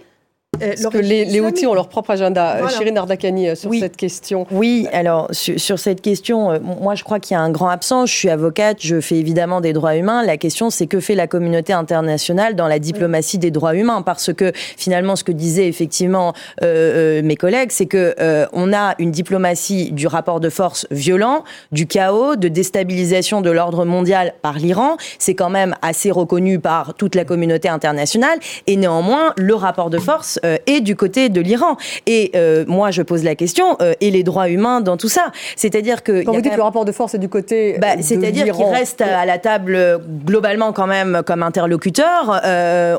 Parce 0.59 0.87
que 0.87 0.97
les, 0.97 1.27
les 1.27 1.41
outils 1.41 1.67
ont 1.67 1.75
leur 1.75 1.91
propre 1.91 2.13
agenda. 2.13 2.57
Euh, 2.57 2.67
voilà. 2.67 3.01
Ardakani, 3.01 3.51
euh, 3.51 3.55
sur 3.55 3.71
cette 3.75 3.99
question. 3.99 4.47
Oui, 4.51 4.89
alors 4.93 5.29
sur, 5.31 5.79
cette 5.79 6.01
question, 6.01 6.59
moi 6.63 6.95
je 6.95 7.05
crois 7.05 7.21
qu'il 7.21 7.35
y 7.35 7.39
a 7.39 7.43
un 7.43 7.51
grand 7.51 7.69
absent. 7.69 8.07
Je 8.07 8.15
suis 8.15 8.31
avocate, 8.31 8.79
je 8.81 9.01
fais 9.01 9.17
évidemment 9.17 9.61
des 9.61 9.75
droits 9.75 9.97
humains. 9.97 10.25
La 10.25 10.39
question, 10.39 10.71
c'est 10.71 10.87
que 10.87 11.01
fait 11.01 11.15
la 11.15 11.27
communauté 11.27 11.75
internationale 11.75 12.57
dans 12.57 12.67
la 12.67 12.79
diplomatie 12.79 13.37
des 13.37 13.51
droits 13.51 13.75
humains? 13.75 14.01
Parce 14.01 14.33
que 14.33 14.53
finalement, 14.55 15.17
ce 15.17 15.25
que 15.25 15.33
disaient 15.33 15.69
effectivement 15.69 16.33
mes 16.63 17.37
collègues, 17.39 17.71
c'est 17.71 17.87
que 17.87 18.15
on 18.55 18.73
a 18.73 18.95
une 18.99 19.11
diplomatie 19.11 19.93
du 19.93 20.07
rapport 20.07 20.41
de 20.41 20.49
force 20.49 20.87
violent, 20.91 21.45
du 21.73 21.87
chaos, 21.87 22.37
de 22.37 22.49
déstabilisation 22.49 23.43
de 23.43 23.51
l'ordre 23.51 23.85
mondial 23.85 24.33
par 24.41 24.55
l'Iran. 24.55 24.97
C'est 25.19 25.35
quand 25.35 25.51
même 25.51 25.75
assez 25.83 26.11
reconnu 26.11 26.59
par 26.59 26.95
toute 26.95 27.15
la 27.15 27.27
communauté 27.27 27.69
internationale. 27.69 28.39
Et 28.67 28.77
néanmoins, 28.77 29.35
le 29.37 29.55
rapport 29.55 29.91
de 29.91 29.99
force 29.99 30.38
et 30.67 30.81
du 30.81 30.97
côté 30.97 31.29
de 31.29 31.41
l'Iran. 31.41 31.77
Et 32.07 32.33
moi, 32.67 32.91
je 32.91 33.03
pose 33.03 33.25
la 33.25 33.35
question 33.35 33.77
et 34.01 34.11
les 34.11 34.23
droits 34.23 34.49
humains 34.49 34.81
dans 34.81 34.97
tout 34.97 35.09
ça. 35.09 35.33
C'est-à-dire 35.57 36.03
que 36.03 36.23
quand 36.23 36.33
vous 36.33 36.41
dites 36.41 36.53
que 36.53 36.57
le 36.57 36.63
rapport 36.63 36.85
de 36.85 36.93
force 36.93 37.15
est 37.15 37.19
du 37.19 37.29
côté, 37.29 37.79
bah, 37.79 38.01
c'est-à-dire 38.01 38.55
qu'il 38.55 38.65
reste 38.65 39.01
à 39.01 39.25
la 39.25 39.39
table 39.39 40.01
globalement 40.25 40.73
quand 40.73 40.87
même 40.87 41.23
comme 41.27 41.43
interlocuteur. 41.43 42.41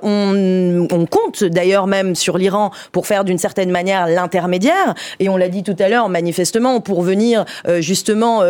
on, 0.04 0.88
on 0.92 1.06
compte 1.06 1.44
d'ailleurs 1.44 1.88
même 1.88 2.16
sur 2.16 2.38
l'Iran 2.38 2.72
pour 2.92 3.08
faire 3.08 3.24
d'une 3.24 3.38
certaine 3.38 3.72
manière 3.72 4.08
l'intermédiaire. 4.08 4.94
Et 5.20 5.30
on 5.30 5.38
l'a 5.38 5.50
dit 5.50 5.64
tout 5.64 5.76
à 5.80 5.90
l'heure, 5.90 6.10
manifestement, 6.10 6.80
pour 6.82 7.02
venir 7.02 7.46
justement 7.80 8.44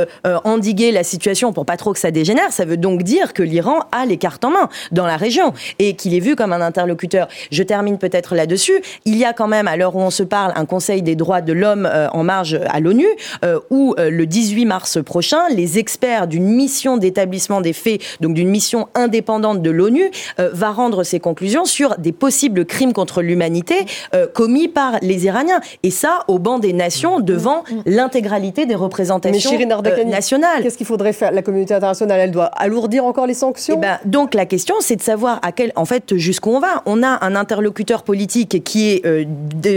endiguer 0.43 0.91
la 0.91 1.03
situation 1.03 1.53
pour 1.53 1.65
pas 1.65 1.77
trop 1.77 1.93
que 1.93 1.99
ça 1.99 2.11
dégénère, 2.11 2.51
ça 2.51 2.65
veut 2.65 2.77
donc 2.77 3.03
dire 3.03 3.33
que 3.33 3.43
l'Iran 3.43 3.79
a 3.91 4.05
les 4.05 4.17
cartes 4.17 4.43
en 4.45 4.51
main 4.51 4.69
dans 4.91 5.05
la 5.05 5.17
région 5.17 5.53
et 5.79 5.95
qu'il 5.95 6.13
est 6.13 6.19
vu 6.19 6.35
comme 6.35 6.53
un 6.53 6.61
interlocuteur. 6.61 7.27
Je 7.51 7.63
termine 7.63 7.97
peut-être 7.97 8.35
là-dessus. 8.35 8.78
Il 9.05 9.17
y 9.17 9.25
a 9.25 9.33
quand 9.33 9.47
même, 9.47 9.67
à 9.67 9.77
l'heure 9.77 9.95
où 9.95 10.01
on 10.01 10.09
se 10.09 10.23
parle, 10.23 10.53
un 10.55 10.65
Conseil 10.65 11.01
des 11.01 11.15
droits 11.15 11.41
de 11.41 11.53
l'homme 11.53 11.87
euh, 11.91 12.07
en 12.11 12.23
marge 12.23 12.59
à 12.69 12.79
l'ONU, 12.79 13.07
euh, 13.43 13.59
où 13.69 13.95
euh, 13.97 14.09
le 14.09 14.25
18 14.25 14.65
mars 14.65 15.03
prochain, 15.03 15.49
les 15.49 15.79
experts 15.79 16.27
d'une 16.27 16.47
mission 16.47 16.97
d'établissement 16.97 17.61
des 17.61 17.73
faits, 17.73 18.01
donc 18.21 18.33
d'une 18.33 18.49
mission 18.49 18.87
indépendante 18.95 19.61
de 19.61 19.69
l'ONU, 19.69 20.11
va 20.37 20.71
rendre 20.71 21.03
ses 21.03 21.19
conclusions 21.19 21.65
sur 21.65 21.97
des 21.97 22.11
possibles 22.11 22.65
crimes 22.65 22.93
contre 22.93 23.21
l'humanité 23.21 23.85
commis 24.33 24.67
par 24.67 24.97
les 25.01 25.25
Iraniens. 25.25 25.59
Et 25.83 25.91
ça, 25.91 26.19
au 26.27 26.39
banc 26.39 26.59
des 26.59 26.73
nations, 26.73 27.19
devant 27.19 27.63
l'intégralité 27.85 28.65
des 28.65 28.75
représentations 28.75 29.51
nationales. 30.05 30.63
Qu'est-ce 30.63 30.77
qu'il 30.77 30.85
faudrait 30.85 31.13
faire? 31.13 31.31
La 31.31 31.41
communauté 31.41 31.73
internationale, 31.73 32.19
elle 32.19 32.31
doit 32.31 32.45
alourdir 32.45 33.05
encore 33.05 33.27
les 33.27 33.33
sanctions? 33.33 33.75
Eh 33.77 33.81
ben, 33.81 33.99
Donc 34.05 34.33
la 34.33 34.45
question, 34.45 34.75
c'est 34.79 34.95
de 34.95 35.01
savoir 35.01 35.39
à 35.41 35.51
quel, 35.51 35.71
en 35.75 35.85
fait, 35.85 36.15
jusqu'où 36.15 36.51
on 36.51 36.59
va. 36.59 36.83
On 36.85 37.03
a 37.03 37.23
un 37.25 37.35
interlocuteur 37.35 38.03
politique 38.03 38.63
qui 38.63 38.68
est 38.75 39.05
euh, 39.05 39.23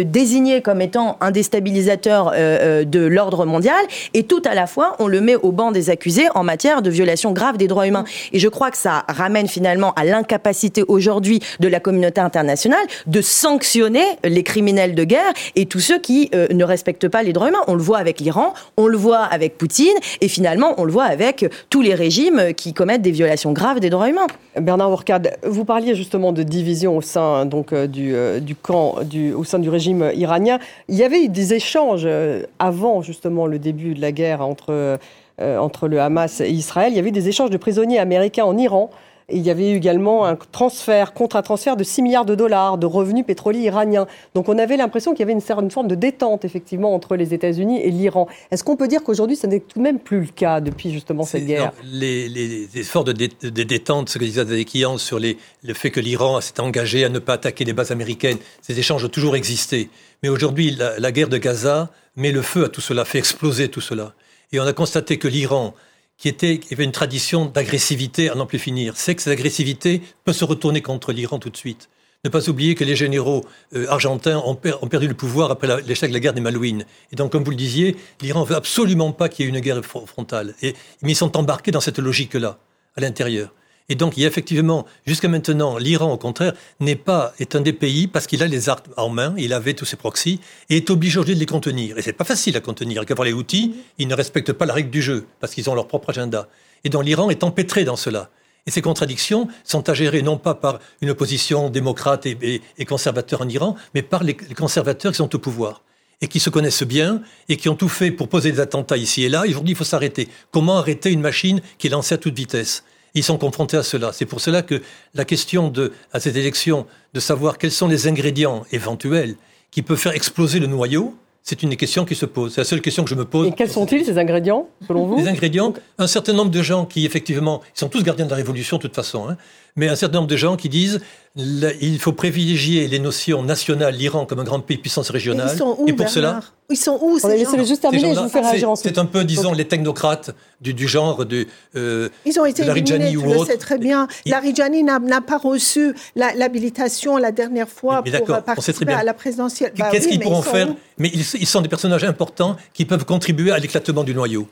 désigné 0.05 0.61
comme 0.61 0.81
étant 0.81 1.17
un 1.21 1.31
déstabilisateur 1.31 2.29
euh, 2.29 2.33
euh, 2.37 2.85
de 2.85 3.01
l'ordre 3.01 3.47
mondial, 3.47 3.85
et 4.15 4.25
tout 4.25 4.43
à 4.45 4.55
la 4.55 4.67
fois, 4.67 4.97
on 4.99 5.07
le 5.07 5.21
met 5.21 5.37
au 5.37 5.53
banc 5.53 5.73
des 5.73 5.91
accusés 5.91 6.29
en 6.35 6.45
matière 6.45 6.83
de 6.83 6.91
violation 6.91 7.33
grave 7.33 7.57
des 7.57 7.69
droits 7.69 7.87
humains. 7.87 8.05
Et 8.33 8.39
je 8.39 8.49
crois 8.49 8.71
que 8.71 8.77
ça 8.77 9.05
ramène 9.09 9.49
finalement 9.49 9.93
à 9.95 10.05
l'incapacité 10.05 10.85
aujourd'hui 10.89 11.41
de 11.61 11.69
la 11.69 11.81
communauté 11.81 12.21
internationale 12.21 12.85
de 13.07 13.21
sanctionner 13.21 14.05
les 14.25 14.43
criminels 14.43 14.95
de 14.95 15.05
guerre 15.05 15.33
et 15.57 15.67
tous 15.67 15.81
ceux 15.81 15.99
qui 15.99 16.31
ne 16.33 16.65
respectent 16.65 17.09
pas 17.09 17.23
les 17.23 17.33
droits 17.33 17.49
humains. 17.49 17.63
On 17.67 17.75
le 17.75 17.83
voit 17.83 17.99
avec 17.99 18.21
l'Iran, 18.21 18.55
on 18.77 18.87
le 18.87 18.97
voit 18.97 19.23
avec 19.25 19.59
Poutine, 19.59 19.95
et 20.21 20.29
finalement, 20.29 20.75
on 20.79 20.85
le 20.85 20.93
voit 20.93 21.05
avec 21.05 21.47
tous 21.71 21.83
les 21.83 21.95
régimes 21.95 22.53
qui 22.57 22.75
commettent 22.75 23.03
des 23.03 23.11
violations 23.11 23.53
graves 23.53 23.81
des 23.81 23.91
droits 23.91 24.09
humains. 24.09 24.27
Bernard 24.61 24.91
Ourcade, 24.91 25.37
vous 25.45 25.65
parliez 25.65 25.95
justement 25.95 26.33
de 26.33 26.43
division 26.43 26.97
au 26.97 27.03
sein 27.03 27.47
donc, 27.47 27.75
du 27.75 28.57
camp, 28.61 28.82
au 28.91 29.45
sein 29.45 29.59
du 29.59 29.69
régime 29.69 30.11
iranien. 30.15 30.59
Il 30.89 30.97
y 30.97 31.05
avait 31.05 31.25
eu 31.25 31.29
des 31.29 31.55
échanges 31.55 32.05
euh, 32.05 32.45
avant 32.59 33.03
justement 33.03 33.47
le 33.47 33.59
début 33.59 33.95
de 33.95 34.01
la 34.01 34.13
guerre 34.13 34.41
entre, 34.43 34.99
entre 35.39 35.89
le 35.89 36.01
Hamas 36.01 36.41
et 36.41 36.51
Israël. 36.51 36.93
Il 36.93 36.97
y 36.97 37.01
avait 37.01 37.11
des 37.11 37.29
échanges 37.29 37.51
de 37.51 37.57
prisonniers 37.57 37.99
américains 37.99 38.45
en 38.45 38.57
Iran 38.57 38.91
il 39.33 39.43
y 39.43 39.51
avait 39.51 39.71
eu 39.71 39.77
également 39.77 40.25
un 40.25 40.37
transfert, 40.37 41.15
contre 41.15 41.37
un 41.37 41.43
transfert 41.43 41.77
de 41.77 41.85
6 41.85 42.03
milliards 42.03 42.25
de 42.25 42.35
dollars 42.35 42.79
de 42.79 42.87
revenus 42.87 43.25
pétroliers 43.27 43.61
iraniens. 43.61 44.07
Donc 44.35 44.49
on 44.49 44.59
avait 44.59 44.77
l'impression 44.77 45.13
qu'il 45.13 45.21
y 45.21 45.23
avait 45.23 45.33
une, 45.33 45.71
forme 45.71 45.89
de 45.89 45.95
détente, 45.95 46.45
effectivement, 46.45 46.95
entre 46.95 47.17
les 47.17 47.35
États-Unis 47.35 47.81
et 47.81 47.91
l'Iran. 47.91 48.29
Est-ce 48.51 48.65
qu'on 48.65 48.77
peut 48.77 48.89
dire 48.89 49.03
qu'aujourd'hui, 49.03 49.37
ce 49.37 49.47
n'est 49.47 49.61
tout 49.61 49.79
de 49.79 49.83
même 49.83 49.99
plus 49.99 50.21
le 50.21 50.27
cas 50.27 50.61
depuis 50.61 50.93
justement 50.93 51.25
cette 51.25 51.47
guerre? 51.47 51.73
les, 51.83 52.69
efforts 52.75 53.05
de, 53.05 53.13
détente, 53.13 54.09
ce 54.09 54.19
que 54.19 54.25
disait 54.25 54.45
Zadekian 54.45 54.99
sur 54.99 55.19
le 55.19 55.75
fait 55.75 55.91
que 55.91 56.01
l'Iran 56.01 56.41
s'est 56.41 56.61
engagé 56.61 57.05
à 57.05 57.09
ne 57.09 57.19
pas 57.19 57.35
attaquer 57.35 57.65
les 57.65 57.73
bases 57.73 57.91
américaines, 57.91 58.39
ces 58.61 58.79
échanges 58.79 59.05
ont 59.05 59.09
toujours 59.09 59.37
existé. 59.37 59.91
Mais 60.23 60.29
aujourd'hui, 60.29 60.71
la, 60.71 60.99
la 60.99 61.13
guerre 61.13 61.29
de 61.29 61.39
Gaza 61.39 61.91
met 62.17 62.33
le 62.33 62.43
feu 62.43 62.65
à 62.65 62.69
tout 62.69 62.81
cela, 62.81 63.05
fait 63.05 63.19
exploser 63.19 63.69
tout 63.69 63.81
cela. 63.81 64.15
Et 64.53 64.61
on 64.61 64.67
a 64.67 64.73
constaté 64.73 65.19
que 65.19 65.29
l'Iran 65.29 65.75
qui, 66.23 66.29
était, 66.29 66.61
avait 66.71 66.85
une 66.85 66.93
tradition 66.93 67.47
d'agressivité 67.47 68.31
à 68.31 68.37
n'en 68.37 68.47
plus 68.47 68.61
finir. 68.61 68.97
C'est 68.97 69.17
que 69.17 69.23
cette 69.23 69.33
agressivité 69.33 70.03
peut 70.25 70.33
se 70.33 70.45
retourner 70.45 70.81
contre 70.81 71.13
l'Iran 71.13 71.41
tout 71.41 71.51
de 71.51 71.57
suite. 71.57 71.89
Ne 72.25 72.31
pas 72.31 72.49
oublier 72.49 72.77
que 72.77 72.85
les 72.85 72.95
généraux 72.95 73.45
euh, 73.75 73.89
argentins 73.89 74.41
ont, 74.47 74.55
perdu 74.55 75.09
le 75.09 75.15
pouvoir 75.15 75.51
après 75.51 75.83
l'échec 75.83 76.11
de 76.11 76.15
la 76.15 76.21
guerre 76.21 76.33
des 76.33 76.41
Malouines. 76.41 76.85
Et 77.11 77.17
donc, 77.17 77.33
comme 77.33 77.43
vous 77.43 77.51
le 77.51 77.57
disiez, 77.57 77.97
l'Iran 78.21 78.45
veut 78.45 78.55
absolument 78.55 79.11
pas 79.11 79.29
qu'il 79.29 79.45
y 79.45 79.49
ait 79.49 79.51
une 79.51 79.59
guerre 79.59 79.85
frontale. 79.85 80.55
Et, 80.63 80.77
mais 81.03 81.11
ils 81.11 81.17
sont 81.17 81.37
embarqués 81.37 81.73
dans 81.73 81.81
cette 81.81 81.99
logique-là, 81.99 82.61
à 82.97 83.01
l'intérieur. 83.01 83.53
Et 83.89 83.95
donc, 83.95 84.17
il 84.17 84.23
y 84.23 84.25
a 84.25 84.29
effectivement, 84.29 84.87
jusqu'à 85.07 85.29
maintenant, 85.29 85.77
l'Iran, 85.77 86.13
au 86.13 86.17
contraire, 86.17 86.53
n'est 86.81 86.97
pas, 86.97 87.33
est 87.39 87.57
un 87.57 87.61
des 87.61 87.73
pays, 87.73 88.07
parce 88.07 88.27
qu'il 88.27 88.43
a 88.43 88.47
les 88.47 88.69
armes 88.69 88.81
en 88.97 89.09
main, 89.09 89.35
il 89.37 89.53
avait 89.53 89.75
tous 89.75 89.85
ses 89.85 89.97
proxys, 89.97 90.41
et 90.71 90.79
est 90.79 90.91
obligé 90.91 91.19
aujourd'hui 91.19 91.35
de 91.35 91.41
les 91.41 91.47
contenir. 91.47 91.99
Et 91.99 92.03
c'est 92.03 92.13
pas 92.13 92.25
facile 92.25 92.57
à 92.57 92.61
contenir. 92.61 93.05
Qu'avoir 93.05 93.27
les 93.27 93.33
outils, 93.33 93.75
ils 93.99 94.09
ne 94.09 94.15
respectent 94.15 94.53
pas 94.53 94.67
la 94.67 94.75
règle 94.75 94.91
du 94.91 95.03
jeu, 95.03 95.27
parce 95.41 95.55
qu'ils 95.55 95.69
ont 95.69 95.75
leur 95.75 95.89
propre 95.89 96.11
agenda. 96.11 96.49
Et 96.85 96.89
donc, 96.89 97.05
l'Iran 97.05 97.31
est 97.31 97.45
empêtré 97.45 97.85
dans 97.85 97.97
cela. 97.97 98.31
Et 98.67 98.71
ces 98.71 98.83
contradictions 98.83 99.49
sont 99.65 99.89
à 99.89 99.95
gérer 99.95 100.23
non 100.23 100.39
pas 100.39 100.55
par 100.55 100.79
une 101.01 101.11
opposition 101.11 101.69
démocrate 101.69 102.27
et, 102.27 102.63
conservateur 102.87 103.43
en 103.43 103.49
Iran, 103.49 103.77
mais 103.95 104.03
par 104.03 104.23
les, 104.23 104.37
les 104.49 104.55
conservateurs 104.55 105.13
qui 105.13 105.19
sont 105.19 105.35
au 105.35 105.39
pouvoir 105.39 105.83
et 106.21 106.29
qui 106.29 106.39
se 106.39 106.49
connaissent 106.49 106.85
bien 106.85 107.21
et 107.49 107.57
qui 107.57 107.69
ont 107.69 107.75
tout 107.75 107.89
fait 107.89 108.13
pour 108.13 108.29
poser 108.29 108.53
des 108.53 108.61
attentats 108.61 108.97
ici 108.97 109.25
et 109.25 109.29
là. 109.29 109.43
Aujourd'hui, 109.47 109.73
il 109.73 109.77
faut 109.77 109.85
s'arrêter. 109.85 110.29
Comment 110.53 110.79
arrêter 110.79 111.11
une 111.11 111.21
machine 111.21 111.61
qui 111.79 111.89
est 111.89 111.91
lancée 111.91 112.15
à 112.15 112.19
toute 112.19 112.37
vitesse? 112.37 112.85
Ils 113.15 113.25
sont 113.25 113.39
confrontés 113.39 113.77
à 113.77 113.83
cela. 113.83 114.13
C'est 114.13 114.27
pour 114.27 114.41
cela 114.41 114.63
que 114.63 114.83
la 115.15 115.25
question 115.25 115.69
de, 115.69 115.93
à 116.13 116.21
cette 116.21 116.37
élection, 116.37 116.87
de 117.15 117.21
savoir 117.21 117.59
quels 117.59 117.73
sont 117.73 117.89
les 117.89 118.07
ingrédients 118.09 118.65
éventuels 118.73 119.37
qui 119.71 119.83
peuvent 119.83 119.99
faire 119.99 120.13
exploser 120.13 120.61
le 120.61 120.67
noyau, 120.67 121.15
c'est 121.43 121.63
une 121.63 121.77
question 121.77 122.05
qui 122.05 122.15
se 122.15 122.25
pose. 122.25 122.55
C'est 122.55 122.61
la 122.61 122.65
seule 122.65 122.81
question 122.81 123.03
que 123.03 123.11
je 123.11 123.17
me 123.17 123.25
pose. 123.25 123.49
Et 123.49 123.53
quels 123.53 123.71
sont-ils, 123.71 124.05
ces 124.05 124.17
ingrédients, 124.17 124.69
selon 124.87 125.07
vous 125.07 125.17
Les 125.17 125.29
ingrédients, 125.29 125.75
un 125.99 126.07
certain 126.07 126.33
nombre 126.33 126.51
de 126.53 126.63
gens 126.63 126.87
qui, 126.87 127.05
effectivement, 127.05 127.63
ils 127.75 127.79
sont 127.81 127.89
tous 127.89 128.03
gardiens 128.05 128.27
de 128.27 128.31
la 128.31 128.37
Révolution, 128.37 128.77
de 128.77 128.83
toute 128.83 128.95
façon, 128.95 129.29
hein, 129.29 129.37
mais 129.77 129.89
un 129.89 129.97
certain 129.97 130.19
nombre 130.19 130.29
de 130.29 130.37
gens 130.37 130.57
qui 130.57 130.69
disent 130.69 131.01
il 131.35 131.99
faut 131.99 132.13
privilégier 132.13 132.87
les 132.89 132.99
notions 132.99 133.43
nationales, 133.43 133.95
l'Iran 133.95 134.27
comme 134.27 134.41
un 134.41 134.45
grand 134.45 134.61
pays 134.61 134.77
puissance 134.77 135.09
régionale. 135.09 135.49
Et, 135.49 135.53
ils 135.55 135.59
sont 135.59 135.77
où, 135.79 135.89
et 135.89 135.93
pour 135.95 136.09
cela, 136.09 136.41
ils 136.69 136.77
sont 136.77 136.99
où 137.01 137.19
ces 137.19 137.43
gens 137.43 137.65
juste 137.65 137.81
terminer, 137.81 138.15
je 138.15 138.21
vous 138.21 138.29
fais 138.29 138.41
réagir 138.41 138.71
C'est 138.77 138.99
un 138.99 139.07
peu, 139.07 139.25
disons, 139.25 139.53
les 139.53 139.67
technocrates 139.67 140.35
du, 140.61 140.75
du 140.75 140.87
genre 140.87 141.25
de 141.25 141.47
euh, 141.75 142.11
Ils 142.27 142.39
ont 142.39 142.45
été 142.45 142.63
éliminés, 142.63 143.13
tu 143.13 143.27
le 143.27 143.45
sais 143.47 143.57
très 143.57 143.79
bien. 143.79 144.09
Larijani 144.27 144.83
n'a 144.83 145.21
pas 145.21 145.39
reçu 145.39 145.95
l'habilitation 146.15 147.17
la, 147.17 147.33
dernière 147.33 147.69
fois 147.69 148.03
pour 148.03 148.43
participer 148.43 148.93
à 148.93 149.05
la 149.05 149.15
présidentielle. 149.15 149.73
Bah 149.79 149.89
Qu'est-ce 149.91 150.09
qu'ils 150.09 150.21
pourront 150.21 150.43
faire 150.43 150.69
Mais 150.99 151.09
ils 151.09 151.47
sont 151.47 151.63
des 151.63 151.69
personnages 151.69 152.05
importants 152.05 152.57
qui 152.75 152.85
peuvent 152.85 153.07
contribuer 153.07 153.53
à 153.53 153.59
l'éclatement 153.59 154.05
du 154.05 154.15
noyau. 154.15 154.47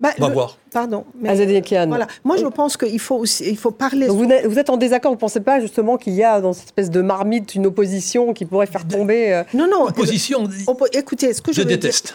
Bah, 0.00 0.10
On 0.18 0.22
va 0.22 0.32
voir. 0.32 0.58
Pardon. 0.72 1.04
Mais, 1.20 1.34
voilà. 1.86 2.06
Moi, 2.24 2.36
je 2.38 2.46
pense 2.46 2.76
qu'il 2.76 2.98
faut, 2.98 3.16
aussi, 3.16 3.44
il 3.46 3.58
faut 3.58 3.70
parler. 3.70 4.08
vous, 4.08 4.24
êtes, 4.24 4.70
en 4.70 4.76
désaccord. 4.78 5.10
Vous 5.10 5.16
ne 5.16 5.20
pensez 5.20 5.40
pas 5.40 5.60
justement 5.60 5.98
qu'il 5.98 6.14
y 6.14 6.24
a 6.24 6.40
dans 6.40 6.54
cette 6.54 6.66
espèce 6.66 6.90
de 6.90 7.02
marmite 7.02 7.54
une 7.54 7.66
opposition 7.66 8.32
qui 8.32 8.46
pourrait 8.46 8.66
faire 8.66 8.88
tomber. 8.88 9.32
Euh, 9.32 9.42
non, 9.52 9.68
non. 9.70 9.84
Opposition. 9.86 10.48
Écoutez, 10.92 11.34
ce 11.34 11.42
que 11.42 11.52
je, 11.52 11.60
je 11.60 11.66
déteste. 11.66 12.14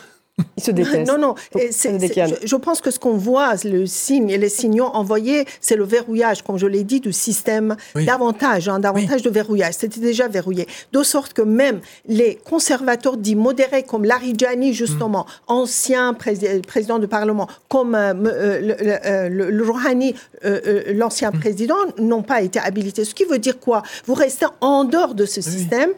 Ils 0.57 0.63
se 0.63 0.71
détestent. 0.71 1.07
Non, 1.07 1.17
non. 1.17 1.35
je, 1.53 2.55
pense 2.55 2.81
que 2.81 2.91
ce 2.91 2.99
qu'on 2.99 3.17
voit, 3.17 3.53
le 3.63 3.85
signe 3.85 4.29
et 4.29 4.37
les 4.37 4.49
signaux 4.49 4.87
envoyés, 4.87 5.45
c'est 5.61 5.77
le 5.77 5.85
verrouillage, 5.85 6.41
comme 6.41 6.57
je 6.57 6.67
l'ai 6.67 6.83
dit, 6.83 6.99
du 6.99 7.13
système 7.13 7.77
davantage, 7.95 8.67
hein, 8.67 8.79
davantage 8.79 9.21
de 9.21 9.29
verrouillage. 9.29 9.75
C'était 9.75 10.01
déjà 10.01 10.27
verrouillé. 10.27 10.67
De 10.91 11.03
sorte 11.03 11.31
que 11.31 11.41
même 11.41 11.79
les 12.07 12.35
conservateurs 12.35 13.15
dits 13.15 13.35
modérés, 13.35 13.83
comme 13.83 14.03
Larijani, 14.03 14.73
justement, 14.73 15.25
mm. 15.25 15.51
ancien 15.53 16.13
président 16.13 16.99
du 16.99 17.07
Parlement, 17.07 17.47
comme 17.69 17.95
euh, 17.95 18.13
euh, 18.13 19.29
le, 19.29 19.49
le, 19.51 19.63
Rouhani, 19.63 20.15
euh, 20.43 20.83
l'ancien 20.93 21.31
mm. 21.31 21.39
président, 21.39 21.75
n'ont 21.97 22.23
pas 22.23 22.41
été 22.41 22.59
habilités. 22.59 23.05
Ce 23.05 23.15
qui 23.15 23.23
veut 23.23 23.39
dire 23.39 23.57
quoi? 23.59 23.83
Vous 24.05 24.13
restez 24.13 24.47
en 24.59 24.83
dehors 24.83 25.15
de 25.15 25.25
ce 25.25 25.39
système 25.39 25.91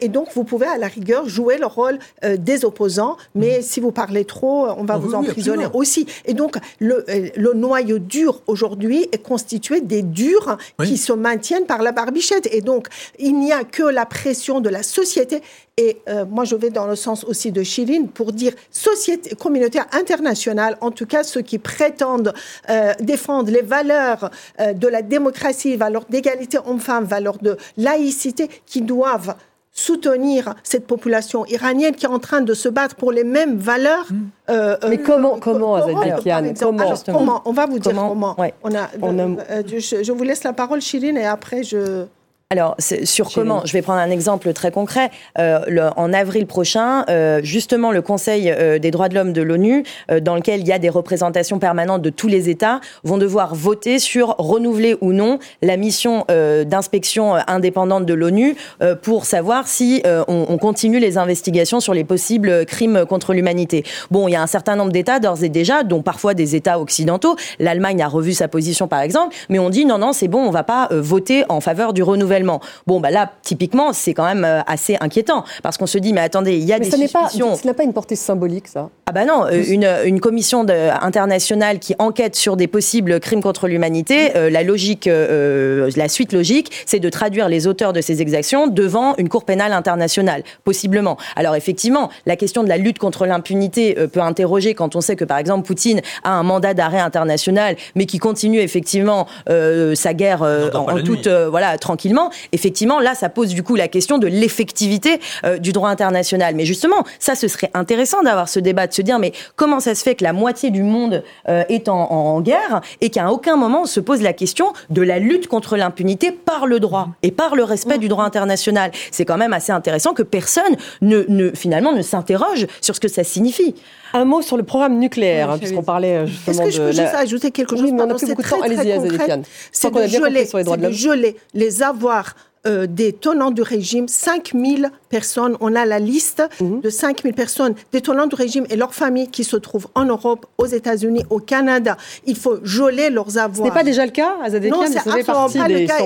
et 0.00 0.08
donc 0.08 0.28
vous 0.34 0.44
pouvez, 0.44 0.66
à 0.66 0.76
la 0.76 0.88
rigueur, 0.88 1.28
jouer 1.28 1.56
le 1.56 1.66
rôle 1.66 1.98
des 2.22 2.64
opposants, 2.64 3.16
mais 3.34 3.62
si 3.62 3.77
si 3.78 3.80
vous 3.80 3.92
parlez 3.92 4.24
trop, 4.24 4.66
on 4.76 4.82
va 4.82 4.94
ah 4.94 4.98
vous 4.98 5.14
emprisonner 5.14 5.66
aussi. 5.72 6.04
Et 6.24 6.34
donc, 6.34 6.56
le, 6.80 7.04
euh, 7.08 7.28
le 7.36 7.52
noyau 7.52 8.00
dur 8.00 8.42
aujourd'hui 8.48 9.06
est 9.12 9.22
constitué 9.22 9.80
des 9.80 10.02
durs 10.02 10.58
qui 10.84 10.96
se 10.96 11.12
maintiennent 11.12 11.66
par 11.66 11.80
la 11.80 11.92
barbichette. 11.92 12.48
Et 12.50 12.60
donc, 12.60 12.88
il 13.20 13.38
n'y 13.38 13.52
a 13.52 13.62
que 13.62 13.84
la 13.84 14.04
pression 14.04 14.60
de 14.60 14.68
la 14.68 14.82
société. 14.82 15.42
Et 15.76 15.98
euh, 16.08 16.24
moi, 16.28 16.44
je 16.44 16.56
vais 16.56 16.70
dans 16.70 16.88
le 16.88 16.96
sens 16.96 17.22
aussi 17.22 17.52
de 17.52 17.62
Chirine 17.62 18.08
pour 18.08 18.32
dire 18.32 18.52
société, 18.72 19.36
communautaire 19.36 19.86
internationale, 19.92 20.76
en 20.80 20.90
tout 20.90 21.06
cas 21.06 21.22
ceux 21.22 21.42
qui 21.42 21.60
prétendent 21.60 22.34
euh, 22.68 22.94
défendre 22.98 23.52
les 23.52 23.62
valeurs 23.62 24.30
de 24.58 24.88
la 24.88 25.02
démocratie, 25.02 25.76
valeurs 25.76 26.06
d'égalité 26.10 26.58
homme-femme, 26.66 27.04
valeurs 27.04 27.38
de 27.40 27.56
laïcité, 27.76 28.48
qui 28.66 28.82
doivent 28.82 29.36
soutenir 29.78 30.54
cette 30.64 30.86
population 30.86 31.46
iranienne 31.46 31.94
qui 31.94 32.04
est 32.04 32.08
en 32.08 32.18
train 32.18 32.40
de 32.40 32.52
se 32.52 32.68
battre 32.68 32.96
pour 32.96 33.12
les 33.12 33.24
mêmes 33.24 33.56
valeurs. 33.56 34.06
Hmm. 34.10 34.28
Euh, 34.50 34.76
euh, 34.82 34.88
Mais 34.88 34.98
comment, 34.98 35.38
comment, 35.38 35.76
Azadikian 35.76 36.52
comment, 36.58 36.94
comment, 37.06 37.42
On 37.44 37.52
va 37.52 37.66
vous 37.66 37.78
dire 37.78 37.92
comment? 37.92 38.36
On 38.64 38.74
a, 38.74 38.90
euh, 39.02 39.62
je, 39.66 40.12
vous 40.12 40.24
laisse 40.24 40.42
la 40.42 40.52
parole, 40.52 40.80
Chirine, 40.80 41.16
et 41.16 41.26
après 41.26 41.62
je... 41.62 42.04
alors, 42.50 42.76
sur 42.78 43.30
comment 43.30 43.60
Je 43.66 43.74
vais 43.74 43.82
prendre 43.82 44.00
un 44.00 44.08
exemple 44.08 44.54
très 44.54 44.70
concret. 44.70 45.10
Euh, 45.38 45.60
le, 45.68 45.90
en 45.98 46.14
avril 46.14 46.46
prochain, 46.46 47.04
euh, 47.10 47.40
justement, 47.42 47.92
le 47.92 48.00
Conseil 48.00 48.50
euh, 48.50 48.78
des 48.78 48.90
droits 48.90 49.10
de 49.10 49.14
l'homme 49.14 49.34
de 49.34 49.42
l'ONU, 49.42 49.84
euh, 50.10 50.18
dans 50.18 50.34
lequel 50.34 50.60
il 50.60 50.66
y 50.66 50.72
a 50.72 50.78
des 50.78 50.88
représentations 50.88 51.58
permanentes 51.58 52.00
de 52.00 52.08
tous 52.08 52.26
les 52.26 52.48
États, 52.48 52.80
vont 53.04 53.18
devoir 53.18 53.54
voter 53.54 53.98
sur 53.98 54.34
renouveler 54.38 54.96
ou 55.02 55.12
non 55.12 55.38
la 55.60 55.76
mission 55.76 56.24
euh, 56.30 56.64
d'inspection 56.64 57.34
indépendante 57.46 58.06
de 58.06 58.14
l'ONU 58.14 58.56
pour 59.02 59.26
savoir 59.26 59.68
si 59.68 60.02
on, 60.06 60.46
on, 60.48 60.56
continue 60.56 61.00
les 61.00 61.18
investigations 61.18 61.80
sur 61.80 61.92
les 61.92 62.04
possibles 62.04 62.64
crimes 62.64 63.04
contre 63.06 63.34
l'humanité. 63.34 63.84
Bon, 64.10 64.26
il 64.26 64.32
y 64.32 64.36
a 64.36 64.42
un 64.42 64.46
certain 64.46 64.74
nombre 64.74 64.92
d'États 64.92 65.20
d'ores 65.20 65.44
et 65.44 65.50
déjà, 65.50 65.82
dont 65.82 66.00
parfois 66.00 66.32
des 66.32 66.56
États 66.56 66.80
occidentaux. 66.80 67.36
L'Allemagne 67.58 68.02
a 68.02 68.08
revu 68.08 68.32
sa 68.32 68.48
position, 68.48 68.88
par 68.88 69.00
exemple, 69.00 69.36
mais 69.50 69.58
on 69.58 69.68
dit 69.68 69.84
non, 69.84 69.98
non, 69.98 70.14
c'est 70.14 70.28
bon, 70.28 70.40
on 70.40 70.50
va 70.50 70.62
pas 70.62 70.88
voter 70.90 71.44
en 71.50 71.60
faveur 71.60 71.92
du 71.92 72.02
renouvellement 72.02 72.37
Bon, 72.86 73.00
bah 73.00 73.10
là, 73.10 73.32
typiquement, 73.42 73.92
c'est 73.92 74.14
quand 74.14 74.24
même 74.24 74.44
euh, 74.44 74.60
assez 74.66 74.96
inquiétant. 75.00 75.44
Parce 75.62 75.76
qu'on 75.76 75.86
se 75.86 75.98
dit, 75.98 76.12
mais 76.12 76.20
attendez, 76.20 76.56
il 76.56 76.64
y 76.64 76.72
a 76.72 76.78
mais 76.78 76.84
des 76.84 76.90
ça 76.90 76.96
suspicions. 76.96 77.50
Pas, 77.50 77.56
ce 77.56 77.66
n'est 77.66 77.74
pas 77.74 77.84
une 77.84 77.92
portée 77.92 78.16
symbolique, 78.16 78.68
ça. 78.68 78.90
Ah 79.08 79.12
bah 79.12 79.24
non, 79.24 79.46
euh, 79.46 79.64
une, 79.66 79.88
une 80.04 80.20
commission 80.20 80.64
de, 80.64 80.74
internationale 81.02 81.78
qui 81.78 81.94
enquête 81.98 82.36
sur 82.36 82.58
des 82.58 82.66
possibles 82.66 83.20
crimes 83.20 83.42
contre 83.42 83.66
l'humanité, 83.66 84.36
euh, 84.36 84.50
la 84.50 84.62
logique, 84.62 85.06
euh, 85.06 85.90
la 85.96 86.10
suite 86.10 86.34
logique, 86.34 86.70
c'est 86.84 87.00
de 87.00 87.08
traduire 87.08 87.48
les 87.48 87.66
auteurs 87.66 87.94
de 87.94 88.02
ces 88.02 88.20
exactions 88.20 88.66
devant 88.66 89.16
une 89.16 89.30
cour 89.30 89.44
pénale 89.44 89.72
internationale, 89.72 90.42
possiblement. 90.62 91.16
Alors 91.36 91.54
effectivement, 91.54 92.10
la 92.26 92.36
question 92.36 92.62
de 92.62 92.68
la 92.68 92.76
lutte 92.76 92.98
contre 92.98 93.24
l'impunité 93.24 93.94
peut 94.12 94.20
interroger 94.20 94.74
quand 94.74 94.94
on 94.94 95.00
sait 95.00 95.16
que 95.16 95.24
par 95.24 95.38
exemple 95.38 95.66
Poutine 95.66 96.02
a 96.22 96.32
un 96.32 96.42
mandat 96.42 96.74
d'arrêt 96.74 97.00
international, 97.00 97.76
mais 97.94 98.04
qui 98.04 98.18
continue 98.18 98.60
effectivement 98.60 99.26
sa 99.46 100.12
guerre 100.12 100.42
en, 100.42 100.90
en 100.90 101.02
toute 101.02 101.28
voilà 101.28 101.78
tranquillement 101.78 102.27
effectivement, 102.52 103.00
là, 103.00 103.14
ça 103.14 103.28
pose 103.28 103.48
du 103.54 103.62
coup 103.62 103.76
la 103.76 103.88
question 103.88 104.18
de 104.18 104.26
l'effectivité 104.26 105.20
euh, 105.44 105.58
du 105.58 105.72
droit 105.72 105.90
international. 105.90 106.54
Mais 106.54 106.64
justement, 106.64 107.04
ça, 107.18 107.34
ce 107.34 107.48
serait 107.48 107.70
intéressant 107.74 108.22
d'avoir 108.22 108.48
ce 108.48 108.60
débat, 108.60 108.86
de 108.86 108.92
se 108.92 109.02
dire, 109.02 109.18
mais 109.18 109.32
comment 109.56 109.80
ça 109.80 109.94
se 109.94 110.02
fait 110.02 110.14
que 110.14 110.24
la 110.24 110.32
moitié 110.32 110.70
du 110.70 110.82
monde 110.82 111.22
euh, 111.48 111.64
est 111.68 111.88
en, 111.88 112.40
guerre 112.40 112.80
et 113.00 113.10
qu'à 113.10 113.32
aucun 113.32 113.56
moment 113.56 113.82
on 113.82 113.86
se 113.86 114.00
pose 114.00 114.22
la 114.22 114.32
question 114.32 114.72
de 114.90 115.02
la 115.02 115.18
lutte 115.18 115.48
contre 115.48 115.76
l'impunité 115.76 116.30
par 116.30 116.66
le 116.66 116.78
droit 116.78 117.08
et 117.22 117.30
par 117.30 117.56
le 117.56 117.64
respect 117.64 117.98
du 117.98 118.08
droit 118.08 118.24
international? 118.24 118.90
C'est 119.10 119.24
quand 119.24 119.36
même 119.36 119.52
assez 119.52 119.72
intéressant 119.72 120.14
que 120.14 120.22
personne 120.22 120.76
ne, 121.00 121.24
ne 121.28 121.50
finalement 121.50 121.92
ne 121.92 122.02
s'interroge 122.02 122.66
sur 122.80 122.94
ce 122.94 123.00
que 123.00 123.08
ça 123.08 123.24
signifie. 123.24 123.74
Un 124.12 124.24
mot 124.24 124.42
sur 124.42 124.56
le 124.56 124.62
programme 124.62 124.98
nucléaire, 124.98 125.50
hein, 125.50 125.58
puisqu'on 125.58 125.82
parlait 125.82 126.16
euh, 126.16 126.26
justement 126.26 126.62
Est-ce 126.62 126.64
que 126.64 126.70
je 126.70 126.78
peux 126.82 126.86
de 126.88 126.92
juste 126.92 127.14
ajouter 127.14 127.50
quelque 127.50 127.76
chose 127.76 127.84
oui, 127.84 127.92
mais 127.92 128.02
on 128.02 128.10
a 128.10 128.14
plus 128.14 128.28
beaucoup 128.28 128.42
de 128.42 128.48
temps. 128.48 128.62
Allez-y, 128.62 129.44
C'est 129.72 129.92
de, 129.92 130.06
geler, 130.06 130.44
de 130.44 130.90
geler 130.90 131.36
les 131.54 131.82
avoirs 131.82 132.34
euh, 132.66 132.86
des 132.86 133.12
tenants 133.12 133.50
du 133.50 133.62
régime, 133.62 134.08
5000 134.08 134.90
personnes, 135.08 135.56
on 135.60 135.74
a 135.74 135.86
la 135.86 135.98
liste 135.98 136.42
mmh. 136.60 136.80
de 136.80 136.90
5000 136.90 137.32
personnes 137.32 137.74
des 137.92 138.00
tenants 138.00 138.26
du 138.26 138.34
régime 138.34 138.66
et 138.68 138.76
leurs 138.76 138.94
familles 138.94 139.28
qui 139.28 139.44
se 139.44 139.56
trouvent 139.56 139.86
en 139.94 140.04
Europe, 140.04 140.46
aux 140.58 140.66
États-Unis, 140.66 141.22
au 141.30 141.38
Canada. 141.38 141.96
Il 142.26 142.36
faut 142.36 142.58
geler 142.64 143.10
leurs 143.10 143.38
avoirs. 143.38 143.56
Ce 143.56 143.62
n'est 143.62 143.74
pas 143.74 143.84
déjà 143.84 144.04
le 144.04 144.10
cas, 144.10 144.34
Azadekian 144.42 144.76
Non, 144.76 144.86
c'est 144.86 144.98
absolument 144.98 145.48
pas 145.48 145.68
le 145.68 145.86
cas. 145.86 145.98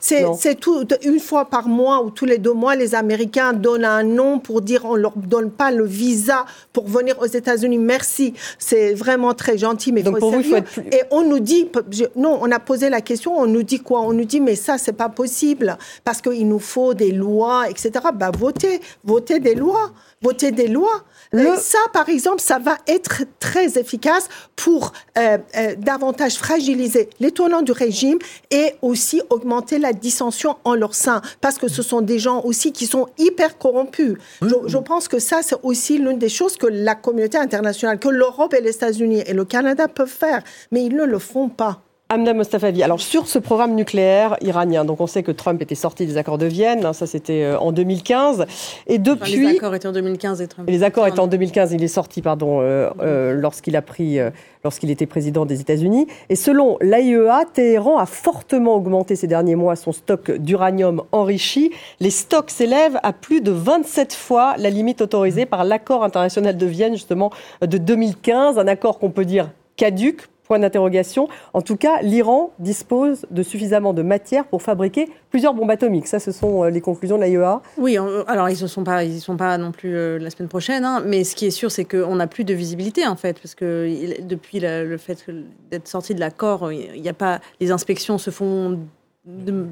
C'est 0.00 0.54
tout, 0.54 0.86
une 1.04 1.18
fois 1.18 1.46
par 1.46 1.68
mois 1.68 2.02
ou 2.02 2.10
tous 2.10 2.24
les 2.24 2.38
deux 2.38 2.52
mois, 2.54 2.76
les 2.76 2.94
Américains 2.94 3.52
donnent 3.52 3.84
un 3.84 4.02
nom 4.02 4.38
pour 4.38 4.62
dire 4.62 4.84
on 4.84 4.94
leur 4.94 5.16
donne 5.16 5.50
pas 5.50 5.70
le 5.70 5.84
visa 5.84 6.46
pour 6.72 6.86
venir 6.86 7.18
aux 7.20 7.26
États-Unis. 7.26 7.78
Merci, 7.78 8.34
c'est 8.58 8.94
vraiment 8.94 9.34
très 9.34 9.58
gentil, 9.58 9.92
mais 9.92 10.02
Donc 10.02 10.14
faut 10.14 10.20
pour 10.20 10.30
vous, 10.30 10.40
il 10.40 10.44
faut 10.44 10.56
être 10.56 10.70
plus... 10.70 10.82
Et 10.92 11.02
on 11.10 11.22
nous 11.22 11.40
dit, 11.40 11.68
non, 12.16 12.38
on 12.40 12.50
a 12.50 12.60
posé 12.60 12.88
la 12.88 13.00
question, 13.00 13.36
on 13.36 13.46
nous 13.46 13.62
dit 13.62 13.80
quoi? 13.80 14.00
On 14.02 14.12
nous 14.12 14.24
dit 14.24 14.40
mais 14.40 14.54
ça 14.54 14.78
c'est 14.78 14.92
pas 14.92 15.08
possible 15.08 15.76
parce 16.04 16.20
qu'il 16.20 16.48
nous 16.48 16.58
faut 16.58 16.94
des 16.94 17.12
lois, 17.12 17.68
etc. 17.68 17.90
Bah, 18.14 18.30
votez, 18.36 18.80
votez 19.04 19.40
des 19.40 19.54
lois, 19.54 19.92
votez 20.22 20.50
des 20.50 20.68
lois. 20.68 21.04
Le... 21.32 21.56
Ça, 21.56 21.78
par 21.92 22.08
exemple, 22.08 22.40
ça 22.40 22.58
va 22.58 22.78
être 22.86 23.22
très 23.38 23.78
efficace 23.78 24.28
pour 24.56 24.92
euh, 25.18 25.38
euh, 25.56 25.74
davantage 25.76 26.36
fragiliser 26.36 27.10
les 27.20 27.32
tournants 27.32 27.62
du 27.62 27.72
régime 27.72 28.18
et 28.50 28.74
aussi 28.80 29.20
augmenter 29.28 29.78
la 29.78 29.92
dissension 29.92 30.56
en 30.64 30.74
leur 30.74 30.94
sein, 30.94 31.20
parce 31.40 31.58
que 31.58 31.68
ce 31.68 31.82
sont 31.82 32.00
des 32.00 32.18
gens 32.18 32.42
aussi 32.44 32.72
qui 32.72 32.86
sont 32.86 33.08
hyper 33.18 33.58
corrompus. 33.58 34.16
Oui. 34.40 34.48
Je, 34.48 34.68
je, 34.68 34.78
pense 34.78 35.08
que 35.08 35.18
ça, 35.18 35.40
c'est 35.42 35.56
aussi 35.62 35.98
l'une 35.98 36.18
des 36.18 36.28
choses 36.28 36.56
que 36.56 36.66
la 36.66 36.94
communauté 36.94 37.36
internationale, 37.36 37.98
que 37.98 38.08
l'Europe 38.08 38.54
et 38.54 38.60
les 38.60 38.70
États-Unis 38.70 39.22
et 39.26 39.34
le 39.34 39.44
Canada 39.44 39.86
peuvent 39.88 40.08
faire, 40.08 40.42
mais 40.70 40.84
ils 40.84 40.94
ne 40.94 41.04
le 41.04 41.18
font 41.18 41.48
pas. 41.48 41.82
Amna 42.10 42.32
Mostafavi. 42.32 42.82
Alors 42.82 43.00
sur 43.00 43.28
ce 43.28 43.38
programme 43.38 43.74
nucléaire 43.74 44.38
iranien, 44.40 44.86
donc 44.86 45.00
on 45.00 45.06
sait 45.06 45.22
que 45.22 45.30
Trump 45.30 45.60
était 45.60 45.74
sorti 45.74 46.06
des 46.06 46.16
accords 46.16 46.38
de 46.38 46.46
Vienne, 46.46 46.86
hein, 46.86 46.94
ça 46.94 47.06
c'était 47.06 47.42
euh, 47.42 47.58
en 47.58 47.70
2015, 47.70 48.46
et 48.86 48.96
depuis 48.96 49.34
enfin, 49.34 49.50
les 49.50 49.56
accords 49.56 49.74
étaient 49.74 49.88
en 49.88 49.92
2015 49.92 50.40
et 50.40 50.48
Trump. 50.48 50.68
Et 50.68 50.72
les 50.72 50.82
accords 50.84 51.06
étaient 51.06 51.20
en 51.20 51.26
2015, 51.26 51.74
il 51.74 51.84
est 51.84 51.88
sorti 51.88 52.22
pardon 52.22 52.62
euh, 52.62 52.88
euh, 53.02 53.34
lorsqu'il 53.34 53.76
a 53.76 53.82
pris 53.82 54.18
euh, 54.18 54.30
lorsqu'il 54.64 54.90
était 54.90 55.04
président 55.04 55.44
des 55.44 55.60
États-Unis. 55.60 56.06
Et 56.30 56.36
selon 56.36 56.78
l'AIEA, 56.80 57.44
Téhéran 57.52 57.98
a 57.98 58.06
fortement 58.06 58.74
augmenté 58.74 59.14
ces 59.14 59.26
derniers 59.26 59.54
mois 59.54 59.76
son 59.76 59.92
stock 59.92 60.30
d'uranium 60.30 61.02
enrichi. 61.12 61.72
Les 62.00 62.10
stocks 62.10 62.50
s'élèvent 62.50 62.98
à 63.02 63.12
plus 63.12 63.42
de 63.42 63.50
27 63.50 64.14
fois 64.14 64.54
la 64.56 64.70
limite 64.70 65.02
autorisée 65.02 65.44
par 65.44 65.62
l'accord 65.62 66.04
international 66.04 66.56
de 66.56 66.66
Vienne 66.66 66.94
justement 66.94 67.30
de 67.60 67.76
2015, 67.76 68.58
un 68.58 68.66
accord 68.66 68.98
qu'on 68.98 69.10
peut 69.10 69.26
dire 69.26 69.50
caduque 69.76 70.28
Point 70.48 70.60
d'interrogation. 70.60 71.28
En 71.52 71.60
tout 71.60 71.76
cas, 71.76 72.00
l'Iran 72.00 72.52
dispose 72.58 73.26
de 73.30 73.42
suffisamment 73.42 73.92
de 73.92 74.00
matière 74.00 74.46
pour 74.46 74.62
fabriquer 74.62 75.06
plusieurs 75.28 75.52
bombes 75.52 75.70
atomiques. 75.70 76.06
Ça, 76.06 76.18
ce 76.18 76.32
sont 76.32 76.64
les 76.64 76.80
conclusions 76.80 77.16
de 77.18 77.22
l'AIEA. 77.22 77.60
Oui, 77.76 77.98
alors 78.26 78.48
ils 78.48 78.62
ne 78.62 78.66
sont 78.66 78.82
pas, 78.82 79.04
ils 79.04 79.20
sont 79.20 79.36
pas 79.36 79.58
non 79.58 79.72
plus 79.72 79.94
euh, 79.94 80.18
la 80.18 80.30
semaine 80.30 80.48
prochaine. 80.48 80.86
Hein, 80.86 81.02
mais 81.04 81.22
ce 81.24 81.36
qui 81.36 81.44
est 81.44 81.50
sûr, 81.50 81.70
c'est 81.70 81.84
qu'on 81.84 82.16
n'a 82.16 82.26
plus 82.26 82.44
de 82.44 82.54
visibilité 82.54 83.06
en 83.06 83.16
fait, 83.16 83.38
parce 83.38 83.54
que 83.54 84.22
depuis 84.22 84.58
la, 84.58 84.84
le 84.84 84.96
fait 84.96 85.26
d'être 85.70 85.86
sorti 85.86 86.14
de 86.14 86.20
l'accord, 86.20 86.72
il 86.72 87.02
n'y 87.02 87.10
a 87.10 87.14
pas, 87.14 87.40
les 87.60 87.70
inspections 87.70 88.16
se 88.16 88.30
font 88.30 88.78
de, 89.26 89.66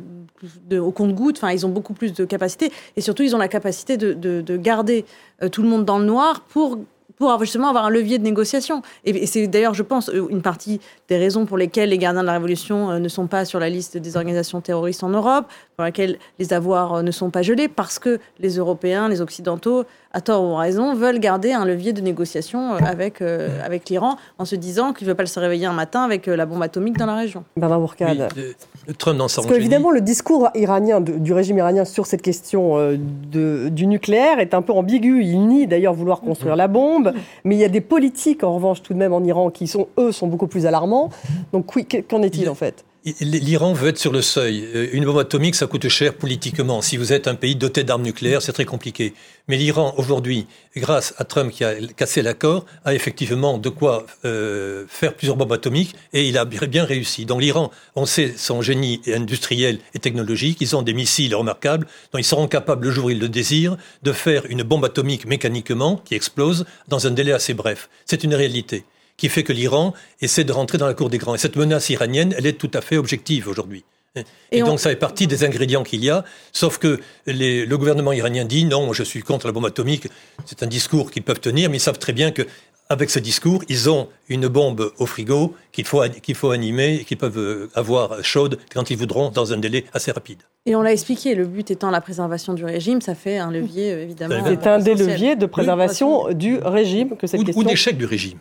de, 0.68 0.78
au 0.78 0.90
compte-goutte. 0.90 1.38
Enfin, 1.38 1.52
ils 1.52 1.64
ont 1.64 1.70
beaucoup 1.70 1.94
plus 1.94 2.12
de 2.12 2.26
capacité 2.26 2.70
et 2.96 3.00
surtout, 3.00 3.22
ils 3.22 3.34
ont 3.34 3.38
la 3.38 3.48
capacité 3.48 3.96
de, 3.96 4.12
de, 4.12 4.42
de 4.42 4.56
garder 4.58 5.06
euh, 5.42 5.48
tout 5.48 5.62
le 5.62 5.68
monde 5.68 5.86
dans 5.86 5.98
le 5.98 6.04
noir 6.04 6.42
pour 6.42 6.78
pour 7.18 7.38
justement 7.40 7.68
avoir 7.68 7.84
un 7.84 7.90
levier 7.90 8.18
de 8.18 8.24
négociation. 8.24 8.82
Et, 9.04 9.26
c'est 9.26 9.46
d'ailleurs, 9.46 9.74
je 9.74 9.82
pense, 9.82 10.10
une 10.12 10.42
partie 10.42 10.80
des 11.08 11.16
raisons 11.16 11.46
pour 11.46 11.56
lesquelles 11.56 11.90
les 11.90 11.98
gardiens 11.98 12.22
de 12.22 12.26
la 12.26 12.32
Révolution 12.34 12.90
euh, 12.90 12.98
ne 12.98 13.08
sont 13.08 13.26
pas 13.26 13.44
sur 13.44 13.58
la 13.58 13.68
liste 13.68 13.96
des 13.96 14.16
organisations 14.16 14.60
terroristes 14.60 15.02
en 15.02 15.08
Europe, 15.08 15.46
pour 15.76 15.84
laquelle 15.84 16.18
les 16.38 16.52
avoirs 16.52 16.94
euh, 16.94 17.02
ne 17.02 17.10
sont 17.10 17.30
pas 17.30 17.42
gelés, 17.42 17.68
parce 17.68 17.98
que 17.98 18.18
les 18.38 18.56
Européens, 18.56 19.08
les 19.08 19.20
Occidentaux, 19.20 19.84
à 20.12 20.20
tort 20.20 20.44
ou 20.44 20.56
à 20.56 20.60
raison, 20.60 20.94
veulent 20.94 21.18
garder 21.18 21.52
un 21.52 21.64
levier 21.64 21.92
de 21.92 22.00
négociation 22.00 22.74
euh, 22.74 22.78
avec, 22.84 23.20
euh, 23.20 23.48
avec 23.64 23.88
l'Iran 23.88 24.16
en 24.38 24.44
se 24.44 24.56
disant 24.56 24.92
qu'il 24.92 25.06
ne 25.06 25.12
veut 25.12 25.16
pas 25.16 25.26
se 25.26 25.38
réveiller 25.38 25.66
un 25.66 25.72
matin 25.72 26.02
avec 26.02 26.26
la 26.26 26.46
bombe 26.46 26.62
atomique 26.62 26.96
dans 26.96 27.06
la 27.06 27.16
région. 27.16 27.44
Bernard 27.56 27.80
Bourcade. 27.80 28.28
Oui, 28.36 28.42
le, 28.86 28.94
Trump 28.94 29.18
dans 29.18 29.26
Parce 29.26 29.46
qu'évidemment, 29.46 29.90
le 29.90 30.00
discours 30.00 30.48
iranien, 30.54 31.00
de, 31.00 31.12
du 31.12 31.32
régime 31.32 31.58
iranien 31.58 31.84
sur 31.84 32.06
cette 32.06 32.22
question 32.22 32.78
euh, 32.78 32.96
de, 33.30 33.68
du 33.68 33.86
nucléaire 33.86 34.38
est 34.38 34.54
un 34.54 34.62
peu 34.62 34.72
ambigu. 34.72 35.22
Il 35.22 35.46
nie 35.46 35.66
d'ailleurs 35.66 35.94
vouloir 35.94 36.20
construire 36.20 36.54
mmh. 36.54 36.58
la 36.58 36.68
bombe, 36.68 37.12
mais 37.44 37.56
il 37.56 37.58
y 37.58 37.64
a 37.64 37.68
des 37.68 37.80
politiques, 37.80 38.44
en 38.44 38.54
revanche, 38.54 38.82
tout 38.82 38.94
de 38.94 38.98
même 38.98 39.12
en 39.12 39.22
Iran, 39.22 39.50
qui 39.50 39.66
sont, 39.66 39.88
eux, 39.98 40.12
sont 40.12 40.26
beaucoup 40.28 40.46
plus 40.46 40.66
alarmants. 40.66 41.10
Donc, 41.52 41.74
oui, 41.74 41.86
qu'en 41.86 42.22
est-il 42.22 42.48
en 42.48 42.54
fait? 42.54 42.84
L'Iran 43.20 43.72
veut 43.72 43.90
être 43.90 43.98
sur 43.98 44.10
le 44.10 44.20
seuil. 44.20 44.66
Une 44.92 45.04
bombe 45.04 45.20
atomique, 45.20 45.54
ça 45.54 45.68
coûte 45.68 45.86
cher 45.86 46.14
politiquement. 46.14 46.82
Si 46.82 46.96
vous 46.96 47.12
êtes 47.12 47.28
un 47.28 47.36
pays 47.36 47.54
doté 47.54 47.84
d'armes 47.84 48.02
nucléaires, 48.02 48.42
c'est 48.42 48.52
très 48.52 48.64
compliqué. 48.64 49.14
Mais 49.46 49.56
l'Iran, 49.56 49.94
aujourd'hui, 49.96 50.48
grâce 50.74 51.14
à 51.16 51.22
Trump 51.22 51.52
qui 51.52 51.62
a 51.62 51.74
cassé 51.96 52.20
l'accord, 52.20 52.66
a 52.84 52.94
effectivement 52.94 53.58
de 53.58 53.68
quoi 53.68 54.06
euh, 54.24 54.86
faire 54.88 55.14
plusieurs 55.14 55.36
bombes 55.36 55.52
atomiques 55.52 55.94
et 56.12 56.26
il 56.26 56.36
a 56.36 56.44
bien 56.44 56.84
réussi. 56.84 57.26
Donc 57.26 57.42
l'Iran, 57.42 57.70
on 57.94 58.06
sait 58.06 58.34
son 58.36 58.60
génie 58.60 59.00
industriel 59.06 59.78
et 59.94 60.00
technologique. 60.00 60.58
Ils 60.60 60.74
ont 60.74 60.82
des 60.82 60.92
missiles 60.92 61.36
remarquables 61.36 61.86
dont 62.12 62.18
ils 62.18 62.24
seront 62.24 62.48
capables, 62.48 62.86
le 62.86 62.90
jour 62.90 63.04
où 63.04 63.10
ils 63.10 63.20
le 63.20 63.28
désirent, 63.28 63.76
de 64.02 64.10
faire 64.10 64.46
une 64.46 64.64
bombe 64.64 64.84
atomique 64.84 65.26
mécaniquement 65.26 66.02
qui 66.04 66.16
explose 66.16 66.64
dans 66.88 67.06
un 67.06 67.12
délai 67.12 67.30
assez 67.30 67.54
bref. 67.54 67.88
C'est 68.04 68.24
une 68.24 68.34
réalité 68.34 68.84
qui 69.16 69.28
fait 69.28 69.42
que 69.42 69.52
l'Iran 69.52 69.94
essaie 70.20 70.44
de 70.44 70.52
rentrer 70.52 70.78
dans 70.78 70.86
la 70.86 70.94
cour 70.94 71.10
des 71.10 71.18
grands. 71.18 71.34
Et 71.34 71.38
cette 71.38 71.56
menace 71.56 71.88
iranienne, 71.90 72.34
elle 72.36 72.46
est 72.46 72.58
tout 72.58 72.70
à 72.74 72.80
fait 72.80 72.96
objective 72.96 73.48
aujourd'hui. 73.48 73.84
Et, 74.14 74.24
et 74.50 74.60
donc 74.60 74.70
on... 74.70 74.76
ça 74.78 74.90
fait 74.90 74.96
partie 74.96 75.26
des 75.26 75.44
ingrédients 75.44 75.82
qu'il 75.82 76.02
y 76.02 76.08
a, 76.08 76.24
sauf 76.52 76.78
que 76.78 77.00
les, 77.26 77.66
le 77.66 77.78
gouvernement 77.78 78.12
iranien 78.12 78.44
dit 78.46 78.64
non, 78.64 78.92
je 78.92 79.02
suis 79.02 79.20
contre 79.20 79.46
la 79.46 79.52
bombe 79.52 79.66
atomique. 79.66 80.08
C'est 80.46 80.62
un 80.62 80.66
discours 80.66 81.10
qu'ils 81.10 81.22
peuvent 81.22 81.40
tenir, 81.40 81.68
mais 81.68 81.76
ils 81.76 81.80
savent 81.80 81.98
très 81.98 82.14
bien 82.14 82.30
que 82.30 82.46
avec 82.88 83.10
ce 83.10 83.18
discours, 83.18 83.64
ils 83.68 83.90
ont 83.90 84.08
une 84.28 84.46
bombe 84.46 84.92
au 84.98 85.06
frigo 85.06 85.56
qu'il 85.72 85.84
faut, 85.84 86.02
qu'il 86.22 86.36
faut 86.36 86.52
animer 86.52 86.98
et 87.00 87.04
qu'ils 87.04 87.16
peuvent 87.16 87.68
avoir 87.74 88.22
chaude 88.22 88.58
quand 88.72 88.90
ils 88.90 88.96
voudront 88.96 89.30
dans 89.30 89.52
un 89.52 89.58
délai 89.58 89.84
assez 89.92 90.12
rapide. 90.12 90.38
Et 90.66 90.76
on 90.76 90.82
l'a 90.82 90.92
expliqué, 90.92 91.34
le 91.34 91.46
but 91.46 91.70
étant 91.72 91.90
la 91.90 92.00
préservation 92.00 92.54
du 92.54 92.64
régime, 92.64 93.00
ça 93.00 93.16
fait 93.16 93.38
un 93.38 93.50
levier 93.50 93.90
évidemment. 93.90 94.40
C'est 94.46 94.66
un 94.68 94.78
des 94.78 94.94
leviers 94.94 95.34
de 95.34 95.46
préservation 95.46 96.26
oui, 96.26 96.36
du 96.36 96.58
régime 96.58 97.16
que 97.16 97.26
cette 97.26 97.40
ou, 97.40 97.44
question. 97.44 97.60
Ou 97.60 97.64
d'échec 97.64 97.98
du 97.98 98.06
régime. 98.06 98.38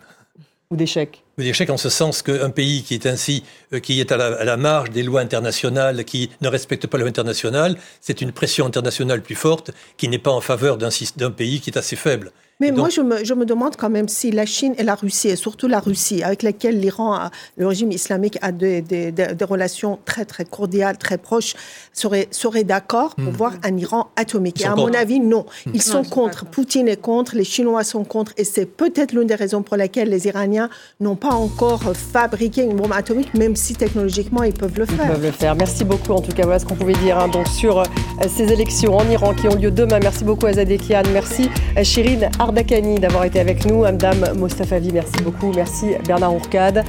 Ou 0.75 0.77
d'échec 0.77 1.23
D'échec 1.37 1.69
en 1.69 1.77
ce 1.77 1.87
sens 1.87 2.21
qu'un 2.21 2.49
pays 2.49 2.83
qui 2.83 2.95
est 2.95 3.05
ainsi, 3.05 3.43
euh, 3.71 3.79
qui 3.79 4.01
est 4.01 4.11
à 4.11 4.17
la, 4.17 4.57
marge 4.57 4.89
des 4.89 5.03
lois 5.03 5.21
internationales, 5.21 6.03
qui 6.03 6.29
ne 6.41 6.49
respecte 6.49 6.85
pas 6.85 6.97
la 6.97 7.03
loi 7.03 7.09
internationale, 7.09 7.77
c'est 8.01 8.19
une 8.19 8.33
pression 8.33 8.65
internationale 8.65 9.21
plus 9.21 9.35
forte 9.35 9.71
qui 9.95 10.09
n'est 10.09 10.19
pas 10.19 10.31
en 10.31 10.41
faveur 10.41 10.77
d'un 10.77 11.31
pays 11.31 11.61
qui 11.61 11.69
est 11.69 11.77
assez 11.77 11.95
faible. 11.95 12.33
Mais 12.61 12.71
moi, 12.71 12.87
je 12.87 13.01
me, 13.01 13.25
je 13.25 13.33
me, 13.33 13.45
demande 13.45 13.75
quand 13.75 13.89
même 13.89 14.07
si 14.07 14.31
la 14.31 14.45
Chine 14.45 14.75
et 14.77 14.83
la 14.83 14.95
Russie, 14.95 15.27
et 15.27 15.35
surtout 15.35 15.67
la 15.67 15.81
Russie, 15.81 16.23
avec 16.23 16.41
laquelle 16.41 16.79
l'Iran, 16.79 17.29
le 17.57 17.67
régime 17.67 17.91
islamique, 17.91 18.37
a 18.41 18.53
des, 18.53 18.81
des, 18.81 19.11
des, 19.11 19.45
relations 19.45 19.99
très, 20.05 20.23
très 20.23 20.45
cordiales, 20.45 20.97
très 20.97 21.17
proches, 21.17 21.55
seraient, 21.91 22.29
seraient 22.31 22.63
d'accord 22.63 23.15
pour 23.15 23.25
hmm. 23.25 23.35
voir 23.35 23.53
un 23.61 23.75
Iran 23.77 24.07
atomique. 24.15 24.61
Et 24.61 24.65
à 24.65 24.75
mon 24.75 24.93
avis, 24.93 25.19
non. 25.19 25.45
Hmm. 25.65 25.71
Ils 25.73 25.81
sont 25.81 26.03
contre. 26.05 26.45
Poutine 26.45 26.87
est 26.87 27.01
contre, 27.01 27.35
les 27.35 27.43
Chinois 27.43 27.83
sont 27.83 28.05
contre. 28.05 28.31
Et 28.37 28.45
c'est 28.45 28.65
peut-être 28.65 29.11
l'une 29.11 29.27
des 29.27 29.35
raisons 29.35 29.61
pour 29.61 29.75
lesquelles 29.75 30.09
les 30.09 30.27
Iraniens 30.27 30.69
n'ont 31.01 31.17
pas 31.17 31.33
encore 31.33 31.83
fabriqué 31.93 32.63
une 32.63 32.77
bombe 32.77 32.93
atomique, 32.93 33.33
même 33.33 33.57
si 33.57 33.75
technologiquement, 33.75 34.43
ils 34.43 34.53
peuvent 34.53 34.77
le 34.79 34.85
faire. 34.85 35.05
Ils 35.05 35.11
peuvent 35.11 35.25
le 35.25 35.31
faire. 35.31 35.55
Merci 35.55 35.83
beaucoup, 35.83 36.13
en 36.13 36.21
tout 36.21 36.31
cas. 36.31 36.43
Voilà 36.43 36.59
ce 36.59 36.65
qu'on 36.65 36.75
pouvait 36.75 36.93
dire 36.93 37.19
hein, 37.19 37.27
donc, 37.27 37.47
sur 37.49 37.79
euh, 37.79 37.83
ces 38.29 38.53
élections 38.53 38.95
en 38.95 39.09
Iran 39.09 39.33
qui 39.33 39.49
ont 39.49 39.55
lieu 39.55 39.71
demain. 39.71 39.99
Merci 40.01 40.23
beaucoup, 40.23 40.45
Azadekian. 40.45 41.03
Merci, 41.11 41.49
Chirine 41.83 42.23
euh, 42.23 42.44
Ardakani 42.45 42.99
d'avoir 42.99 43.23
été 43.23 43.39
avec 43.39 43.65
nous. 43.65 43.81
Madame 43.81 44.37
Mostafavi, 44.37 44.91
merci 44.93 45.19
beaucoup. 45.23 45.51
Merci 45.55 45.95
Bernard 46.05 46.35
Ourcade. 46.35 46.83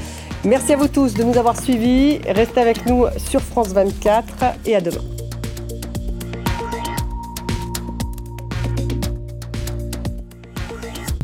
Merci 0.45 0.75
à 0.75 0.77
vous 0.77 0.89
tous 0.89 1.15
de 1.15 1.23
nous 1.23 1.37
avoir 1.39 1.59
suivis. 1.61 2.19
Restez 2.29 2.61
avec 2.61 2.85
nous 2.87 3.07
sur 3.17 3.41
France 3.41 3.69
24 3.69 4.27
et 4.67 4.77
à 4.77 4.81
demain. 4.83 5.26